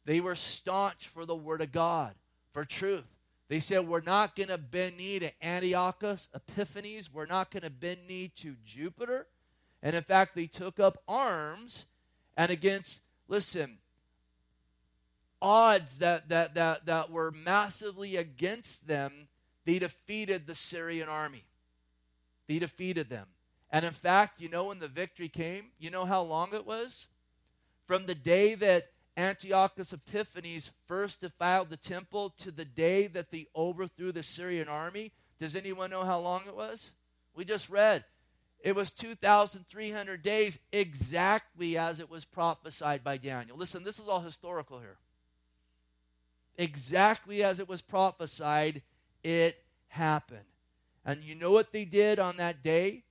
They 0.06 0.20
were 0.20 0.36
staunch 0.36 1.08
for 1.08 1.26
the 1.26 1.36
Word 1.36 1.62
of 1.62 1.72
God, 1.72 2.16
for 2.52 2.64
truth. 2.64 3.08
They 3.50 3.60
said, 3.60 3.88
We're 3.88 4.02
not 4.02 4.36
going 4.36 4.50
to 4.50 4.58
bend 4.58 4.98
knee 4.98 5.20
to 5.20 5.46
Antiochus 5.46 6.30
Epiphanes. 6.34 7.14
We're 7.14 7.26
not 7.26 7.52
going 7.52 7.64
to 7.64 7.70
bend 7.70 8.08
knee 8.08 8.32
to 8.38 8.56
Jupiter. 8.66 9.28
And 9.84 9.96
in 9.96 10.04
fact, 10.04 10.36
they 10.36 10.48
took 10.48 10.80
up 10.80 11.00
arms 11.08 11.88
and 12.38 12.52
against, 12.52 13.02
listen, 13.28 13.80
odds 15.42 15.98
that, 15.98 16.30
that, 16.30 16.54
that, 16.54 16.86
that 16.86 17.12
were 17.12 17.32
massively 17.32 18.16
against 18.16 18.88
them, 18.88 19.28
they 19.66 19.80
defeated 19.80 20.48
the 20.48 20.56
Syrian 20.56 21.10
army. 21.10 21.44
They 22.52 22.60
defeated 22.60 23.10
them. 23.10 23.28
And 23.72 23.86
in 23.86 23.93
fact, 23.93 24.41
you 24.41 24.49
know 24.49 24.66
when 24.66 24.80
the 24.80 24.89
victory 24.89 25.30
came? 25.30 25.68
You 25.80 25.89
know 25.89 26.04
how 26.04 26.22
long 26.22 26.49
it 26.54 26.66
was? 26.66 27.08
From 27.88 28.08
the 28.08 28.16
day 28.16 28.56
that 28.56 28.89
Antiochus 29.16 29.93
Epiphanes 29.93 30.74
first 30.86 31.22
defiled 31.22 31.70
the 31.70 31.78
temple 31.78 32.32
to 32.39 32.52
the 32.52 32.66
day 32.66 33.08
that 33.08 33.32
they 33.32 33.47
overthrew 33.56 34.12
the 34.12 34.22
Syrian 34.22 34.68
army. 34.68 35.14
Does 35.39 35.56
anyone 35.56 35.91
know 35.91 36.04
how 36.04 36.20
long 36.20 36.41
it 36.45 36.54
was? 36.54 36.91
We 37.34 37.45
just 37.45 37.70
read. 37.70 38.04
It 38.60 38.76
was 38.76 38.91
2,300 38.91 40.22
days 40.22 40.60
exactly 40.74 41.78
as 41.78 42.02
it 42.02 42.10
was 42.10 42.26
prophesied 42.26 43.02
by 43.02 43.16
Daniel. 43.16 43.56
Listen, 43.56 43.86
this 43.86 43.97
is 43.97 44.10
all 44.10 44.20
historical 44.20 44.80
here. 44.80 44.97
Exactly 46.58 47.43
as 47.43 47.62
it 47.62 47.70
was 47.70 47.82
prophesied, 47.82 48.82
it 49.24 49.64
happened. 49.88 50.51
And 51.06 51.24
you 51.24 51.36
know 51.36 51.52
what 51.52 51.72
they 51.72 51.86
did 51.86 52.20
on 52.20 52.38
that 52.38 52.64
day? 52.64 53.04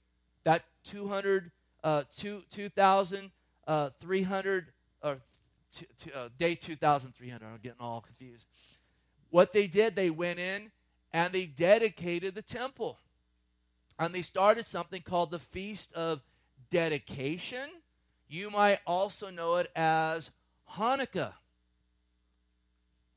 That 0.45 0.65
200, 0.85 1.51
uh, 1.83 2.05
2,300, 2.17 3.33
uh, 3.67 3.91
or 5.07 5.19
uh, 6.15 6.29
day 6.39 6.55
2,300. 6.55 7.45
I'm 7.45 7.59
getting 7.63 7.81
all 7.81 8.01
confused. 8.01 8.47
What 9.31 9.53
they 9.53 9.67
did, 9.67 9.97
they 9.97 10.11
went 10.11 10.39
in 10.39 10.71
and 11.13 11.33
they 11.33 11.47
dedicated 11.47 12.35
the 12.35 12.43
temple. 12.43 12.99
And 13.99 14.15
they 14.15 14.23
started 14.23 14.67
something 14.67 15.03
called 15.03 15.31
the 15.31 15.39
Feast 15.39 15.93
of 15.93 16.21
Dedication. 16.71 17.69
You 18.29 18.51
might 18.51 18.79
also 18.87 19.31
know 19.31 19.57
it 19.57 19.71
as 19.77 20.31
Hanukkah. 20.73 21.35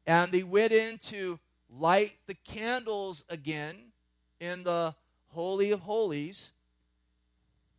And 0.05 0.31
they 0.31 0.43
went 0.43 0.73
in 0.73 0.97
to 0.97 1.39
light 1.69 2.13
the 2.27 2.33
candles 2.33 3.23
again 3.29 3.92
in 4.43 4.63
the 4.63 4.93
Holy 5.29 5.71
of 5.71 5.81
Holies, 5.81 6.51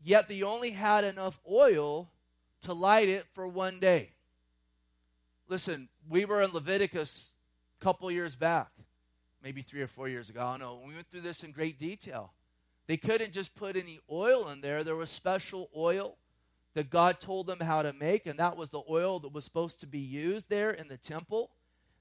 yet 0.02 0.28
they 0.28 0.42
only 0.42 0.70
had 0.70 1.04
enough 1.04 1.38
oil 1.48 2.10
to 2.62 2.72
light 2.72 3.08
it 3.08 3.26
for 3.32 3.46
one 3.46 3.78
day. 3.78 4.10
Listen, 5.46 5.88
we 6.08 6.24
were 6.24 6.40
in 6.42 6.52
Leviticus 6.52 7.32
a 7.80 7.84
couple 7.84 8.10
years 8.10 8.34
back, 8.34 8.70
maybe 9.42 9.60
three 9.60 9.82
or 9.82 9.86
four 9.86 10.08
years 10.08 10.30
ago. 10.30 10.40
I 10.40 10.52
don't 10.52 10.60
know. 10.60 10.82
We 10.86 10.94
went 10.94 11.08
through 11.08 11.20
this 11.20 11.44
in 11.44 11.52
great 11.52 11.78
detail. 11.78 12.32
They 12.86 12.96
couldn't 12.96 13.32
just 13.32 13.54
put 13.54 13.76
any 13.76 14.00
oil 14.10 14.48
in 14.48 14.62
there, 14.62 14.84
there 14.84 14.96
was 14.96 15.10
special 15.10 15.70
oil 15.76 16.16
that 16.74 16.90
God 16.90 17.20
told 17.20 17.46
them 17.46 17.60
how 17.60 17.82
to 17.82 17.92
make, 17.92 18.26
and 18.26 18.38
that 18.38 18.56
was 18.56 18.70
the 18.70 18.82
oil 18.90 19.20
that 19.20 19.32
was 19.32 19.44
supposed 19.44 19.80
to 19.80 19.86
be 19.86 20.00
used 20.00 20.50
there 20.50 20.70
in 20.70 20.88
the 20.88 20.96
temple. 20.96 21.50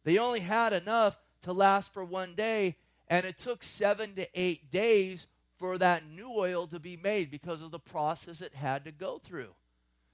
They 0.03 0.17
only 0.17 0.39
had 0.39 0.73
enough 0.73 1.17
to 1.41 1.53
last 1.53 1.93
for 1.93 2.03
one 2.03 2.33
day, 2.33 2.77
and 3.13 3.27
it 3.27 3.37
took 3.37 3.61
seven 3.61 4.15
to 4.15 4.27
eight 4.33 4.71
days 4.71 5.27
for 5.59 5.77
that 5.77 6.01
new 6.03 6.31
oil 6.35 6.65
to 6.65 6.79
be 6.79 6.97
made 6.97 7.29
because 7.29 7.61
of 7.61 7.69
the 7.69 7.77
process 7.77 8.41
it 8.41 8.55
had 8.55 8.83
to 8.83 8.91
go 8.91 9.19
through. 9.19 9.53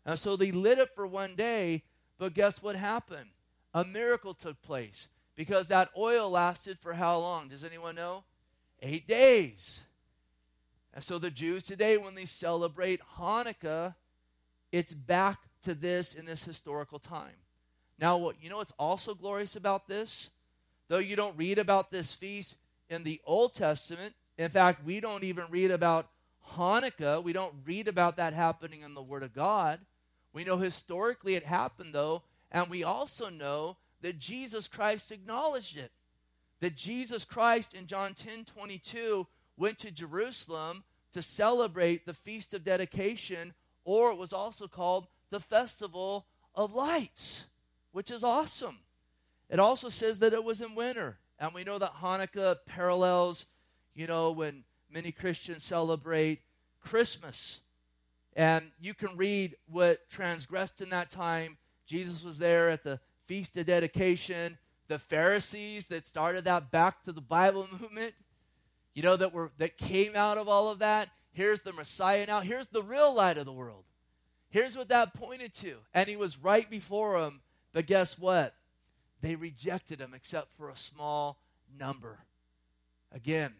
And 0.06 0.20
so 0.20 0.36
they 0.36 0.52
lit 0.52 0.80
it 0.80 0.90
for 0.94 1.08
one 1.08 1.36
day, 1.36 1.84
but 2.18 2.34
guess 2.34 2.62
what 2.62 2.76
happened? 2.76 3.30
A 3.74 3.86
miracle 3.86 4.34
took 4.34 4.62
place 4.62 5.08
because 5.38 5.68
that 5.68 5.88
oil 5.98 6.30
lasted 6.30 6.78
for 6.78 6.92
how 6.92 7.20
long? 7.20 7.48
Does 7.48 7.64
anyone 7.64 7.96
know? 7.96 8.26
Eight 8.82 9.08
days. 9.08 9.84
And 10.94 11.02
so 11.02 11.18
the 11.18 11.32
Jews 11.32 11.64
today, 11.64 11.96
when 11.96 12.16
they 12.16 12.26
celebrate 12.26 13.00
Hanukkah, 13.16 13.96
it's 14.74 14.94
back 14.94 15.40
to 15.62 15.74
this 15.74 16.14
in 16.14 16.26
this 16.26 16.44
historical 16.44 17.00
time. 17.00 17.46
Now, 17.98 18.18
what 18.18 18.36
you 18.42 18.50
know 18.50 18.58
what's 18.58 18.74
also 18.78 19.16
glorious 19.16 19.56
about 19.56 19.88
this? 19.88 20.32
Though 20.90 20.98
you 20.98 21.16
don't 21.16 21.38
read 21.38 21.60
about 21.60 21.92
this 21.92 22.14
feast 22.14 22.58
in 22.90 23.04
the 23.04 23.22
Old 23.26 23.54
Testament, 23.54 24.16
in 24.38 24.50
fact, 24.50 24.86
we 24.86 25.00
don't 25.00 25.24
even 25.24 25.46
read 25.50 25.72
about 25.72 26.10
Hanukkah. 26.54 27.24
We 27.24 27.34
don't 27.34 27.54
read 27.66 27.88
about 27.88 28.18
that 28.18 28.34
happening 28.34 28.82
in 28.82 28.94
the 28.94 29.02
Word 29.02 29.24
of 29.24 29.34
God. 29.34 29.80
We 30.34 30.44
know 30.44 30.58
historically 30.58 31.36
it 31.36 31.46
happened, 31.46 31.94
though, 31.94 32.24
and 32.52 32.70
we 32.70 32.84
also 32.84 33.30
know 33.30 33.78
that 34.02 34.20
Jesus 34.20 34.68
Christ 34.68 35.12
acknowledged 35.12 35.78
it. 35.78 35.92
That 36.62 36.76
Jesus 36.76 37.24
Christ 37.24 37.74
in 37.74 37.88
John 37.88 38.14
10 38.14 38.46
22 38.46 39.28
went 39.58 39.78
to 39.80 39.92
Jerusalem 39.92 40.84
to 41.14 41.22
celebrate 41.22 42.06
the 42.06 42.14
Feast 42.14 42.54
of 42.54 42.64
Dedication, 42.64 43.54
or 43.84 44.12
it 44.12 44.18
was 44.18 44.34
also 44.34 44.68
called 44.68 45.08
the 45.30 45.40
Festival 45.40 46.28
of 46.56 46.74
Lights, 46.74 47.46
which 47.92 48.12
is 48.12 48.24
awesome. 48.24 48.80
It 49.50 49.60
also 49.60 49.90
says 49.90 50.20
that 50.20 50.34
it 50.34 50.44
was 50.44 50.62
in 50.62 50.76
winter, 50.76 51.18
and 51.40 51.54
we 51.54 51.64
know 51.64 51.78
that 51.80 51.96
Hanukkah 52.02 52.58
parallels, 52.66 53.46
you 53.96 54.08
know, 54.08 54.32
when 54.32 54.64
many 54.92 55.12
Christians 55.12 55.64
celebrate 55.64 56.42
Christmas. 56.82 57.62
And 58.36 58.72
you 58.80 58.94
can 58.94 59.16
read 59.16 59.56
what 59.68 60.10
transgressed 60.10 60.82
in 60.82 60.90
that 60.90 61.10
time. 61.10 61.58
Jesus 61.86 62.24
was 62.24 62.38
there 62.38 62.70
at 62.70 62.84
the 62.84 63.00
Feast 63.26 63.58
of 63.58 63.66
Dedication. 63.66 64.58
The 64.88 65.00
Pharisees 65.00 65.86
that 65.86 66.08
started 66.08 66.46
that 66.46 66.72
back 66.72 67.04
to 67.04 67.12
the 67.12 67.22
Bible 67.22 67.68
movement, 67.80 68.14
you 68.94 69.04
know, 69.04 69.16
that 69.16 69.34
were 69.34 69.52
that 69.58 69.78
came 69.78 70.16
out 70.16 70.38
of 70.38 70.48
all 70.48 70.70
of 70.70 70.80
that. 70.80 71.10
Here's 71.32 71.62
the 71.62 71.74
Messiah 71.74 72.26
now. 72.26 72.42
Here's 72.42 72.68
the 72.68 72.84
real 72.84 73.16
light 73.16 73.38
of 73.38 73.46
the 73.46 73.54
world. 73.54 73.86
Here's 74.50 74.76
what 74.76 74.90
that 74.90 75.14
pointed 75.14 75.54
to. 75.56 75.78
And 75.94 76.10
he 76.10 76.16
was 76.16 76.40
right 76.40 76.70
before 76.70 77.22
them. 77.22 77.42
But 77.72 77.86
guess 77.86 78.18
what? 78.18 78.56
They 79.22 79.36
rejected 79.36 80.00
him 80.00 80.14
except 80.14 80.54
for 80.56 80.70
a 80.70 80.78
small 80.78 81.42
number. 81.78 82.20
Again, 83.12 83.54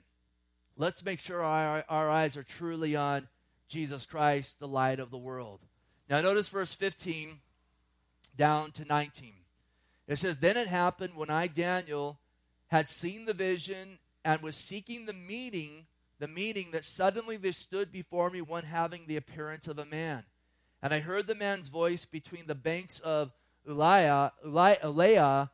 let's 0.78 1.04
make 1.04 1.20
sure 1.20 1.44
our, 1.44 1.84
our 1.90 2.10
eyes 2.10 2.38
are 2.38 2.44
truly 2.44 2.96
on 2.96 3.28
Jesus 3.68 4.06
Christ, 4.06 4.60
the 4.60 4.68
light 4.68 5.00
of 5.00 5.12
the 5.12 5.18
world. 5.18 5.60
Now, 6.10 6.22
notice 6.22 6.50
verse 6.50 6.74
15 6.74 7.40
down 8.36 8.72
to 8.72 8.86
19. 8.86 9.34
It 10.08 10.18
says, 10.18 10.38
Then 10.38 10.58
it 10.58 10.68
happened 10.68 11.16
when 11.16 11.30
I, 11.30 11.48
Daniel, 11.48 12.20
had 12.68 12.90
seen 12.90 13.26
the 13.26 13.34
vision 13.34 14.00
and 14.26 14.42
was 14.42 14.56
seeking 14.56 15.06
the 15.06 15.14
meeting, 15.14 15.86
the 16.20 16.28
meeting 16.28 16.72
that 16.72 16.86
suddenly 16.86 17.38
there 17.38 17.52
stood 17.52 17.92
before 17.92 18.30
me 18.30 18.42
one 18.42 18.64
having 18.64 19.04
the 19.06 19.18
appearance 19.18 19.68
of 19.68 19.78
a 19.78 19.86
man. 19.86 20.24
And 20.82 20.94
I 20.94 21.00
heard 21.00 21.28
the 21.28 21.36
man's 21.36 21.68
voice 21.68 22.06
between 22.06 22.48
the 22.48 22.56
banks 22.56 23.00
of 23.02 23.32
Ulai, 23.70 24.32
Ulai, 24.46 25.50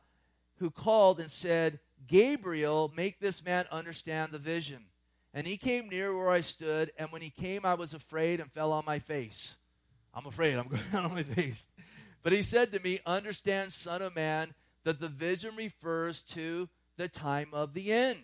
who 0.58 0.70
called 0.70 1.20
and 1.20 1.30
said, 1.30 1.78
Gabriel, 2.06 2.92
make 2.96 3.20
this 3.20 3.44
man 3.44 3.66
understand 3.70 4.32
the 4.32 4.38
vision. 4.38 4.86
And 5.34 5.46
he 5.46 5.56
came 5.56 5.88
near 5.88 6.16
where 6.16 6.30
I 6.30 6.40
stood, 6.40 6.92
and 6.98 7.10
when 7.10 7.20
he 7.20 7.30
came, 7.30 7.66
I 7.66 7.74
was 7.74 7.92
afraid 7.92 8.40
and 8.40 8.50
fell 8.50 8.72
on 8.72 8.84
my 8.86 8.98
face. 8.98 9.56
I'm 10.14 10.26
afraid, 10.26 10.54
I'm 10.54 10.68
going 10.68 10.82
down 10.92 11.04
on 11.04 11.14
my 11.14 11.22
face. 11.22 11.66
But 12.22 12.32
he 12.32 12.42
said 12.42 12.72
to 12.72 12.80
me, 12.80 13.00
Understand, 13.04 13.72
Son 13.72 14.02
of 14.02 14.16
Man, 14.16 14.54
that 14.84 15.00
the 15.00 15.08
vision 15.08 15.54
refers 15.56 16.22
to 16.22 16.68
the 16.96 17.08
time 17.08 17.48
of 17.52 17.74
the 17.74 17.92
end. 17.92 18.20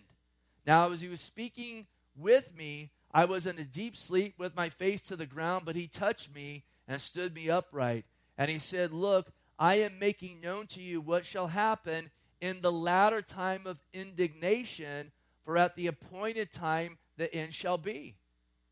Now, 0.65 0.91
as 0.91 1.01
he 1.01 1.07
was 1.07 1.21
speaking 1.21 1.87
with 2.15 2.55
me, 2.57 2.91
I 3.13 3.25
was 3.25 3.45
in 3.45 3.59
a 3.59 3.63
deep 3.63 3.95
sleep 3.95 4.35
with 4.39 4.55
my 4.55 4.69
face 4.69 5.01
to 5.01 5.15
the 5.15 5.25
ground, 5.25 5.65
but 5.65 5.75
he 5.75 5.87
touched 5.87 6.33
me 6.33 6.63
and 6.87 6.99
stood 6.99 7.35
me 7.35 7.49
upright. 7.49 8.05
And 8.37 8.49
he 8.49 8.59
said, 8.59 8.91
Look, 8.91 9.31
I 9.57 9.75
am 9.75 9.99
making 9.99 10.41
known 10.41 10.67
to 10.67 10.81
you 10.81 11.01
what 11.01 11.25
shall 11.25 11.47
happen 11.47 12.09
in 12.41 12.61
the 12.61 12.71
latter 12.71 13.21
time 13.21 13.65
of 13.65 13.77
indignation, 13.93 15.11
for 15.45 15.57
at 15.57 15.75
the 15.75 15.87
appointed 15.87 16.51
time 16.51 16.97
the 17.17 17.33
end 17.33 17.53
shall 17.53 17.77
be. 17.77 18.15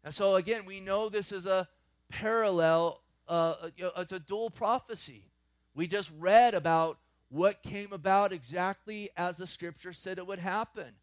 And 0.03 0.13
so, 0.13 0.35
again, 0.35 0.65
we 0.65 0.79
know 0.79 1.09
this 1.09 1.31
is 1.31 1.45
a 1.45 1.67
parallel, 2.09 3.01
uh, 3.27 3.55
it's 3.77 4.11
a 4.11 4.19
dual 4.19 4.49
prophecy. 4.49 5.31
We 5.73 5.87
just 5.87 6.11
read 6.19 6.53
about 6.53 6.97
what 7.29 7.63
came 7.63 7.93
about 7.93 8.33
exactly 8.33 9.09
as 9.15 9.37
the 9.37 9.47
scripture 9.47 9.93
said 9.93 10.17
it 10.17 10.27
would 10.27 10.39
happen 10.39 10.95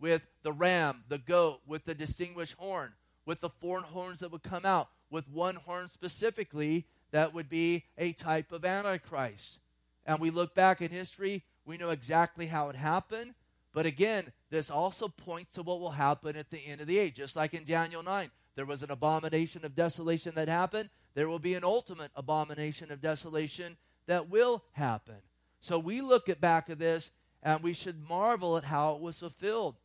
with 0.00 0.26
the 0.42 0.52
ram, 0.52 1.04
the 1.08 1.18
goat, 1.18 1.60
with 1.66 1.84
the 1.84 1.94
distinguished 1.94 2.54
horn, 2.58 2.92
with 3.24 3.40
the 3.40 3.48
four 3.48 3.80
horns 3.80 4.20
that 4.20 4.32
would 4.32 4.42
come 4.42 4.64
out, 4.64 4.88
with 5.10 5.28
one 5.28 5.54
horn 5.56 5.88
specifically 5.88 6.86
that 7.10 7.34
would 7.34 7.48
be 7.48 7.84
a 7.96 8.12
type 8.12 8.52
of 8.52 8.64
Antichrist. 8.64 9.60
And 10.04 10.18
we 10.18 10.30
look 10.30 10.54
back 10.54 10.80
in 10.80 10.90
history, 10.90 11.44
we 11.64 11.76
know 11.76 11.90
exactly 11.90 12.46
how 12.46 12.68
it 12.68 12.76
happened. 12.76 13.34
But 13.72 13.86
again, 13.86 14.32
this 14.50 14.70
also 14.70 15.08
points 15.08 15.56
to 15.56 15.62
what 15.62 15.80
will 15.80 15.90
happen 15.90 16.36
at 16.36 16.50
the 16.50 16.64
end 16.66 16.80
of 16.80 16.86
the 16.86 16.98
age. 16.98 17.16
Just 17.16 17.36
like 17.36 17.52
in 17.52 17.64
Daniel 17.64 18.02
9, 18.02 18.30
there 18.54 18.64
was 18.64 18.82
an 18.82 18.90
abomination 18.90 19.64
of 19.64 19.74
desolation 19.74 20.34
that 20.36 20.48
happened. 20.48 20.88
There 21.14 21.28
will 21.28 21.38
be 21.38 21.54
an 21.54 21.64
ultimate 21.64 22.10
abomination 22.16 22.90
of 22.90 23.02
desolation 23.02 23.76
that 24.06 24.30
will 24.30 24.62
happen. 24.72 25.16
So 25.60 25.78
we 25.78 26.00
look 26.00 26.28
at 26.28 26.40
back 26.40 26.68
of 26.68 26.78
this 26.78 27.10
and 27.42 27.62
we 27.62 27.72
should 27.72 28.08
marvel 28.08 28.56
at 28.56 28.64
how 28.64 28.94
it 28.94 29.00
was 29.00 29.18
fulfilled. 29.18 29.76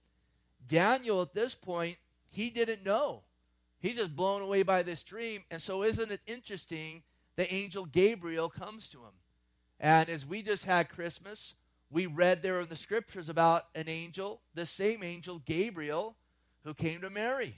Daniel, 0.68 1.22
at 1.22 1.34
this 1.34 1.56
point, 1.56 1.98
he 2.30 2.50
didn't 2.50 2.86
know. 2.86 3.24
He's 3.80 3.98
just 3.98 4.16
blown 4.16 4.42
away 4.42 4.64
by 4.64 4.84
this 4.84 5.04
dream. 5.04 5.44
And 5.50 5.62
so, 5.62 5.84
isn't 5.84 6.12
it 6.12 6.22
interesting? 6.28 7.04
The 7.42 7.52
angel 7.52 7.86
Gabriel 7.86 8.50
comes 8.50 8.88
to 8.90 9.00
him. 9.00 9.16
And 9.80 10.12
as 10.12 10.28
we 10.28 10.44
just 10.44 10.66
had 10.66 10.90
Christmas, 10.90 11.56
we 11.90 12.06
read 12.06 12.44
there 12.44 12.62
in 12.62 12.70
the 12.70 12.76
scriptures 12.76 13.30
about 13.30 13.66
an 13.74 13.90
angel, 13.90 14.42
the 14.54 14.68
same 14.68 15.02
angel, 15.02 15.42
Gabriel, 15.44 16.18
who 16.64 16.76
came 16.76 17.02
to 17.02 17.10
Mary 17.10 17.56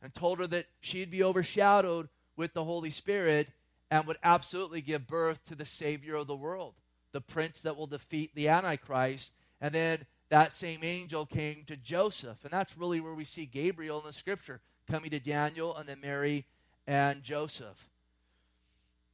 and 0.00 0.14
told 0.14 0.38
her 0.38 0.46
that 0.46 0.68
she'd 0.80 1.10
be 1.10 1.22
overshadowed 1.22 2.08
with 2.36 2.54
the 2.54 2.64
Holy 2.64 2.88
Spirit 2.88 3.50
and 3.90 4.06
would 4.06 4.16
absolutely 4.24 4.80
give 4.80 5.06
birth 5.06 5.44
to 5.44 5.54
the 5.54 5.66
Savior 5.66 6.14
of 6.14 6.26
the 6.26 6.34
world, 6.34 6.72
the 7.12 7.20
prince 7.20 7.60
that 7.60 7.76
will 7.76 7.86
defeat 7.86 8.34
the 8.34 8.48
Antichrist. 8.48 9.34
And 9.60 9.74
then 9.74 10.06
that 10.30 10.52
same 10.52 10.82
angel 10.82 11.26
came 11.26 11.64
to 11.66 11.76
Joseph. 11.76 12.44
And 12.44 12.50
that's 12.50 12.78
really 12.78 13.00
where 13.00 13.12
we 13.12 13.24
see 13.24 13.44
Gabriel 13.44 14.00
in 14.00 14.06
the 14.06 14.14
scripture 14.14 14.62
coming 14.90 15.10
to 15.10 15.20
Daniel 15.20 15.76
and 15.76 15.86
then 15.86 16.00
Mary 16.00 16.46
and 16.86 17.22
Joseph. 17.22 17.90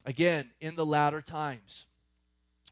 Again, 0.05 0.51
in 0.61 0.75
the 0.75 0.85
latter 0.85 1.21
times, 1.21 1.87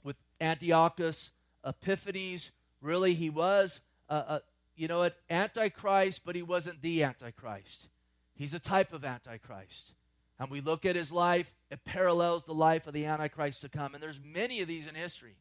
with 0.04 0.16
Antiochus 0.40 1.32
Epiphanes, 1.66 2.52
really 2.82 3.16
he 3.16 3.30
was, 3.30 3.82
a, 4.10 4.16
a, 4.16 4.42
you 4.76 4.88
know, 4.88 5.02
an 5.02 5.12
antichrist, 5.30 6.22
but 6.26 6.36
he 6.36 6.44
wasn't 6.44 6.82
the 6.82 7.04
antichrist. 7.04 7.88
He's 8.36 8.54
a 8.54 8.60
type 8.60 8.94
of 8.94 9.04
antichrist. 9.04 9.94
And 10.40 10.50
we 10.50 10.62
look 10.62 10.86
at 10.86 10.96
his 10.96 11.12
life, 11.12 11.54
it 11.72 11.84
parallels 11.86 12.46
the 12.46 12.54
life 12.54 12.88
of 12.88 12.94
the 12.94 13.06
antichrist 13.06 13.62
to 13.62 13.70
come. 13.70 13.94
And 13.94 14.04
there's 14.04 14.20
many 14.24 14.62
of 14.62 14.68
these 14.68 14.88
in 14.88 14.96
history. 14.96 15.36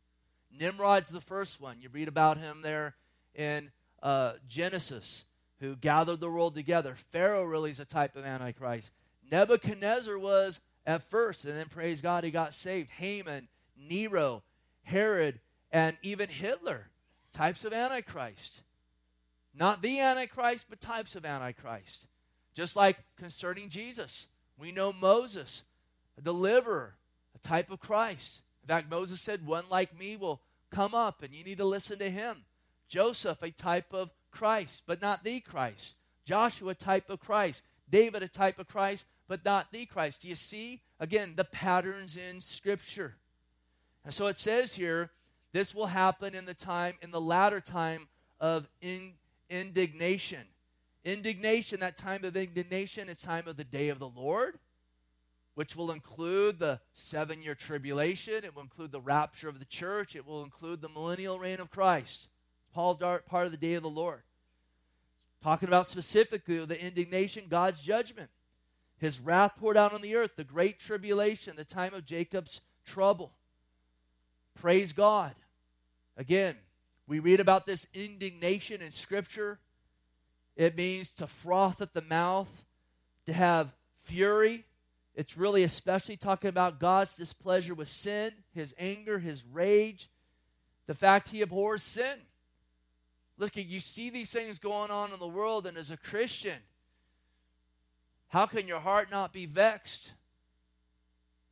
Nimrod's 0.58 1.08
the 1.08 1.20
first 1.20 1.60
one. 1.60 1.78
You 1.80 1.88
read 1.90 2.08
about 2.08 2.38
him 2.38 2.60
there 2.62 2.94
in 3.34 3.70
uh, 4.02 4.32
Genesis, 4.48 5.24
who 5.60 5.76
gathered 5.76 6.20
the 6.20 6.30
world 6.30 6.54
together. 6.54 6.94
Pharaoh 7.10 7.44
really 7.44 7.70
is 7.70 7.80
a 7.80 7.84
type 7.84 8.16
of 8.16 8.24
Antichrist. 8.24 8.92
Nebuchadnezzar 9.30 10.18
was 10.18 10.60
at 10.86 11.08
first, 11.08 11.44
and 11.44 11.56
then 11.56 11.68
praise 11.68 12.00
God, 12.00 12.24
he 12.24 12.30
got 12.30 12.54
saved. 12.54 12.90
Haman, 12.92 13.48
Nero, 13.76 14.42
Herod, 14.82 15.40
and 15.70 15.96
even 16.02 16.28
Hitler, 16.28 16.88
types 17.32 17.64
of 17.64 17.72
Antichrist. 17.72 18.62
Not 19.54 19.82
the 19.82 20.00
Antichrist, 20.00 20.66
but 20.68 20.80
types 20.80 21.14
of 21.14 21.24
Antichrist. 21.24 22.06
Just 22.54 22.76
like 22.76 22.98
concerning 23.16 23.68
Jesus, 23.68 24.28
we 24.58 24.72
know 24.72 24.92
Moses, 24.92 25.64
a 26.18 26.20
deliverer, 26.20 26.94
a 27.34 27.38
type 27.38 27.70
of 27.70 27.80
Christ. 27.80 28.42
In 28.62 28.68
fact, 28.68 28.90
Moses 28.90 29.20
said, 29.20 29.46
One 29.46 29.64
like 29.70 29.98
me 29.98 30.16
will 30.16 30.40
come 30.70 30.94
up, 30.94 31.22
and 31.22 31.34
you 31.34 31.44
need 31.44 31.58
to 31.58 31.64
listen 31.64 31.98
to 31.98 32.10
him. 32.10 32.44
Joseph, 32.88 33.42
a 33.42 33.50
type 33.50 33.92
of 33.92 34.10
Christ, 34.30 34.82
but 34.86 35.00
not 35.00 35.24
the 35.24 35.40
Christ. 35.40 35.94
Joshua, 36.24 36.74
type 36.74 37.10
of 37.10 37.20
Christ. 37.20 37.64
David, 37.88 38.22
a 38.22 38.28
type 38.28 38.58
of 38.58 38.68
Christ, 38.68 39.06
but 39.32 39.46
not 39.46 39.72
the 39.72 39.86
Christ. 39.86 40.20
Do 40.20 40.28
you 40.28 40.34
see, 40.34 40.82
again, 41.00 41.32
the 41.36 41.44
patterns 41.44 42.18
in 42.18 42.42
Scripture? 42.42 43.16
And 44.04 44.12
so 44.12 44.26
it 44.26 44.38
says 44.38 44.74
here, 44.74 45.10
this 45.54 45.74
will 45.74 45.86
happen 45.86 46.34
in 46.34 46.44
the 46.44 46.52
time, 46.52 46.96
in 47.00 47.12
the 47.12 47.20
latter 47.20 47.58
time 47.58 48.08
of 48.38 48.68
in, 48.82 49.14
indignation. 49.48 50.42
Indignation, 51.02 51.80
that 51.80 51.96
time 51.96 52.24
of 52.24 52.36
indignation, 52.36 53.08
is 53.08 53.22
time 53.22 53.48
of 53.48 53.56
the 53.56 53.64
day 53.64 53.88
of 53.88 53.98
the 53.98 54.08
Lord 54.08 54.58
which 55.54 55.74
will 55.76 55.92
include 55.92 56.58
the 56.58 56.78
seven 56.92 57.42
year 57.42 57.54
tribulation. 57.54 58.44
It 58.44 58.54
will 58.54 58.62
include 58.62 58.92
the 58.92 59.00
rapture 59.00 59.48
of 59.48 59.58
the 59.58 59.64
church. 59.64 60.14
It 60.14 60.26
will 60.26 60.44
include 60.44 60.82
the 60.82 60.90
millennial 60.90 61.38
reign 61.38 61.60
of 61.60 61.70
Christ. 61.70 62.28
Paul 62.74 62.96
part 62.96 63.46
of 63.46 63.50
the 63.50 63.56
day 63.56 63.72
of 63.74 63.82
the 63.82 63.88
Lord. 63.88 64.24
Talking 65.42 65.68
about 65.68 65.86
specifically 65.86 66.62
the 66.66 66.78
indignation, 66.78 67.44
God's 67.48 67.80
judgment, 67.80 68.28
his 69.02 69.18
wrath 69.18 69.56
poured 69.58 69.76
out 69.76 69.92
on 69.92 70.00
the 70.00 70.14
earth, 70.14 70.36
the 70.36 70.44
great 70.44 70.78
tribulation, 70.78 71.56
the 71.56 71.64
time 71.64 71.92
of 71.92 72.06
Jacob's 72.06 72.60
trouble. 72.86 73.32
Praise 74.54 74.92
God. 74.92 75.34
Again, 76.16 76.54
we 77.08 77.18
read 77.18 77.40
about 77.40 77.66
this 77.66 77.88
indignation 77.92 78.80
in 78.80 78.92
Scripture. 78.92 79.58
It 80.54 80.76
means 80.76 81.10
to 81.14 81.26
froth 81.26 81.80
at 81.80 81.94
the 81.94 82.02
mouth, 82.02 82.64
to 83.26 83.32
have 83.32 83.74
fury, 83.96 84.66
it's 85.16 85.36
really 85.36 85.64
especially 85.64 86.16
talking 86.16 86.48
about 86.48 86.78
God's 86.78 87.16
displeasure 87.16 87.74
with 87.74 87.88
sin, 87.88 88.30
his 88.54 88.72
anger, 88.78 89.18
his 89.18 89.42
rage, 89.44 90.10
the 90.86 90.94
fact 90.94 91.30
he 91.30 91.42
abhors 91.42 91.82
sin. 91.82 92.18
Look, 93.36 93.56
you 93.56 93.80
see 93.80 94.10
these 94.10 94.30
things 94.30 94.60
going 94.60 94.92
on 94.92 95.12
in 95.12 95.18
the 95.18 95.26
world, 95.26 95.66
and 95.66 95.76
as 95.76 95.90
a 95.90 95.96
Christian, 95.96 96.58
how 98.32 98.46
can 98.46 98.66
your 98.66 98.80
heart 98.80 99.10
not 99.10 99.34
be 99.34 99.44
vexed? 99.44 100.14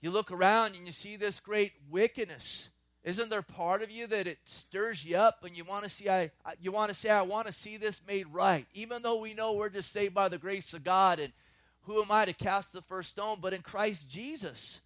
You 0.01 0.11
look 0.11 0.33
around 0.33 0.77
and 0.77 0.87
you 0.87 0.93
see 0.93 1.17
this 1.17 1.39
great 1.39 1.73
wickedness. 1.91 2.71
Isn't 3.05 3.29
there 3.29 3.43
part 3.43 3.83
of 3.83 3.91
you 3.91 4.07
that 4.07 4.27
it 4.27 4.39
stirs 4.45 5.05
you 5.05 5.19
up 5.19 5.45
and 5.45 5.55
you 5.55 5.63
want 5.63 5.85
to 5.85 5.91
see 5.91 6.09
I 6.09 6.31
you 6.59 6.73
want 6.73 6.89
to 6.89 6.95
say 6.95 7.11
I 7.11 7.21
want 7.21 7.47
to 7.49 7.53
see 7.53 7.77
this 7.77 8.01
made 8.07 8.29
right 8.33 8.67
even 8.73 9.03
though 9.03 9.19
we 9.19 9.35
know 9.35 9.53
we're 9.53 9.69
just 9.69 9.93
saved 9.93 10.15
by 10.15 10.31
the 10.31 10.39
grace 10.39 10.73
of 10.73 10.83
God 10.83 11.21
and 11.21 11.35
who 11.83 12.01
am 12.01 12.11
I 12.11 12.25
to 12.25 12.33
cast 12.33 12.73
the 12.73 12.81
first 12.81 13.11
stone? 13.11 13.39
But 13.43 13.53
in 13.53 13.61
Christ 13.61 14.09
Jesus. 14.09 14.81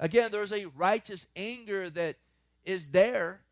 Again, 0.00 0.32
there's 0.32 0.52
a 0.52 0.66
righteous 0.66 1.28
anger 1.36 1.90
that 1.90 2.16
is 2.64 2.88
there. 2.88 3.42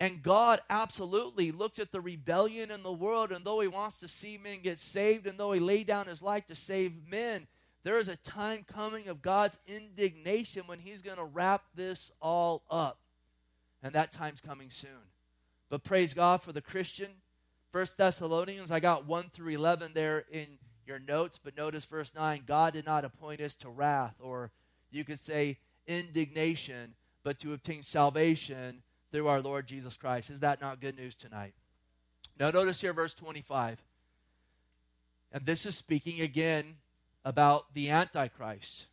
And 0.00 0.22
God 0.22 0.60
absolutely 0.70 1.52
looks 1.52 1.78
at 1.78 1.92
the 1.92 2.00
rebellion 2.00 2.70
in 2.70 2.82
the 2.82 2.90
world, 2.90 3.30
and 3.30 3.44
though 3.44 3.60
He 3.60 3.68
wants 3.68 3.98
to 3.98 4.08
see 4.08 4.38
men 4.38 4.60
get 4.62 4.78
saved, 4.78 5.26
and 5.26 5.38
though 5.38 5.52
He 5.52 5.60
laid 5.60 5.86
down 5.86 6.06
His 6.06 6.22
life 6.22 6.46
to 6.46 6.54
save 6.54 7.06
men, 7.06 7.46
there 7.84 7.98
is 7.98 8.08
a 8.08 8.16
time 8.16 8.64
coming 8.66 9.08
of 9.08 9.20
God's 9.20 9.58
indignation 9.66 10.62
when 10.64 10.78
He's 10.78 11.02
going 11.02 11.18
to 11.18 11.24
wrap 11.24 11.64
this 11.74 12.10
all 12.20 12.62
up. 12.70 12.98
And 13.82 13.92
that 13.92 14.10
time's 14.10 14.40
coming 14.40 14.70
soon. 14.70 15.10
But 15.68 15.84
praise 15.84 16.14
God 16.14 16.40
for 16.40 16.52
the 16.52 16.62
Christian. 16.62 17.08
First 17.70 17.98
Thessalonians, 17.98 18.70
I 18.70 18.80
got 18.80 19.06
1 19.06 19.30
through 19.30 19.52
11 19.52 19.92
there 19.94 20.24
in 20.30 20.46
your 20.86 20.98
notes, 20.98 21.38
but 21.42 21.56
notice 21.56 21.84
verse 21.84 22.12
9 22.14 22.44
God 22.46 22.72
did 22.72 22.86
not 22.86 23.04
appoint 23.04 23.40
us 23.42 23.54
to 23.56 23.68
wrath, 23.68 24.14
or 24.18 24.50
you 24.90 25.04
could 25.04 25.20
say 25.20 25.58
indignation, 25.86 26.94
but 27.22 27.38
to 27.40 27.52
obtain 27.52 27.82
salvation 27.82 28.82
through 29.10 29.28
our 29.28 29.40
Lord 29.40 29.66
Jesus 29.66 29.96
Christ. 29.96 30.30
Is 30.30 30.40
that 30.40 30.60
not 30.60 30.80
good 30.80 30.96
news 30.96 31.14
tonight? 31.14 31.54
Now, 32.38 32.50
notice 32.50 32.80
here 32.80 32.92
verse 32.92 33.14
25. 33.14 33.82
And 35.32 35.46
this 35.46 35.66
is 35.66 35.76
speaking 35.76 36.20
again 36.20 36.76
about 37.24 37.74
the 37.74 37.90
Antichrist. 37.90 38.86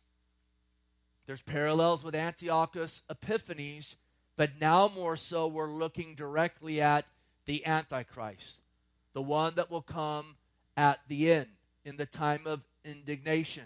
There's 1.26 1.42
parallels 1.42 2.02
with 2.02 2.14
Antiochus 2.14 3.02
Epiphanes, 3.10 3.96
but 4.36 4.60
now 4.60 4.88
more 4.88 5.16
so 5.16 5.46
we're 5.46 5.70
looking 5.70 6.14
directly 6.14 6.80
at 6.80 7.06
the 7.46 7.66
Antichrist, 7.66 8.60
the 9.14 9.22
one 9.22 9.54
that 9.56 9.70
will 9.70 9.82
come 9.82 10.36
at 10.76 11.00
the 11.08 11.32
end 11.32 11.48
in 11.84 11.96
the 11.96 12.06
time 12.06 12.42
of 12.46 12.62
indignation. 12.84 13.64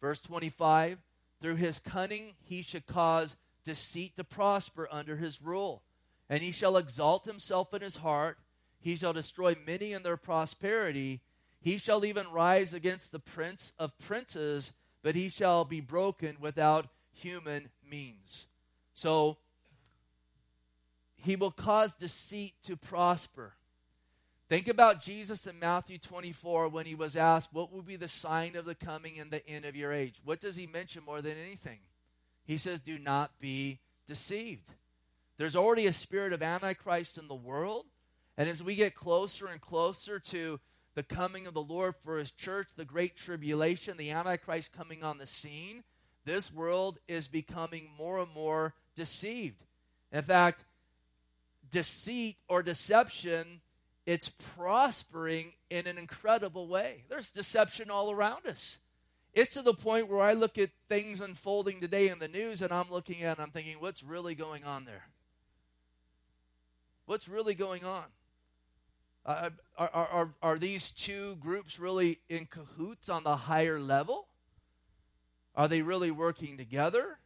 Verse 0.00 0.20
25 0.20 0.98
Through 1.40 1.56
his 1.56 1.78
cunning 1.78 2.34
he 2.42 2.62
should 2.62 2.86
cause 2.86 3.36
deceit 3.64 4.16
to 4.16 4.24
prosper 4.24 4.88
under 4.90 5.16
his 5.16 5.42
rule, 5.42 5.82
and 6.28 6.42
he 6.42 6.52
shall 6.52 6.76
exalt 6.76 7.24
himself 7.24 7.74
in 7.74 7.82
his 7.82 7.96
heart. 7.96 8.38
He 8.80 8.96
shall 8.96 9.12
destroy 9.12 9.56
many 9.66 9.92
in 9.92 10.02
their 10.02 10.16
prosperity. 10.16 11.20
He 11.60 11.76
shall 11.76 12.04
even 12.04 12.30
rise 12.30 12.72
against 12.72 13.12
the 13.12 13.18
prince 13.18 13.72
of 13.78 13.98
princes, 13.98 14.72
but 15.02 15.14
he 15.14 15.28
shall 15.28 15.64
be 15.64 15.80
broken 15.80 16.36
without 16.40 16.86
human 17.12 17.68
means. 17.88 18.46
So 18.94 19.38
he 21.16 21.36
will 21.36 21.50
cause 21.50 21.96
deceit 21.96 22.54
to 22.64 22.76
prosper. 22.76 23.54
Think 24.48 24.66
about 24.66 25.00
Jesus 25.00 25.46
in 25.46 25.58
Matthew 25.58 25.98
24 25.98 26.68
when 26.70 26.86
he 26.86 26.94
was 26.94 27.14
asked, 27.14 27.52
What 27.52 27.72
will 27.72 27.82
be 27.82 27.96
the 27.96 28.08
sign 28.08 28.56
of 28.56 28.64
the 28.64 28.74
coming 28.74 29.20
and 29.20 29.30
the 29.30 29.46
end 29.46 29.64
of 29.64 29.76
your 29.76 29.92
age? 29.92 30.20
What 30.24 30.40
does 30.40 30.56
he 30.56 30.66
mention 30.66 31.04
more 31.04 31.22
than 31.22 31.36
anything? 31.38 31.78
He 32.50 32.58
says, 32.58 32.80
Do 32.80 32.98
not 32.98 33.38
be 33.38 33.78
deceived. 34.08 34.68
There's 35.38 35.54
already 35.54 35.86
a 35.86 35.92
spirit 35.92 36.32
of 36.32 36.42
Antichrist 36.42 37.16
in 37.16 37.28
the 37.28 37.34
world. 37.34 37.86
And 38.36 38.48
as 38.48 38.60
we 38.60 38.74
get 38.74 38.96
closer 38.96 39.46
and 39.46 39.60
closer 39.60 40.18
to 40.18 40.58
the 40.96 41.04
coming 41.04 41.46
of 41.46 41.54
the 41.54 41.62
Lord 41.62 41.94
for 42.02 42.18
his 42.18 42.32
church, 42.32 42.70
the 42.74 42.84
great 42.84 43.14
tribulation, 43.14 43.96
the 43.96 44.10
Antichrist 44.10 44.72
coming 44.72 45.04
on 45.04 45.18
the 45.18 45.28
scene, 45.28 45.84
this 46.24 46.52
world 46.52 46.98
is 47.06 47.28
becoming 47.28 47.88
more 47.96 48.18
and 48.18 48.32
more 48.34 48.74
deceived. 48.96 49.62
In 50.10 50.22
fact, 50.22 50.64
deceit 51.70 52.36
or 52.48 52.64
deception 52.64 53.60
it's 54.06 54.28
prospering 54.28 55.52
in 55.70 55.86
an 55.86 55.98
incredible 55.98 56.66
way. 56.66 57.04
There's 57.08 57.30
deception 57.30 57.90
all 57.92 58.10
around 58.10 58.44
us. 58.48 58.78
It's 59.32 59.54
to 59.54 59.62
the 59.62 59.74
point 59.74 60.08
where 60.08 60.20
I 60.20 60.32
look 60.32 60.58
at 60.58 60.70
things 60.88 61.20
unfolding 61.20 61.80
today 61.80 62.08
in 62.08 62.18
the 62.18 62.28
news 62.28 62.62
and 62.62 62.72
I'm 62.72 62.90
looking 62.90 63.22
at 63.22 63.38
and 63.38 63.46
I'm 63.46 63.52
thinking, 63.52 63.76
what's 63.78 64.02
really 64.02 64.34
going 64.34 64.64
on 64.64 64.84
there? 64.84 65.04
What's 67.06 67.28
really 67.28 67.54
going 67.54 67.84
on? 67.84 68.04
Uh, 69.24 69.50
are, 69.76 69.90
are, 69.92 70.28
are 70.42 70.58
these 70.58 70.90
two 70.90 71.36
groups 71.36 71.78
really 71.78 72.18
in 72.28 72.46
cahoots 72.46 73.08
on 73.08 73.22
the 73.22 73.36
higher 73.36 73.78
level? 73.78 74.26
Are 75.54 75.68
they 75.68 75.82
really 75.82 76.10
working 76.10 76.56
together? 76.56 77.18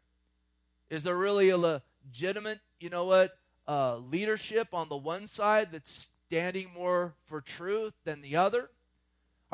Is 0.90 1.02
there 1.04 1.16
really 1.16 1.50
a 1.50 1.58
legitimate, 1.58 2.60
you 2.80 2.90
know 2.90 3.04
what, 3.04 3.36
uh, 3.66 3.96
leadership 3.96 4.68
on 4.72 4.88
the 4.88 4.96
one 4.96 5.26
side 5.26 5.72
that's 5.72 6.10
standing 6.26 6.70
more 6.74 7.14
for 7.26 7.40
truth 7.40 7.94
than 8.04 8.20
the 8.20 8.36
other? 8.36 8.70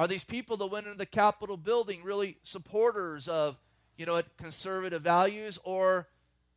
Are 0.00 0.08
these 0.08 0.24
people 0.24 0.56
that 0.56 0.68
went 0.68 0.86
into 0.86 0.96
the 0.96 1.04
Capitol 1.04 1.58
building 1.58 2.02
really 2.02 2.38
supporters 2.42 3.28
of, 3.28 3.58
you 3.98 4.06
know, 4.06 4.22
conservative 4.38 5.02
values, 5.02 5.58
or 5.62 6.08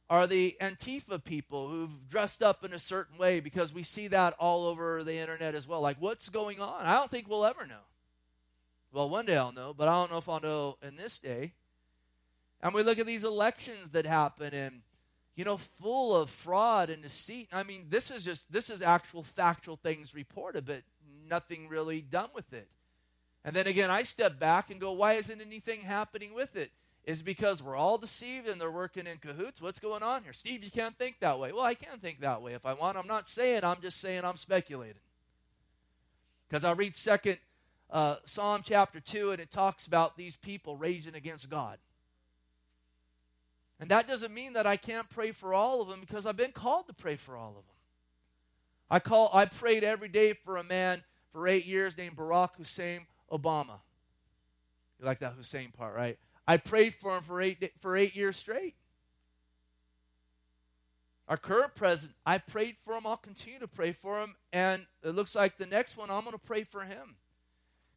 are 0.09 0.27
the 0.27 0.55
Antifa 0.61 1.21
people 1.21 1.67
who've 1.67 2.07
dressed 2.07 2.41
up 2.41 2.63
in 2.63 2.71
a 2.71 2.79
certain 2.79 3.17
way? 3.17 3.41
Because 3.41 3.73
we 3.73 3.83
see 3.83 4.07
that 4.07 4.33
all 4.39 4.65
over 4.65 5.03
the 5.03 5.17
internet 5.17 5.55
as 5.55 5.67
well. 5.67 5.81
Like, 5.81 5.97
what's 5.99 6.29
going 6.29 6.61
on? 6.61 6.85
I 6.85 6.93
don't 6.93 7.11
think 7.11 7.27
we'll 7.27 7.43
ever 7.43 7.67
know. 7.67 7.83
Well, 8.93 9.09
one 9.09 9.25
day 9.25 9.35
I'll 9.35 9.51
know, 9.51 9.73
but 9.73 9.89
I 9.89 9.91
don't 9.91 10.09
know 10.09 10.19
if 10.19 10.29
I'll 10.29 10.39
know 10.39 10.77
in 10.81 10.95
this 10.95 11.19
day. 11.19 11.51
And 12.61 12.73
we 12.73 12.81
look 12.81 12.97
at 12.97 13.05
these 13.05 13.25
elections 13.25 13.89
that 13.89 14.05
happen, 14.05 14.53
and 14.53 14.83
you 15.35 15.43
know, 15.43 15.57
full 15.57 16.15
of 16.15 16.29
fraud 16.29 16.89
and 16.89 17.03
deceit. 17.03 17.49
I 17.51 17.63
mean, 17.63 17.87
this 17.89 18.09
is 18.09 18.23
just 18.23 18.53
this 18.53 18.69
is 18.69 18.81
actual 18.81 19.21
factual 19.21 19.75
things 19.75 20.15
reported, 20.15 20.63
but 20.65 20.83
nothing 21.27 21.67
really 21.67 21.99
done 21.99 22.29
with 22.33 22.53
it. 22.53 22.69
And 23.45 23.55
then 23.55 23.67
again, 23.67 23.89
I 23.89 24.03
step 24.03 24.39
back 24.39 24.69
and 24.69 24.79
go, 24.79 24.91
why 24.91 25.13
isn't 25.13 25.41
anything 25.41 25.81
happening 25.81 26.33
with 26.33 26.55
it? 26.55 26.71
Is 27.05 27.21
because 27.21 27.61
we're 27.61 27.75
all 27.75 27.97
deceived 27.97 28.47
and 28.47 28.61
they're 28.61 28.71
working 28.71 29.07
in 29.07 29.17
cahoots. 29.17 29.61
What's 29.61 29.79
going 29.79 30.03
on 30.03 30.23
here? 30.23 30.31
Steve, 30.31 30.63
you 30.63 30.71
can't 30.71 30.97
think 30.97 31.19
that 31.19 31.37
way. 31.37 31.51
Well, 31.51 31.65
I 31.65 31.73
can 31.73 31.99
think 31.99 32.21
that 32.21 32.41
way 32.41 32.53
if 32.53 32.65
I 32.65 32.73
want. 32.73 32.97
I'm 32.97 33.07
not 33.07 33.27
saying, 33.27 33.65
I'm 33.65 33.81
just 33.81 33.99
saying 33.99 34.23
I'm 34.23 34.37
speculating. 34.37 35.01
Because 36.47 36.63
I 36.63 36.71
read 36.71 36.95
second 36.95 37.39
uh, 37.89 38.15
Psalm 38.23 38.61
chapter 38.63 39.01
2, 39.01 39.31
and 39.31 39.41
it 39.41 39.51
talks 39.51 39.85
about 39.85 40.17
these 40.17 40.37
people 40.37 40.77
raging 40.77 41.15
against 41.15 41.49
God. 41.49 41.77
And 43.79 43.89
that 43.91 44.07
doesn't 44.07 44.33
mean 44.33 44.53
that 44.53 44.65
I 44.65 44.77
can't 44.77 45.09
pray 45.09 45.31
for 45.31 45.53
all 45.53 45.81
of 45.81 45.89
them 45.89 45.99
because 45.99 46.25
I've 46.25 46.37
been 46.37 46.53
called 46.53 46.87
to 46.87 46.93
pray 46.93 47.17
for 47.17 47.35
all 47.35 47.49
of 47.49 47.55
them. 47.55 47.63
I 48.89 48.99
call 48.99 49.29
I 49.33 49.45
prayed 49.45 49.83
every 49.83 50.07
day 50.07 50.31
for 50.31 50.55
a 50.55 50.63
man 50.63 51.03
for 51.33 51.47
8 51.47 51.65
years 51.65 51.97
named 51.97 52.15
Barack 52.15 52.55
Hussein 52.57 53.07
Obama. 53.33 53.79
You 54.99 55.05
like 55.05 55.19
that 55.19 55.33
Hussein 55.33 55.71
part, 55.71 55.95
right? 55.95 56.17
I 56.47 56.57
prayed 56.57 56.93
for 56.93 57.17
him 57.17 57.23
for 57.23 57.41
8 57.41 57.71
for 57.79 57.97
8 57.97 58.15
years 58.15 58.37
straight. 58.37 58.75
Our 61.27 61.37
current 61.37 61.73
president, 61.73 62.17
I 62.25 62.37
prayed 62.37 62.75
for 62.77 62.95
him. 62.95 63.07
I'll 63.07 63.17
continue 63.17 63.59
to 63.59 63.67
pray 63.67 63.93
for 63.93 64.21
him. 64.21 64.35
And 64.51 64.85
it 65.01 65.15
looks 65.15 65.35
like 65.35 65.57
the 65.57 65.65
next 65.65 65.97
one, 65.97 66.11
I'm 66.11 66.21
going 66.21 66.33
to 66.33 66.37
pray 66.37 66.63
for 66.63 66.81
him. 66.81 67.15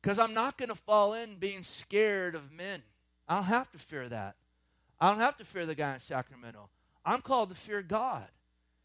Because 0.00 0.18
I'm 0.18 0.32
not 0.32 0.56
going 0.56 0.68
to 0.68 0.76
fall 0.76 1.12
in 1.12 1.34
being 1.34 1.62
scared 1.64 2.36
of 2.36 2.52
men. 2.52 2.82
I 3.28 3.36
don't 3.36 3.44
have 3.44 3.70
to 3.72 3.78
fear 3.78 4.08
that. 4.08 4.36
I 5.00 5.08
don't 5.08 5.18
have 5.18 5.36
to 5.38 5.44
fear 5.44 5.66
the 5.66 5.74
guy 5.74 5.94
in 5.94 5.98
Sacramento. 5.98 6.70
I'm 7.04 7.20
called 7.20 7.48
to 7.48 7.56
fear 7.56 7.82
God. 7.82 8.28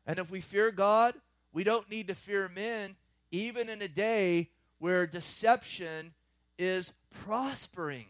And 0.08 0.18
if 0.18 0.32
we 0.32 0.42
fear 0.42 0.72
God, 0.72 1.14
we 1.54 1.64
don't 1.64 1.90
need 1.90 2.08
to 2.08 2.16
fear 2.16 2.50
men, 2.50 2.96
even 3.30 3.70
in 3.70 3.82
a 3.84 3.88
day 3.88 4.50
where 4.80 5.06
deception 5.06 6.14
is 6.62 6.94
prospering. 7.10 8.06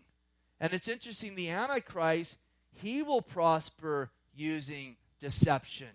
And 0.59 0.73
it's 0.73 0.87
interesting, 0.87 1.35
the 1.35 1.49
Antichrist, 1.49 2.37
he 2.73 3.01
will 3.01 3.21
prosper 3.21 4.11
using 4.35 4.97
deception. 5.19 5.87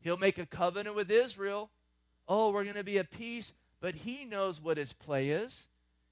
He'll 0.00 0.16
make 0.16 0.38
a 0.38 0.46
covenant 0.46 0.96
with 0.96 1.10
Israel. 1.10 1.70
Oh, 2.28 2.50
we're 2.52 2.64
going 2.64 2.76
to 2.76 2.84
be 2.84 2.98
at 2.98 3.10
peace. 3.10 3.54
But 3.80 3.94
he 3.96 4.24
knows 4.24 4.60
what 4.60 4.76
his 4.76 4.92
play 4.92 5.30
is. 5.30 5.68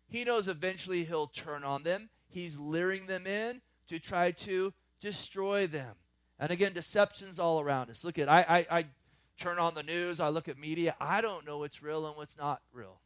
He 0.08 0.24
knows 0.24 0.48
eventually 0.48 1.04
he'll 1.04 1.26
turn 1.26 1.64
on 1.64 1.82
them. 1.82 2.10
He's 2.28 2.58
luring 2.58 3.06
them 3.06 3.26
in 3.26 3.60
to 3.88 3.98
try 3.98 4.30
to 4.30 4.72
destroy 5.00 5.66
them. 5.66 5.96
And 6.38 6.50
again, 6.50 6.72
deception's 6.72 7.38
all 7.38 7.60
around 7.60 7.90
us. 7.90 8.04
Look 8.04 8.18
at 8.18 8.28
I, 8.28 8.44
I, 8.48 8.78
I 8.78 8.84
turn 9.38 9.58
on 9.58 9.74
the 9.74 9.82
news, 9.82 10.20
I 10.20 10.28
look 10.28 10.48
at 10.48 10.58
media, 10.58 10.94
I 11.00 11.20
don't 11.20 11.46
know 11.46 11.58
what's 11.58 11.82
real 11.82 12.06
and 12.06 12.16
what's 12.16 12.36
not 12.36 12.60
real. 12.72 13.00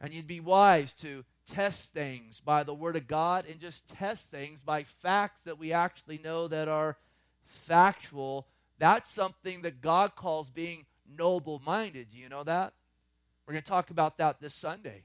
And 0.00 0.12
you'd 0.12 0.26
be 0.26 0.40
wise 0.40 0.92
to 0.94 1.24
test 1.46 1.92
things 1.92 2.40
by 2.40 2.62
the 2.62 2.74
Word 2.74 2.96
of 2.96 3.06
God 3.06 3.44
and 3.50 3.60
just 3.60 3.88
test 3.88 4.30
things 4.30 4.62
by 4.62 4.82
facts 4.82 5.42
that 5.42 5.58
we 5.58 5.72
actually 5.72 6.18
know 6.18 6.48
that 6.48 6.68
are 6.68 6.96
factual. 7.44 8.46
That's 8.78 9.10
something 9.10 9.62
that 9.62 9.80
God 9.80 10.14
calls 10.16 10.50
being 10.50 10.86
noble 11.16 11.60
minded. 11.64 12.08
Do 12.10 12.18
you 12.18 12.28
know 12.28 12.44
that? 12.44 12.72
We're 13.46 13.54
going 13.54 13.62
to 13.62 13.70
talk 13.70 13.90
about 13.90 14.18
that 14.18 14.40
this 14.40 14.54
Sunday. 14.54 15.02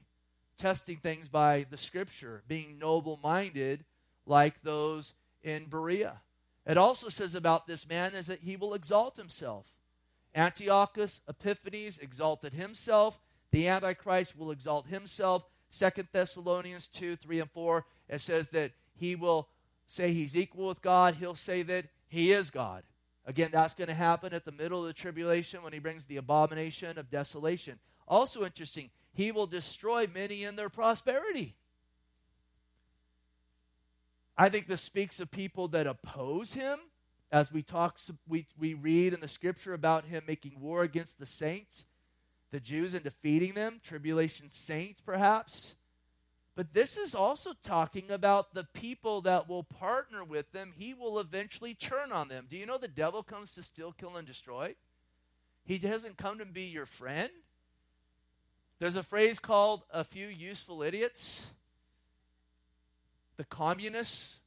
Testing 0.56 0.96
things 0.96 1.28
by 1.28 1.66
the 1.70 1.76
Scripture, 1.76 2.42
being 2.48 2.78
noble 2.78 3.18
minded 3.22 3.84
like 4.26 4.62
those 4.62 5.14
in 5.42 5.66
Berea. 5.66 6.20
It 6.66 6.76
also 6.76 7.08
says 7.08 7.34
about 7.34 7.66
this 7.66 7.88
man 7.88 8.14
is 8.14 8.26
that 8.26 8.40
he 8.42 8.56
will 8.56 8.74
exalt 8.74 9.16
himself. 9.16 9.66
Antiochus 10.34 11.20
Epiphanes 11.28 11.98
exalted 11.98 12.52
himself. 12.52 13.18
The 13.50 13.68
Antichrist 13.68 14.36
will 14.36 14.50
exalt 14.50 14.88
himself. 14.88 15.44
Second 15.70 16.08
Thessalonians 16.12 16.86
2, 16.88 17.16
3, 17.16 17.40
and 17.40 17.50
4, 17.50 17.86
it 18.08 18.20
says 18.20 18.48
that 18.50 18.72
he 18.94 19.14
will 19.14 19.48
say 19.86 20.12
he's 20.12 20.36
equal 20.36 20.66
with 20.66 20.82
God. 20.82 21.14
He'll 21.14 21.34
say 21.34 21.62
that 21.62 21.86
he 22.08 22.32
is 22.32 22.50
God. 22.50 22.82
Again, 23.26 23.50
that's 23.52 23.74
going 23.74 23.88
to 23.88 23.94
happen 23.94 24.32
at 24.32 24.44
the 24.44 24.52
middle 24.52 24.80
of 24.80 24.86
the 24.86 24.94
tribulation 24.94 25.62
when 25.62 25.74
he 25.74 25.78
brings 25.78 26.06
the 26.06 26.16
abomination 26.16 26.98
of 26.98 27.10
desolation. 27.10 27.78
Also 28.06 28.44
interesting, 28.44 28.90
he 29.12 29.32
will 29.32 29.46
destroy 29.46 30.06
many 30.06 30.44
in 30.44 30.56
their 30.56 30.70
prosperity. 30.70 31.54
I 34.36 34.48
think 34.48 34.66
this 34.66 34.80
speaks 34.80 35.20
of 35.20 35.30
people 35.30 35.68
that 35.68 35.86
oppose 35.86 36.54
him. 36.54 36.78
As 37.30 37.52
we 37.52 37.62
talk, 37.62 37.98
we, 38.26 38.46
we 38.58 38.72
read 38.72 39.12
in 39.12 39.20
the 39.20 39.28
scripture 39.28 39.74
about 39.74 40.06
him 40.06 40.22
making 40.26 40.60
war 40.60 40.82
against 40.82 41.18
the 41.18 41.26
saints, 41.26 41.84
the 42.50 42.60
Jews, 42.60 42.94
and 42.94 43.04
defeating 43.04 43.54
them, 43.54 43.80
tribulation 43.82 44.48
saints, 44.48 45.00
perhaps. 45.04 45.74
But 46.54 46.74
this 46.74 46.96
is 46.96 47.14
also 47.14 47.52
talking 47.62 48.10
about 48.10 48.54
the 48.54 48.64
people 48.64 49.20
that 49.22 49.48
will 49.48 49.62
partner 49.62 50.24
with 50.24 50.50
them. 50.52 50.72
He 50.76 50.92
will 50.92 51.20
eventually 51.20 51.74
turn 51.74 52.10
on 52.10 52.28
them. 52.28 52.46
Do 52.48 52.56
you 52.56 52.66
know 52.66 52.78
the 52.78 52.88
devil 52.88 53.22
comes 53.22 53.54
to 53.54 53.62
steal, 53.62 53.92
kill, 53.92 54.16
and 54.16 54.26
destroy? 54.26 54.74
He 55.64 55.78
doesn't 55.78 56.16
come 56.16 56.38
to 56.38 56.46
be 56.46 56.62
your 56.62 56.86
friend. 56.86 57.30
There's 58.80 58.96
a 58.96 59.02
phrase 59.02 59.38
called 59.38 59.82
a 59.92 60.02
few 60.02 60.26
useful 60.26 60.82
idiots 60.82 61.50
the 63.38 63.44
communists, 63.44 64.40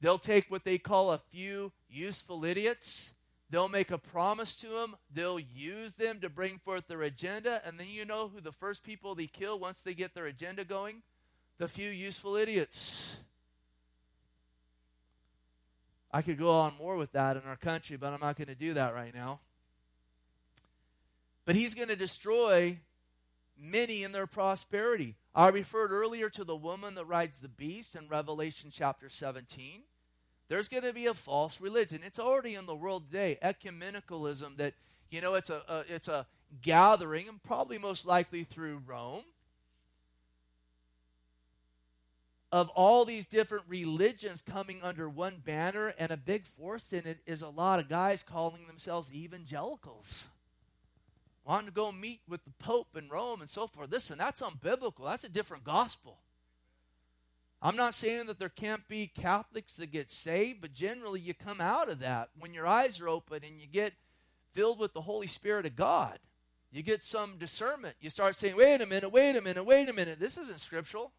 they'll 0.00 0.18
take 0.18 0.50
what 0.50 0.64
they 0.64 0.78
call 0.78 1.12
a 1.12 1.18
few 1.18 1.70
useful 1.88 2.44
idiots. 2.44 3.12
They'll 3.50 3.68
make 3.68 3.90
a 3.90 3.98
promise 3.98 4.54
to 4.56 4.68
them. 4.68 4.96
They'll 5.12 5.38
use 5.38 5.94
them 5.94 6.20
to 6.20 6.28
bring 6.28 6.58
forth 6.58 6.86
their 6.86 7.02
agenda. 7.02 7.62
And 7.64 7.80
then 7.80 7.88
you 7.88 8.04
know 8.04 8.28
who 8.28 8.40
the 8.40 8.52
first 8.52 8.82
people 8.82 9.14
they 9.14 9.26
kill 9.26 9.58
once 9.58 9.80
they 9.80 9.94
get 9.94 10.14
their 10.14 10.26
agenda 10.26 10.64
going? 10.64 11.02
The 11.56 11.68
few 11.68 11.88
useful 11.88 12.36
idiots. 12.36 13.16
I 16.12 16.22
could 16.22 16.38
go 16.38 16.52
on 16.52 16.74
more 16.78 16.96
with 16.96 17.12
that 17.12 17.36
in 17.36 17.42
our 17.44 17.56
country, 17.56 17.96
but 17.96 18.12
I'm 18.12 18.20
not 18.20 18.36
going 18.36 18.48
to 18.48 18.54
do 18.54 18.74
that 18.74 18.94
right 18.94 19.14
now. 19.14 19.40
But 21.44 21.56
he's 21.56 21.74
going 21.74 21.88
to 21.88 21.96
destroy 21.96 22.78
many 23.58 24.02
in 24.02 24.12
their 24.12 24.26
prosperity. 24.26 25.16
I 25.34 25.48
referred 25.48 25.90
earlier 25.92 26.28
to 26.30 26.44
the 26.44 26.56
woman 26.56 26.94
that 26.94 27.06
rides 27.06 27.38
the 27.38 27.48
beast 27.48 27.96
in 27.96 28.08
Revelation 28.08 28.70
chapter 28.72 29.08
17. 29.08 29.82
There's 30.48 30.68
going 30.68 30.84
to 30.84 30.92
be 30.92 31.06
a 31.06 31.14
false 31.14 31.60
religion. 31.60 32.00
It's 32.04 32.18
already 32.18 32.54
in 32.54 32.66
the 32.66 32.74
world 32.74 33.10
today, 33.10 33.38
ecumenicalism 33.42 34.56
that 34.56 34.74
you 35.10 35.20
know 35.20 35.34
it's 35.34 35.50
a, 35.50 35.62
a, 35.68 35.84
it's 35.88 36.08
a 36.08 36.26
gathering, 36.62 37.28
and 37.28 37.42
probably 37.42 37.78
most 37.78 38.06
likely 38.06 38.44
through 38.44 38.82
Rome, 38.86 39.24
of 42.50 42.70
all 42.70 43.04
these 43.04 43.26
different 43.26 43.64
religions 43.68 44.40
coming 44.40 44.80
under 44.82 45.08
one 45.08 45.42
banner, 45.44 45.92
and 45.98 46.10
a 46.10 46.16
big 46.16 46.46
force 46.46 46.94
in 46.94 47.06
it 47.06 47.18
is 47.26 47.42
a 47.42 47.48
lot 47.48 47.78
of 47.78 47.88
guys 47.88 48.22
calling 48.22 48.66
themselves 48.66 49.12
evangelicals. 49.12 50.28
Wanting 51.44 51.66
to 51.66 51.72
go 51.72 51.92
meet 51.92 52.20
with 52.28 52.44
the 52.44 52.52
Pope 52.58 52.96
in 52.96 53.08
Rome 53.08 53.40
and 53.40 53.48
so 53.48 53.66
forth. 53.66 53.90
Listen, 53.90 54.18
that's 54.18 54.42
unbiblical. 54.42 55.04
That's 55.04 55.24
a 55.24 55.30
different 55.30 55.64
gospel. 55.64 56.18
I'm 57.60 57.76
not 57.76 57.94
saying 57.94 58.26
that 58.26 58.38
there 58.38 58.48
can't 58.48 58.86
be 58.88 59.08
Catholics 59.08 59.74
that 59.76 59.90
get 59.90 60.10
saved, 60.10 60.60
but 60.60 60.74
generally 60.74 61.20
you 61.20 61.34
come 61.34 61.60
out 61.60 61.88
of 61.88 61.98
that 62.00 62.30
when 62.38 62.54
your 62.54 62.66
eyes 62.66 63.00
are 63.00 63.08
open 63.08 63.40
and 63.44 63.60
you 63.60 63.66
get 63.66 63.94
filled 64.52 64.78
with 64.78 64.92
the 64.92 65.00
Holy 65.00 65.26
Spirit 65.26 65.66
of 65.66 65.74
God. 65.74 66.18
You 66.70 66.82
get 66.82 67.02
some 67.02 67.36
discernment. 67.38 67.96
You 68.00 68.10
start 68.10 68.36
saying, 68.36 68.56
wait 68.56 68.80
a 68.80 68.86
minute, 68.86 69.10
wait 69.10 69.36
a 69.36 69.40
minute, 69.40 69.64
wait 69.64 69.88
a 69.88 69.92
minute. 69.92 70.20
This 70.20 70.38
isn't 70.38 70.60
scriptural. 70.60 71.12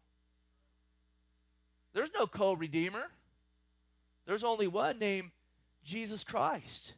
There's 1.92 2.10
no 2.14 2.26
co 2.26 2.52
redeemer, 2.52 3.10
there's 4.26 4.44
only 4.44 4.68
one 4.68 4.98
named 4.98 5.30
Jesus 5.84 6.24
Christ. 6.24 6.94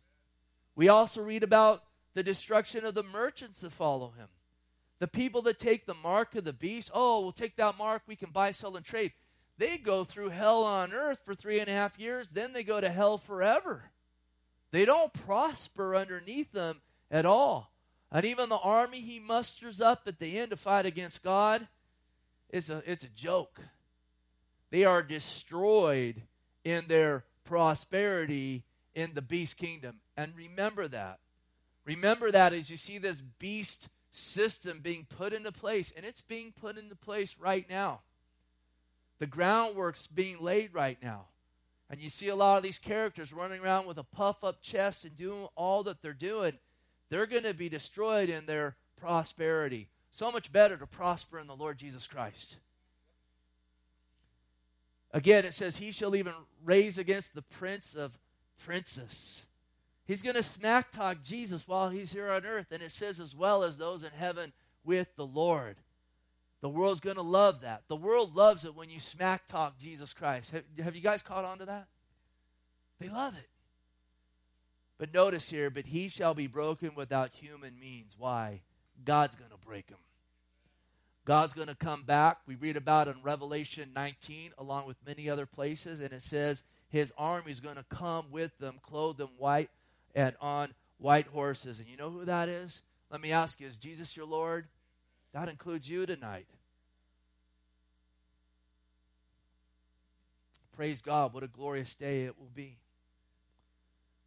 We 0.74 0.88
also 0.88 1.22
read 1.22 1.42
about 1.42 1.82
the 2.14 2.22
destruction 2.22 2.84
of 2.84 2.94
the 2.94 3.02
merchants 3.02 3.60
that 3.60 3.72
follow 3.72 4.12
him. 4.16 4.28
The 4.98 5.08
people 5.08 5.42
that 5.42 5.58
take 5.58 5.86
the 5.86 5.94
mark 5.94 6.34
of 6.34 6.44
the 6.44 6.52
beast, 6.52 6.90
oh, 6.94 7.20
we'll 7.20 7.32
take 7.32 7.56
that 7.56 7.76
mark, 7.76 8.02
we 8.06 8.16
can 8.16 8.30
buy, 8.30 8.52
sell, 8.52 8.76
and 8.76 8.84
trade. 8.84 9.12
They 9.58 9.78
go 9.78 10.04
through 10.04 10.30
hell 10.30 10.64
on 10.64 10.92
earth 10.92 11.22
for 11.24 11.34
three 11.34 11.60
and 11.60 11.68
a 11.68 11.72
half 11.72 11.98
years, 11.98 12.30
then 12.30 12.52
they 12.52 12.64
go 12.64 12.80
to 12.80 12.88
hell 12.88 13.18
forever. 13.18 13.90
They 14.70 14.84
don't 14.84 15.12
prosper 15.12 15.94
underneath 15.94 16.52
them 16.52 16.80
at 17.10 17.26
all. 17.26 17.72
And 18.10 18.24
even 18.24 18.48
the 18.48 18.58
army 18.58 19.00
he 19.00 19.20
musters 19.20 19.80
up 19.80 20.02
at 20.06 20.18
the 20.18 20.38
end 20.38 20.50
to 20.50 20.56
fight 20.56 20.86
against 20.86 21.22
God, 21.22 21.66
it's 22.50 22.68
a, 22.68 22.82
it's 22.86 23.04
a 23.04 23.08
joke. 23.08 23.60
They 24.70 24.84
are 24.84 25.02
destroyed 25.02 26.22
in 26.64 26.86
their 26.88 27.24
prosperity 27.44 28.64
in 28.94 29.12
the 29.14 29.22
beast 29.22 29.56
kingdom. 29.56 29.96
And 30.16 30.34
remember 30.36 30.88
that. 30.88 31.20
Remember 31.84 32.30
that 32.30 32.52
as 32.52 32.70
you 32.70 32.76
see 32.76 32.98
this 32.98 33.20
beast 33.20 33.88
system 34.10 34.80
being 34.80 35.06
put 35.08 35.32
into 35.32 35.52
place, 35.52 35.92
and 35.96 36.04
it's 36.06 36.20
being 36.20 36.52
put 36.52 36.78
into 36.78 36.94
place 36.94 37.36
right 37.38 37.68
now. 37.68 38.00
The 39.22 39.28
groundwork's 39.28 40.08
being 40.08 40.42
laid 40.42 40.74
right 40.74 40.98
now. 41.00 41.26
And 41.88 42.00
you 42.00 42.10
see 42.10 42.26
a 42.26 42.34
lot 42.34 42.56
of 42.56 42.64
these 42.64 42.80
characters 42.80 43.32
running 43.32 43.60
around 43.60 43.86
with 43.86 43.96
a 43.96 44.02
puff 44.02 44.42
up 44.42 44.60
chest 44.60 45.04
and 45.04 45.16
doing 45.16 45.46
all 45.54 45.84
that 45.84 46.02
they're 46.02 46.12
doing. 46.12 46.54
They're 47.08 47.26
going 47.26 47.44
to 47.44 47.54
be 47.54 47.68
destroyed 47.68 48.28
in 48.28 48.46
their 48.46 48.74
prosperity. 48.96 49.86
So 50.10 50.32
much 50.32 50.50
better 50.50 50.76
to 50.76 50.88
prosper 50.88 51.38
in 51.38 51.46
the 51.46 51.54
Lord 51.54 51.78
Jesus 51.78 52.08
Christ. 52.08 52.56
Again, 55.12 55.44
it 55.44 55.54
says, 55.54 55.76
He 55.76 55.92
shall 55.92 56.16
even 56.16 56.32
raise 56.64 56.98
against 56.98 57.36
the 57.36 57.42
prince 57.42 57.94
of 57.94 58.18
princes. 58.64 59.44
He's 60.04 60.22
going 60.22 60.34
to 60.34 60.42
smack 60.42 60.90
talk 60.90 61.22
Jesus 61.22 61.68
while 61.68 61.90
he's 61.90 62.12
here 62.12 62.32
on 62.32 62.44
earth. 62.44 62.72
And 62.72 62.82
it 62.82 62.90
says, 62.90 63.20
as 63.20 63.36
well 63.36 63.62
as 63.62 63.76
those 63.76 64.02
in 64.02 64.10
heaven 64.10 64.52
with 64.82 65.14
the 65.14 65.26
Lord. 65.26 65.76
The 66.62 66.68
world's 66.68 67.00
going 67.00 67.16
to 67.16 67.22
love 67.22 67.60
that. 67.62 67.82
The 67.88 67.96
world 67.96 68.34
loves 68.34 68.64
it 68.64 68.74
when 68.74 68.88
you 68.88 69.00
smack 69.00 69.48
talk 69.48 69.78
Jesus 69.78 70.14
Christ. 70.14 70.52
Have, 70.52 70.62
have 70.82 70.96
you 70.96 71.02
guys 71.02 71.20
caught 71.20 71.44
on 71.44 71.58
to 71.58 71.66
that? 71.66 71.88
They 73.00 73.08
love 73.08 73.36
it. 73.36 73.48
But 74.96 75.12
notice 75.12 75.50
here, 75.50 75.68
but 75.68 75.86
he 75.86 76.08
shall 76.08 76.34
be 76.34 76.46
broken 76.46 76.94
without 76.94 77.32
human 77.34 77.80
means. 77.80 78.14
Why? 78.16 78.60
God's 79.04 79.34
going 79.34 79.50
to 79.50 79.56
break 79.66 79.90
him. 79.90 79.98
God's 81.24 81.52
going 81.52 81.66
to 81.66 81.74
come 81.74 82.04
back. 82.04 82.38
We 82.46 82.54
read 82.54 82.76
about 82.76 83.08
in 83.08 83.16
Revelation 83.24 83.90
19, 83.94 84.52
along 84.56 84.86
with 84.86 84.96
many 85.04 85.28
other 85.28 85.46
places, 85.46 86.00
and 86.00 86.12
it 86.12 86.22
says 86.22 86.62
his 86.88 87.12
army 87.18 87.50
is 87.50 87.58
going 87.58 87.76
to 87.76 87.84
come 87.84 88.26
with 88.30 88.56
them, 88.58 88.78
clothed 88.82 89.20
in 89.20 89.28
white 89.36 89.70
and 90.14 90.36
on 90.40 90.74
white 90.98 91.26
horses. 91.26 91.80
And 91.80 91.88
you 91.88 91.96
know 91.96 92.10
who 92.10 92.24
that 92.24 92.48
is? 92.48 92.82
Let 93.10 93.20
me 93.20 93.32
ask 93.32 93.60
you, 93.60 93.66
is 93.66 93.76
Jesus 93.76 94.16
your 94.16 94.26
Lord? 94.26 94.68
That 95.32 95.48
includes 95.48 95.88
you 95.88 96.04
tonight. 96.06 96.46
Praise 100.76 101.00
God. 101.00 101.32
What 101.32 101.42
a 101.42 101.48
glorious 101.48 101.94
day 101.94 102.24
it 102.24 102.38
will 102.38 102.50
be. 102.54 102.76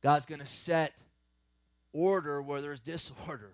God's 0.01 0.25
going 0.25 0.41
to 0.41 0.45
set 0.45 0.93
order 1.93 2.41
where 2.41 2.61
there's 2.61 2.79
disorder. 2.79 3.53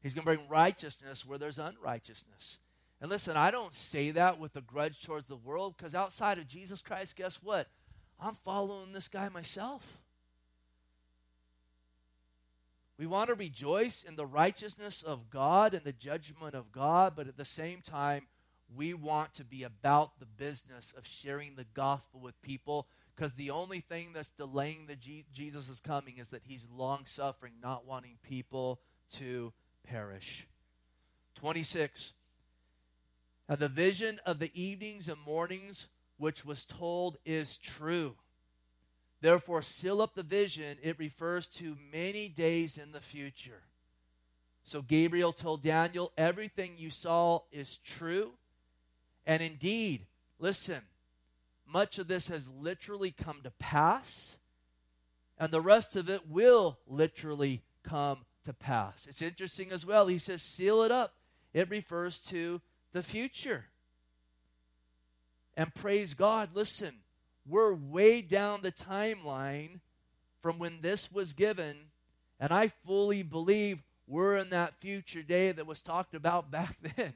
He's 0.00 0.14
going 0.14 0.22
to 0.22 0.36
bring 0.36 0.48
righteousness 0.48 1.26
where 1.26 1.38
there's 1.38 1.58
unrighteousness. 1.58 2.60
And 3.00 3.10
listen, 3.10 3.36
I 3.36 3.50
don't 3.50 3.74
say 3.74 4.10
that 4.12 4.38
with 4.38 4.56
a 4.56 4.60
grudge 4.60 5.02
towards 5.02 5.26
the 5.26 5.36
world 5.36 5.76
because 5.76 5.94
outside 5.94 6.38
of 6.38 6.48
Jesus 6.48 6.82
Christ, 6.82 7.16
guess 7.16 7.42
what? 7.42 7.68
I'm 8.20 8.34
following 8.34 8.92
this 8.92 9.08
guy 9.08 9.28
myself. 9.28 9.98
We 12.98 13.06
want 13.06 13.28
to 13.28 13.34
rejoice 13.34 14.02
in 14.02 14.16
the 14.16 14.26
righteousness 14.26 15.04
of 15.04 15.30
God 15.30 15.72
and 15.72 15.84
the 15.84 15.92
judgment 15.92 16.54
of 16.54 16.72
God, 16.72 17.14
but 17.14 17.28
at 17.28 17.36
the 17.36 17.44
same 17.44 17.80
time, 17.80 18.26
we 18.74 18.92
want 18.92 19.34
to 19.34 19.44
be 19.44 19.62
about 19.62 20.18
the 20.18 20.26
business 20.26 20.92
of 20.98 21.06
sharing 21.06 21.54
the 21.54 21.66
gospel 21.74 22.20
with 22.20 22.40
people 22.42 22.88
because 23.14 23.34
the 23.34 23.50
only 23.50 23.80
thing 23.80 24.12
that's 24.12 24.30
delaying 24.30 24.86
the 24.86 24.96
Jesus 25.32 25.68
is 25.68 25.80
coming 25.80 26.18
is 26.18 26.30
that 26.30 26.42
he's 26.44 26.68
long 26.72 27.04
suffering, 27.04 27.54
not 27.62 27.86
wanting 27.86 28.18
people 28.22 28.80
to 29.14 29.52
perish. 29.84 30.46
26 31.36 32.12
and 33.48 33.58
the 33.58 33.68
vision 33.68 34.20
of 34.26 34.38
the 34.38 34.50
evenings 34.60 35.08
and 35.08 35.18
mornings 35.24 35.88
which 36.16 36.44
was 36.44 36.64
told 36.64 37.16
is 37.24 37.56
true. 37.56 38.16
Therefore, 39.20 39.62
seal 39.62 40.00
up 40.00 40.14
the 40.14 40.22
vision. 40.22 40.78
It 40.82 40.98
refers 40.98 41.46
to 41.48 41.76
many 41.92 42.28
days 42.28 42.78
in 42.78 42.92
the 42.92 43.00
future. 43.00 43.62
So 44.62 44.82
Gabriel 44.82 45.32
told 45.32 45.62
Daniel, 45.62 46.12
Everything 46.16 46.74
you 46.76 46.90
saw 46.90 47.40
is 47.50 47.78
true. 47.78 48.32
And 49.26 49.42
indeed, 49.42 50.06
listen, 50.38 50.82
much 51.66 51.98
of 51.98 52.08
this 52.08 52.28
has 52.28 52.48
literally 52.48 53.10
come 53.10 53.40
to 53.42 53.50
pass, 53.50 54.38
and 55.38 55.52
the 55.52 55.60
rest 55.60 55.96
of 55.96 56.08
it 56.08 56.28
will 56.28 56.78
literally 56.86 57.62
come 57.82 58.24
to 58.44 58.52
pass. 58.52 59.06
It's 59.06 59.22
interesting 59.22 59.72
as 59.72 59.84
well. 59.84 60.06
He 60.06 60.18
says, 60.18 60.42
Seal 60.42 60.82
it 60.82 60.90
up. 60.90 61.14
It 61.52 61.70
refers 61.70 62.20
to 62.22 62.60
the 62.92 63.02
future. 63.02 63.66
And 65.56 65.74
praise 65.74 66.14
God, 66.14 66.50
listen, 66.54 66.94
we're 67.48 67.72
way 67.72 68.20
down 68.20 68.60
the 68.62 68.72
timeline 68.72 69.80
from 70.40 70.58
when 70.58 70.80
this 70.82 71.10
was 71.10 71.32
given, 71.32 71.76
and 72.38 72.52
I 72.52 72.68
fully 72.68 73.22
believe 73.22 73.82
we're 74.06 74.36
in 74.36 74.50
that 74.50 74.74
future 74.74 75.22
day 75.22 75.52
that 75.52 75.66
was 75.66 75.82
talked 75.82 76.14
about 76.14 76.50
back 76.50 76.76
then. 76.96 77.14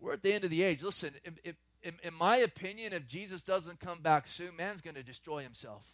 We're 0.00 0.12
at 0.12 0.22
the 0.22 0.32
end 0.32 0.44
of 0.44 0.50
the 0.50 0.62
age. 0.62 0.82
Listen, 0.82 1.10
in, 1.24 1.56
in, 1.82 1.94
in 2.02 2.14
my 2.14 2.36
opinion, 2.36 2.92
if 2.92 3.08
Jesus 3.08 3.42
doesn't 3.42 3.80
come 3.80 4.00
back 4.00 4.26
soon, 4.26 4.56
man's 4.56 4.80
going 4.80 4.94
to 4.94 5.02
destroy 5.02 5.42
himself. 5.42 5.88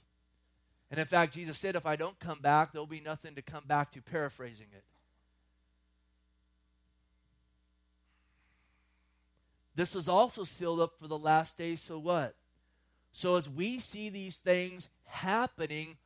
And 0.90 1.00
in 1.00 1.06
fact, 1.06 1.34
Jesus 1.34 1.58
said, 1.58 1.74
if 1.74 1.86
I 1.86 1.96
don't 1.96 2.18
come 2.20 2.40
back, 2.40 2.72
there'll 2.72 2.86
be 2.86 3.00
nothing 3.00 3.34
to 3.34 3.42
come 3.42 3.64
back 3.66 3.92
to, 3.92 4.02
paraphrasing 4.02 4.68
it. 4.72 4.84
This 9.74 9.96
is 9.96 10.08
also 10.08 10.44
sealed 10.44 10.80
up 10.80 10.98
for 11.00 11.08
the 11.08 11.18
last 11.18 11.58
days. 11.58 11.80
So 11.80 11.98
what? 11.98 12.36
So 13.16 13.36
as 13.36 13.48
we 13.48 13.78
see 13.78 14.10
these 14.10 14.38
things 14.38 14.88
happening, 15.04 15.98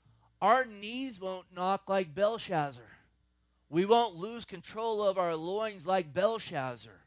our 0.42 0.66
knees 0.66 1.18
won't 1.18 1.46
knock 1.56 1.88
like 1.88 2.14
Belshazzar. 2.14 2.84
We 3.70 3.86
won't 3.86 4.16
lose 4.16 4.44
control 4.44 5.02
of 5.02 5.16
our 5.16 5.34
loins 5.34 5.86
like 5.86 6.12
Belshazzar. 6.12 7.00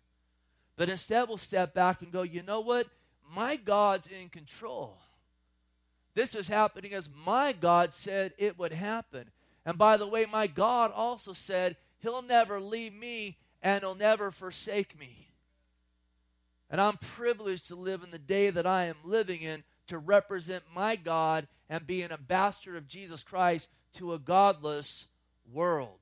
But 0.75 0.89
instead, 0.89 1.27
we'll 1.27 1.37
step 1.37 1.75
back 1.75 2.01
and 2.01 2.11
go, 2.11 2.23
you 2.23 2.41
know 2.41 2.61
what? 2.61 2.87
My 3.31 3.57
God's 3.57 4.07
in 4.07 4.29
control. 4.29 4.97
This 6.15 6.33
is 6.33 6.47
happening 6.47 6.95
as 6.95 7.07
my 7.23 7.53
God 7.53 7.93
said 7.93 8.33
it 8.39 8.57
would 8.57 8.73
happen. 8.73 9.29
And 9.67 9.77
by 9.77 9.97
the 9.97 10.07
way, 10.07 10.25
my 10.25 10.47
God 10.47 10.91
also 10.95 11.31
said, 11.31 11.77
He'll 11.99 12.23
never 12.23 12.59
leave 12.59 12.95
me 12.95 13.37
and 13.61 13.81
He'll 13.81 13.93
never 13.93 14.31
forsake 14.31 14.99
me. 14.99 15.27
And 16.71 16.81
I'm 16.81 16.97
privileged 16.97 17.67
to 17.67 17.75
live 17.75 18.01
in 18.01 18.09
the 18.09 18.17
day 18.17 18.49
that 18.49 18.65
I 18.65 18.85
am 18.85 18.95
living 19.03 19.41
in 19.41 19.63
to 19.91 19.97
represent 19.97 20.63
my 20.73 20.95
God 20.95 21.49
and 21.69 21.85
be 21.85 22.01
an 22.01 22.13
ambassador 22.13 22.77
of 22.77 22.87
Jesus 22.87 23.23
Christ 23.23 23.67
to 23.95 24.13
a 24.13 24.19
godless 24.19 25.07
world. 25.51 25.99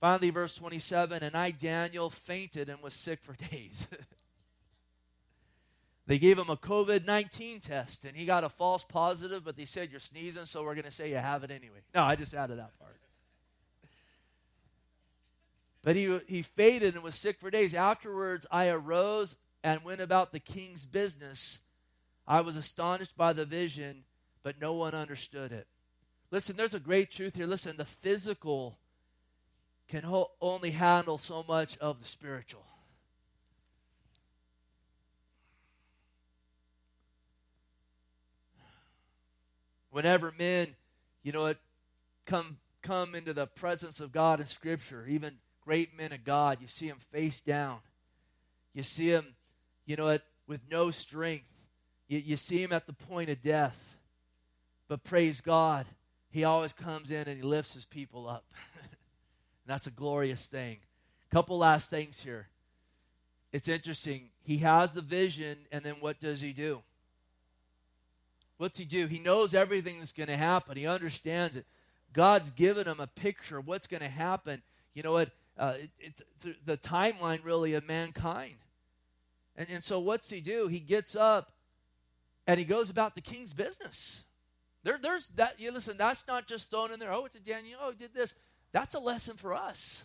Finally, 0.00 0.30
verse 0.30 0.56
27 0.56 1.22
And 1.22 1.36
I, 1.36 1.52
Daniel, 1.52 2.10
fainted 2.10 2.68
and 2.68 2.82
was 2.82 2.92
sick 2.92 3.20
for 3.22 3.36
days. 3.52 3.86
they 6.08 6.18
gave 6.18 6.36
him 6.36 6.50
a 6.50 6.56
COVID 6.56 7.06
19 7.06 7.60
test 7.60 8.04
and 8.04 8.16
he 8.16 8.26
got 8.26 8.42
a 8.42 8.48
false 8.48 8.82
positive, 8.82 9.44
but 9.44 9.56
they 9.56 9.64
said, 9.64 9.92
You're 9.92 10.00
sneezing, 10.00 10.46
so 10.46 10.64
we're 10.64 10.74
going 10.74 10.86
to 10.86 10.90
say 10.90 11.08
you 11.08 11.16
have 11.16 11.44
it 11.44 11.52
anyway. 11.52 11.82
No, 11.94 12.02
I 12.02 12.16
just 12.16 12.34
added 12.34 12.58
that 12.58 12.76
part. 12.80 12.96
But 15.84 15.94
he, 15.94 16.18
he 16.26 16.42
faded 16.42 16.94
and 16.94 17.04
was 17.04 17.14
sick 17.14 17.38
for 17.38 17.50
days. 17.50 17.74
Afterwards, 17.74 18.44
I 18.50 18.70
arose 18.70 19.36
and 19.62 19.84
went 19.84 20.00
about 20.00 20.32
the 20.32 20.40
king's 20.40 20.84
business. 20.84 21.60
I 22.26 22.40
was 22.40 22.56
astonished 22.56 23.16
by 23.16 23.32
the 23.32 23.44
vision, 23.44 24.04
but 24.42 24.60
no 24.60 24.74
one 24.74 24.94
understood 24.94 25.52
it. 25.52 25.66
Listen, 26.30 26.56
there's 26.56 26.74
a 26.74 26.80
great 26.80 27.10
truth 27.10 27.36
here. 27.36 27.46
Listen, 27.46 27.76
the 27.76 27.84
physical 27.84 28.78
can 29.88 30.04
ho- 30.04 30.30
only 30.40 30.70
handle 30.70 31.18
so 31.18 31.44
much 31.46 31.76
of 31.78 32.00
the 32.00 32.06
spiritual. 32.06 32.64
Whenever 39.90 40.32
men, 40.38 40.68
you 41.22 41.32
know, 41.32 41.54
come 42.24 42.56
come 42.80 43.14
into 43.14 43.32
the 43.32 43.46
presence 43.46 44.00
of 44.00 44.10
God 44.10 44.40
in 44.40 44.46
Scripture, 44.46 45.06
even 45.06 45.34
great 45.60 45.96
men 45.96 46.12
of 46.12 46.24
God, 46.24 46.58
you 46.60 46.66
see 46.66 46.88
them 46.88 46.98
face 46.98 47.40
down. 47.40 47.80
You 48.72 48.82
see 48.82 49.10
them, 49.10 49.34
you 49.84 49.96
know, 49.96 50.08
it, 50.08 50.22
with 50.46 50.62
no 50.70 50.90
strength. 50.90 51.51
You, 52.08 52.18
you 52.18 52.36
see 52.36 52.62
him 52.62 52.72
at 52.72 52.86
the 52.86 52.92
point 52.92 53.30
of 53.30 53.40
death. 53.42 53.96
But 54.88 55.04
praise 55.04 55.40
God, 55.40 55.86
he 56.30 56.44
always 56.44 56.72
comes 56.72 57.10
in 57.10 57.28
and 57.28 57.36
he 57.36 57.42
lifts 57.42 57.74
his 57.74 57.84
people 57.84 58.28
up. 58.28 58.44
And 59.64 59.72
that's 59.72 59.86
a 59.86 59.92
glorious 59.92 60.46
thing. 60.46 60.78
Couple 61.30 61.56
last 61.56 61.88
things 61.88 62.20
here. 62.20 62.48
It's 63.52 63.68
interesting. 63.68 64.30
He 64.42 64.58
has 64.58 64.92
the 64.92 65.02
vision, 65.02 65.56
and 65.70 65.84
then 65.84 65.94
what 66.00 66.18
does 66.18 66.40
he 66.40 66.52
do? 66.52 66.82
What's 68.56 68.78
he 68.78 68.84
do? 68.84 69.06
He 69.06 69.18
knows 69.18 69.54
everything 69.54 69.98
that's 69.98 70.12
going 70.12 70.28
to 70.28 70.36
happen. 70.36 70.76
He 70.76 70.86
understands 70.86 71.56
it. 71.56 71.66
God's 72.12 72.50
given 72.50 72.86
him 72.86 73.00
a 73.00 73.06
picture 73.06 73.58
of 73.58 73.66
what's 73.66 73.86
going 73.86 74.02
to 74.02 74.08
happen. 74.08 74.62
You 74.94 75.02
know 75.02 75.12
what? 75.12 75.30
Uh, 75.56 75.74
it, 75.98 76.22
it, 76.44 76.66
the 76.66 76.76
timeline 76.76 77.44
really 77.44 77.74
of 77.74 77.86
mankind. 77.86 78.56
And, 79.56 79.68
and 79.70 79.84
so 79.84 80.00
what's 80.00 80.30
he 80.30 80.40
do? 80.40 80.68
He 80.68 80.80
gets 80.80 81.14
up 81.14 81.52
and 82.52 82.58
he 82.58 82.66
goes 82.66 82.90
about 82.90 83.14
the 83.14 83.22
king's 83.22 83.54
business. 83.54 84.24
There, 84.82 84.98
there's 85.00 85.28
that. 85.36 85.58
You 85.58 85.72
listen. 85.72 85.96
That's 85.96 86.26
not 86.28 86.46
just 86.46 86.70
thrown 86.70 86.92
in 86.92 87.00
there. 87.00 87.10
Oh, 87.10 87.24
it's 87.24 87.34
a 87.34 87.40
Daniel. 87.40 87.78
Oh, 87.82 87.92
he 87.92 87.96
did 87.96 88.12
this. 88.12 88.34
That's 88.72 88.94
a 88.94 88.98
lesson 88.98 89.38
for 89.38 89.54
us. 89.54 90.04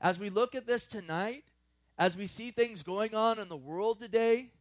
As 0.00 0.16
we 0.16 0.30
look 0.30 0.54
at 0.54 0.68
this 0.68 0.86
tonight, 0.86 1.42
as 1.98 2.16
we 2.16 2.28
see 2.28 2.52
things 2.52 2.84
going 2.84 3.12
on 3.12 3.40
in 3.40 3.48
the 3.48 3.56
world 3.56 4.00
today, 4.00 4.52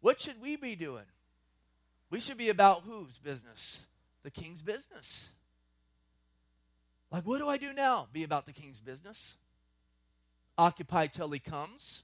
what 0.00 0.20
should 0.20 0.42
we 0.42 0.56
be 0.56 0.74
doing? 0.74 1.04
We 2.10 2.18
should 2.18 2.36
be 2.36 2.48
about 2.48 2.82
whose 2.82 3.16
business? 3.18 3.86
The 4.24 4.32
king's 4.32 4.60
business. 4.60 5.30
Like, 7.12 7.28
what 7.28 7.38
do 7.38 7.48
I 7.48 7.58
do 7.58 7.72
now? 7.72 8.08
Be 8.12 8.24
about 8.24 8.44
the 8.44 8.52
king's 8.52 8.80
business. 8.80 9.36
Occupy 10.56 11.06
till 11.06 11.30
he 11.30 11.38
comes. 11.38 12.02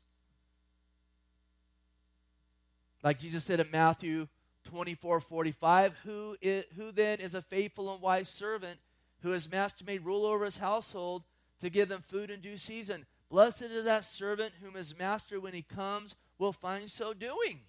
Like 3.05 3.19
Jesus 3.19 3.45
said 3.45 3.61
in 3.61 3.71
Matthew 3.71 4.27
24 4.65 5.21
45, 5.21 5.93
who, 6.05 6.37
is, 6.41 6.65
who 6.75 6.91
then 6.91 7.21
is 7.21 7.35
a 7.35 7.43
faithful 7.43 7.93
and 7.93 8.01
wise 8.01 8.31
servant 8.31 8.81
who 9.21 9.31
his 9.31 9.51
master 9.51 9.85
made 9.85 10.05
rule 10.05 10.25
over 10.25 10.47
his 10.47 10.57
household 10.57 11.23
to 11.61 11.69
give 11.69 11.91
them 11.91 12.01
food 12.01 12.31
in 12.31 12.41
due 12.41 12.57
season? 12.57 13.05
Blessed 13.29 13.63
is 13.63 13.85
that 13.85 14.05
servant 14.05 14.55
whom 14.63 14.75
his 14.75 14.99
master, 14.99 15.39
when 15.39 15.53
he 15.53 15.61
comes, 15.61 16.15
will 16.39 16.53
find 16.53 16.91
so 16.91 17.13
doing. 17.13 17.61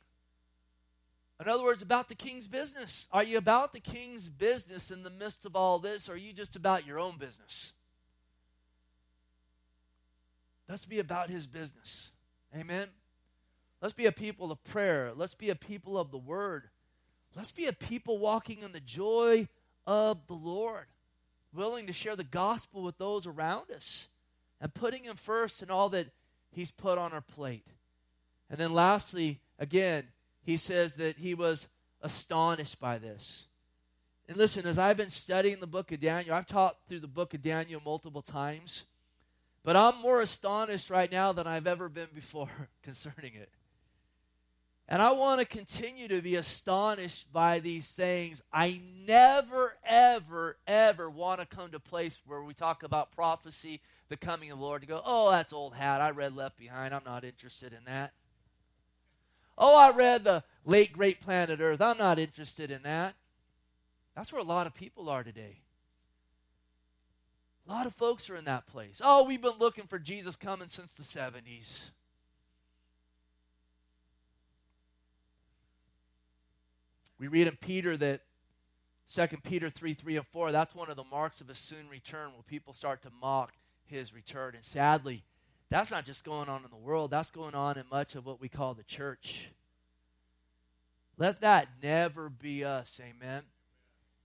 In 1.42 1.50
other 1.50 1.64
words, 1.64 1.82
about 1.82 2.08
the 2.08 2.16
king's 2.16 2.48
business. 2.48 3.08
Are 3.12 3.24
you 3.24 3.38
about 3.38 3.74
the 3.74 3.82
king's 3.82 4.30
business 4.30 4.90
in 4.90 5.04
the 5.04 5.10
midst 5.10 5.46
of 5.46 5.54
all 5.54 5.80
this, 5.80 6.08
or 6.08 6.14
are 6.14 6.18
you 6.18 6.32
just 6.32 6.56
about 6.56 6.88
your 6.88 6.98
own 6.98 7.18
business? 7.18 7.74
Let's 10.70 10.86
be 10.86 11.00
about 11.00 11.30
his 11.30 11.46
business. 11.46 12.14
Amen. 12.56 12.88
Let's 13.86 13.94
be 13.94 14.08
a 14.08 14.12
people 14.12 14.52
of 14.52 14.64
prayer. 14.64 15.12
Let's 15.16 15.36
be 15.36 15.52
a 15.52 15.56
people 15.56 15.96
of 15.96 16.10
the 16.10 16.18
word. 16.18 16.70
Let's 17.36 17.52
be 17.52 17.68
a 17.68 17.72
people 17.72 18.18
walking 18.18 18.64
in 18.64 18.72
the 18.72 18.80
joy 18.80 19.48
of 19.86 20.26
the 20.26 20.34
Lord, 20.34 20.88
willing 21.54 21.86
to 21.86 21.94
share 21.94 22.16
the 22.16 22.24
gospel 22.24 22.82
with 22.82 22.98
those 22.98 23.28
around 23.28 23.70
us 23.70 24.08
and 24.60 24.74
putting 24.74 25.04
him 25.04 25.16
first 25.16 25.62
in 25.62 25.70
all 25.70 25.90
that 25.90 26.08
he's 26.50 26.72
put 26.72 26.98
on 26.98 27.14
our 27.14 27.22
plate. 27.22 27.68
And 28.50 28.58
then 28.58 28.74
lastly, 28.74 29.40
again, 29.60 30.06
he 30.42 30.58
says 30.58 30.96
that 30.96 31.20
he 31.20 31.36
was 31.36 31.68
astonished 32.02 32.80
by 32.80 32.98
this. 32.98 33.46
And 34.28 34.36
listen, 34.36 34.66
as 34.66 34.80
I've 34.80 34.98
been 34.98 35.12
studying 35.12 35.60
the 35.60 35.68
book 35.68 35.92
of 35.92 36.00
Daniel, 36.00 36.34
I've 36.34 36.48
taught 36.48 36.78
through 36.90 37.02
the 37.02 37.08
book 37.08 37.36
of 37.36 37.44
Daniel 37.44 37.84
multiple 37.86 38.24
times, 38.24 38.86
but 39.64 39.76
I'm 39.76 40.02
more 40.02 40.22
astonished 40.22 40.90
right 40.90 41.12
now 41.12 41.34
than 41.34 41.46
I've 41.46 41.68
ever 41.68 41.88
been 41.88 42.10
before 42.16 42.50
concerning 42.82 43.36
it. 43.36 43.52
And 44.88 45.02
I 45.02 45.14
want 45.14 45.42
to 45.42 45.48
continue 45.48 46.08
to 46.10 46.22
be 46.22 46.36
astonished 46.36 47.34
by 47.34 47.60
these 47.60 47.92
things. 47.92 48.44
I 48.54 48.80
never, 49.08 49.76
ever, 49.84 50.58
ever 50.68 51.10
want 51.10 51.40
to 51.40 51.48
come 51.48 51.72
to 51.72 51.78
a 51.78 51.80
place 51.80 52.22
where 52.26 52.44
we 52.44 52.54
talk 52.54 52.84
about 52.84 53.12
prophecy, 53.12 53.82
the 54.10 54.18
coming 54.18 54.52
of 54.52 54.60
the 54.60 54.64
Lord, 54.64 54.82
to 54.82 54.88
go, 54.88 55.02
oh, 55.04 55.32
that's 55.32 55.54
old 55.54 55.74
hat. 55.74 56.02
I 56.02 56.12
read 56.12 56.36
Left 56.36 56.58
Behind. 56.58 56.94
I'm 56.94 57.04
not 57.04 57.24
interested 57.24 57.74
in 57.74 57.84
that. 57.86 58.14
Oh, 59.58 59.76
I 59.78 59.96
read 59.96 60.24
the 60.24 60.44
late 60.66 60.94
great 60.94 61.20
planet 61.20 61.60
Earth. 61.62 61.82
I'm 61.82 61.98
not 61.98 62.20
interested 62.20 62.70
in 62.70 62.84
that. 62.84 63.16
That's 64.16 64.32
where 64.32 64.42
a 64.42 64.46
lot 64.46 64.68
of 64.68 64.76
people 64.76 65.10
are 65.10 65.24
today. 65.24 65.58
A 67.68 67.72
lot 67.72 67.88
of 67.88 67.94
folks 67.96 68.30
are 68.30 68.36
in 68.36 68.46
that 68.46 68.68
place. 68.68 69.02
Oh, 69.04 69.26
we've 69.26 69.42
been 69.42 69.58
looking 69.60 69.88
for 69.88 69.98
Jesus 69.98 70.36
coming 70.36 70.68
since 70.68 70.94
the 70.94 71.04
70s. 71.04 71.90
We 77.20 77.28
read 77.28 77.48
in 77.48 77.56
Peter 77.56 77.96
that 77.98 78.22
2 79.14 79.28
Peter 79.44 79.70
3 79.70 79.94
3 79.94 80.18
and 80.18 80.28
4, 80.28 80.52
that's 80.52 80.76
one 80.76 80.90
of 80.90 80.98
the 80.98 81.04
marks 81.04 81.42
of 81.42 81.50
a 81.50 81.56
soon 81.56 81.88
return 81.90 82.32
where 82.34 82.44
people 82.48 82.74
start 82.74 83.02
to 83.04 83.10
mock 83.22 83.54
his 83.86 84.14
return. 84.14 84.56
And 84.56 84.64
sadly, 84.64 85.24
that's 85.70 85.92
not 85.92 86.06
just 86.06 86.24
going 86.24 86.50
on 86.50 86.64
in 86.64 86.70
the 86.70 86.76
world, 86.76 87.12
that's 87.12 87.32
going 87.32 87.56
on 87.56 87.78
in 87.78 87.86
much 87.92 88.16
of 88.16 88.26
what 88.26 88.42
we 88.42 88.50
call 88.50 88.74
the 88.74 88.84
church. 88.84 89.52
Let 91.18 91.42
that 91.42 91.70
never 91.82 92.30
be 92.30 92.64
us. 92.64 93.00
Amen. 93.02 93.44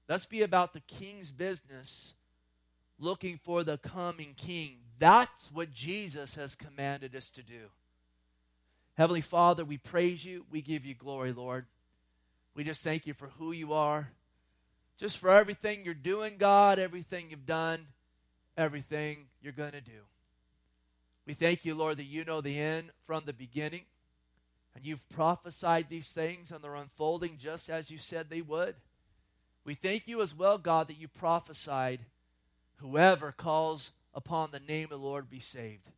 Let's 0.08 0.26
be 0.26 0.42
about 0.42 0.72
the 0.72 0.80
king's 0.80 1.30
business, 1.30 2.14
looking 2.98 3.38
for 3.42 3.62
the 3.62 3.78
coming 3.78 4.34
king. 4.36 4.78
That's 4.98 5.52
what 5.52 5.70
Jesus 5.70 6.34
has 6.34 6.56
commanded 6.56 7.14
us 7.14 7.30
to 7.30 7.42
do. 7.42 7.70
Heavenly 8.96 9.20
Father, 9.20 9.64
we 9.64 9.78
praise 9.78 10.24
you. 10.24 10.46
We 10.50 10.62
give 10.62 10.84
you 10.84 10.94
glory, 10.94 11.32
Lord. 11.32 11.66
We 12.60 12.64
just 12.64 12.84
thank 12.84 13.06
you 13.06 13.14
for 13.14 13.28
who 13.38 13.52
you 13.52 13.72
are, 13.72 14.10
just 14.98 15.16
for 15.16 15.30
everything 15.30 15.82
you're 15.82 15.94
doing, 15.94 16.34
God, 16.36 16.78
everything 16.78 17.28
you've 17.30 17.46
done, 17.46 17.86
everything 18.54 19.28
you're 19.42 19.54
going 19.54 19.72
to 19.72 19.80
do. 19.80 20.02
We 21.26 21.32
thank 21.32 21.64
you, 21.64 21.74
Lord, 21.74 21.96
that 21.96 22.04
you 22.04 22.22
know 22.22 22.42
the 22.42 22.60
end 22.60 22.90
from 23.02 23.22
the 23.24 23.32
beginning. 23.32 23.84
And 24.76 24.84
you've 24.84 25.08
prophesied 25.08 25.86
these 25.88 26.08
things 26.08 26.52
and 26.52 26.62
they're 26.62 26.74
unfolding 26.74 27.38
just 27.38 27.70
as 27.70 27.90
you 27.90 27.96
said 27.96 28.28
they 28.28 28.42
would. 28.42 28.74
We 29.64 29.72
thank 29.72 30.06
you 30.06 30.20
as 30.20 30.34
well, 30.34 30.58
God, 30.58 30.88
that 30.88 31.00
you 31.00 31.08
prophesied 31.08 32.00
whoever 32.76 33.32
calls 33.32 33.92
upon 34.12 34.50
the 34.50 34.60
name 34.60 34.84
of 34.92 35.00
the 35.00 35.06
Lord 35.06 35.30
be 35.30 35.40
saved. 35.40 35.88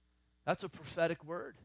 That's 0.47 0.63
a 0.63 0.69
prophetic 0.69 1.25
word. 1.25 1.57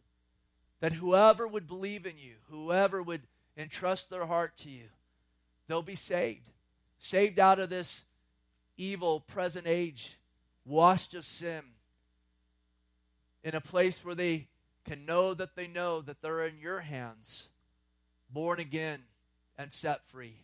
That 0.80 0.94
whoever 0.94 1.48
would 1.48 1.68
believe 1.68 2.08
in 2.08 2.18
you, 2.18 2.38
whoever 2.50 3.04
would 3.04 3.22
entrust 3.58 4.10
their 4.10 4.26
heart 4.26 4.58
to 4.58 4.70
you, 4.70 4.86
they'll 5.68 5.82
be 5.82 5.96
saved. 5.96 6.50
Saved 7.00 7.40
out 7.40 7.60
of 7.60 7.70
this 7.70 8.04
evil 8.76 9.20
present 9.20 9.68
age, 9.68 10.18
washed 10.66 11.14
of 11.14 11.26
sin, 11.26 11.62
in 13.44 13.56
a 13.56 13.62
place 13.62 14.04
where 14.04 14.16
they 14.16 14.48
can 14.84 15.06
know 15.06 15.34
that 15.34 15.56
they 15.56 15.68
know 15.68 16.02
that 16.02 16.22
they're 16.22 16.46
in 16.46 16.58
your 16.60 16.80
hands, 16.80 17.50
born 18.30 18.60
again 18.60 19.02
and 19.58 19.72
set 19.72 20.06
free. 20.08 20.38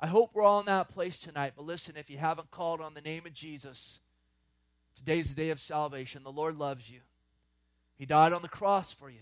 I 0.00 0.06
hope 0.06 0.30
we're 0.32 0.42
all 0.42 0.60
in 0.60 0.66
that 0.66 0.88
place 0.88 1.18
tonight. 1.18 1.52
But 1.56 1.66
listen, 1.66 1.96
if 1.96 2.08
you 2.08 2.16
haven't 2.16 2.50
called 2.50 2.80
on 2.80 2.94
the 2.94 3.00
name 3.02 3.26
of 3.26 3.34
Jesus, 3.34 4.00
today's 4.96 5.28
the 5.28 5.34
day 5.34 5.50
of 5.50 5.60
salvation. 5.60 6.22
The 6.22 6.32
Lord 6.32 6.56
loves 6.56 6.90
you. 6.90 7.00
He 7.98 8.06
died 8.06 8.32
on 8.32 8.40
the 8.40 8.48
cross 8.48 8.94
for 8.94 9.10
you 9.10 9.20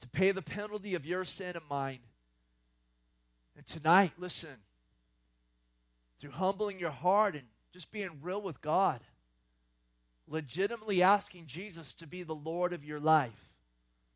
to 0.00 0.08
pay 0.08 0.30
the 0.30 0.42
penalty 0.42 0.94
of 0.94 1.04
your 1.04 1.24
sin 1.24 1.56
and 1.56 1.64
mine. 1.68 1.98
And 3.56 3.66
tonight, 3.66 4.12
listen, 4.18 4.56
through 6.18 6.32
humbling 6.32 6.78
your 6.78 6.90
heart 6.90 7.34
and 7.34 7.44
just 7.72 7.92
being 7.92 8.18
real 8.22 8.40
with 8.40 8.60
God, 8.60 9.00
legitimately 10.28 11.02
asking 11.02 11.46
Jesus 11.46 11.92
to 11.94 12.06
be 12.06 12.22
the 12.22 12.34
Lord 12.34 12.72
of 12.72 12.84
your 12.84 13.00
life. 13.00 13.52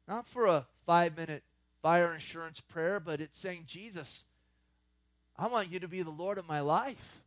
Not 0.07 0.27
for 0.27 0.47
a 0.47 0.67
five 0.87 1.17
minute 1.17 1.43
fire 1.83 2.13
insurance 2.13 2.61
prayer, 2.61 2.99
but 2.99 3.21
it's 3.21 3.39
saying, 3.39 3.65
Jesus, 3.67 4.25
I 5.37 5.47
want 5.47 5.71
you 5.71 5.79
to 5.81 5.89
be 5.89 6.03
the 6.03 6.11
Lord 6.11 6.39
of 6.39 6.49
my 6.49 6.61
life. 6.61 7.21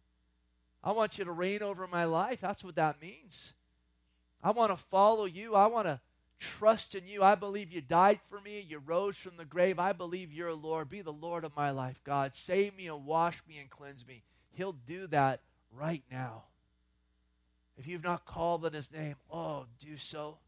I 0.84 0.92
want 0.92 1.18
you 1.18 1.26
to 1.26 1.32
reign 1.32 1.62
over 1.62 1.88
my 1.88 2.06
life. 2.06 2.42
That's 2.42 2.64
what 2.64 2.76
that 2.76 3.02
means. 3.02 3.54
I 4.44 4.52
want 4.52 4.72
to 4.72 4.78
follow 4.78 5.26
you. 5.26 5.56
I 5.56 5.68
want 5.68 5.86
to 5.86 6.00
trust 6.42 6.96
in 6.96 7.08
you. 7.08 7.24
I 7.24 7.36
believe 7.36 7.72
you 7.72 7.82
died 7.82 8.20
for 8.28 8.42
me. 8.42 8.66
You 8.68 8.82
rose 8.84 9.16
from 9.16 9.38
the 9.38 9.46
grave. 9.46 9.80
I 9.80 9.94
believe 9.94 10.34
you're 10.34 10.50
a 10.50 10.56
Lord. 10.56 10.90
Be 10.90 11.02
the 11.02 11.14
Lord 11.14 11.46
of 11.46 11.56
my 11.56 11.72
life, 11.72 12.04
God. 12.04 12.34
Save 12.34 12.76
me 12.76 12.88
and 12.88 13.06
wash 13.06 13.42
me 13.48 13.60
and 13.60 13.70
cleanse 13.70 14.06
me. 14.06 14.24
He'll 14.52 14.74
do 14.74 15.08
that 15.08 15.42
right 15.72 16.04
now. 16.12 16.44
If 17.78 17.88
you've 17.88 18.04
not 18.04 18.26
called 18.26 18.66
on 18.66 18.74
his 18.74 18.92
name, 18.92 19.16
oh, 19.32 19.66
do 19.80 19.98
so. 19.98 20.40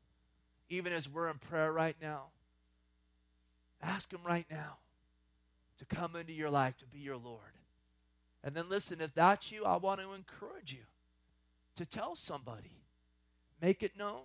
Even 0.67 0.91
as 0.91 1.07
we're 1.07 1.29
in 1.29 1.37
prayer 1.37 1.71
right 1.71 1.95
now, 2.01 2.25
ask 3.81 4.11
him 4.11 4.21
right 4.25 4.45
now 4.49 4.77
to 5.77 5.85
come 5.85 6.15
into 6.15 6.33
your 6.33 6.49
life 6.49 6.77
to 6.79 6.85
be 6.85 6.99
your 6.99 7.17
Lord. 7.17 7.39
And 8.43 8.55
then 8.55 8.67
listen, 8.67 8.99
if 8.99 9.13
that's 9.13 9.51
you, 9.51 9.63
I 9.63 9.77
want 9.77 10.01
to 10.01 10.13
encourage 10.13 10.73
you 10.73 10.85
to 11.75 11.85
tell 11.85 12.15
somebody. 12.15 12.81
Make 13.61 13.83
it 13.83 13.97
known. 13.97 14.23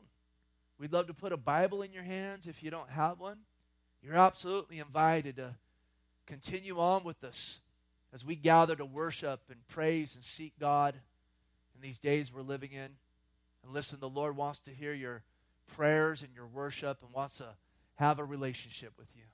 We'd 0.79 0.93
love 0.93 1.09
to 1.09 1.14
put 1.14 1.33
a 1.33 1.37
Bible 1.37 1.83
in 1.83 1.93
your 1.93 2.05
hands 2.05 2.47
if 2.47 2.62
you 2.62 2.70
don't 2.70 2.91
have 2.91 3.18
one. 3.18 3.39
You're 4.03 4.16
absolutely 4.16 4.79
invited 4.79 5.37
to 5.37 5.55
continue 6.26 6.79
on 6.79 7.03
with 7.03 7.24
us 7.24 7.61
as 8.12 8.24
we 8.24 8.37
gather 8.37 8.76
to 8.76 8.85
worship 8.85 9.41
and 9.51 9.66
praise 9.68 10.14
and 10.14 10.22
seek 10.22 10.53
God 10.59 10.95
in 11.74 11.81
these 11.81 11.99
days 11.99 12.33
we're 12.33 12.43
living 12.43 12.72
in. 12.72 12.91
And 13.64 13.72
listen, 13.72 13.99
the 14.01 14.09
Lord 14.09 14.37
wants 14.37 14.61
to 14.61 14.70
hear 14.70 14.93
your 14.93 15.22
prayers 15.66 16.22
and 16.22 16.33
your 16.35 16.47
worship 16.47 16.99
and 17.03 17.12
wants 17.12 17.39
to 17.39 17.49
have 17.97 18.18
a 18.18 18.24
relationship 18.24 18.93
with 18.97 19.09
you. 19.14 19.24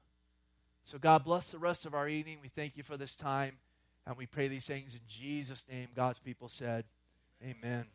So, 0.85 0.99
God 0.99 1.25
bless 1.25 1.51
the 1.51 1.59
rest 1.59 1.87
of 1.87 1.95
our 1.95 2.09
evening. 2.09 2.39
We 2.43 2.49
thank 2.49 2.77
you 2.77 2.83
for 2.83 2.99
this 2.99 3.17
time, 3.17 3.57
and 4.07 4.17
we 4.17 4.27
pray 4.27 4.49
these 4.49 4.67
things 4.67 4.95
in 4.95 5.01
Jesus' 5.09 5.65
name. 5.71 5.89
God's 5.95 6.19
people 6.19 6.49
said, 6.49 6.85
Amen. 7.43 7.87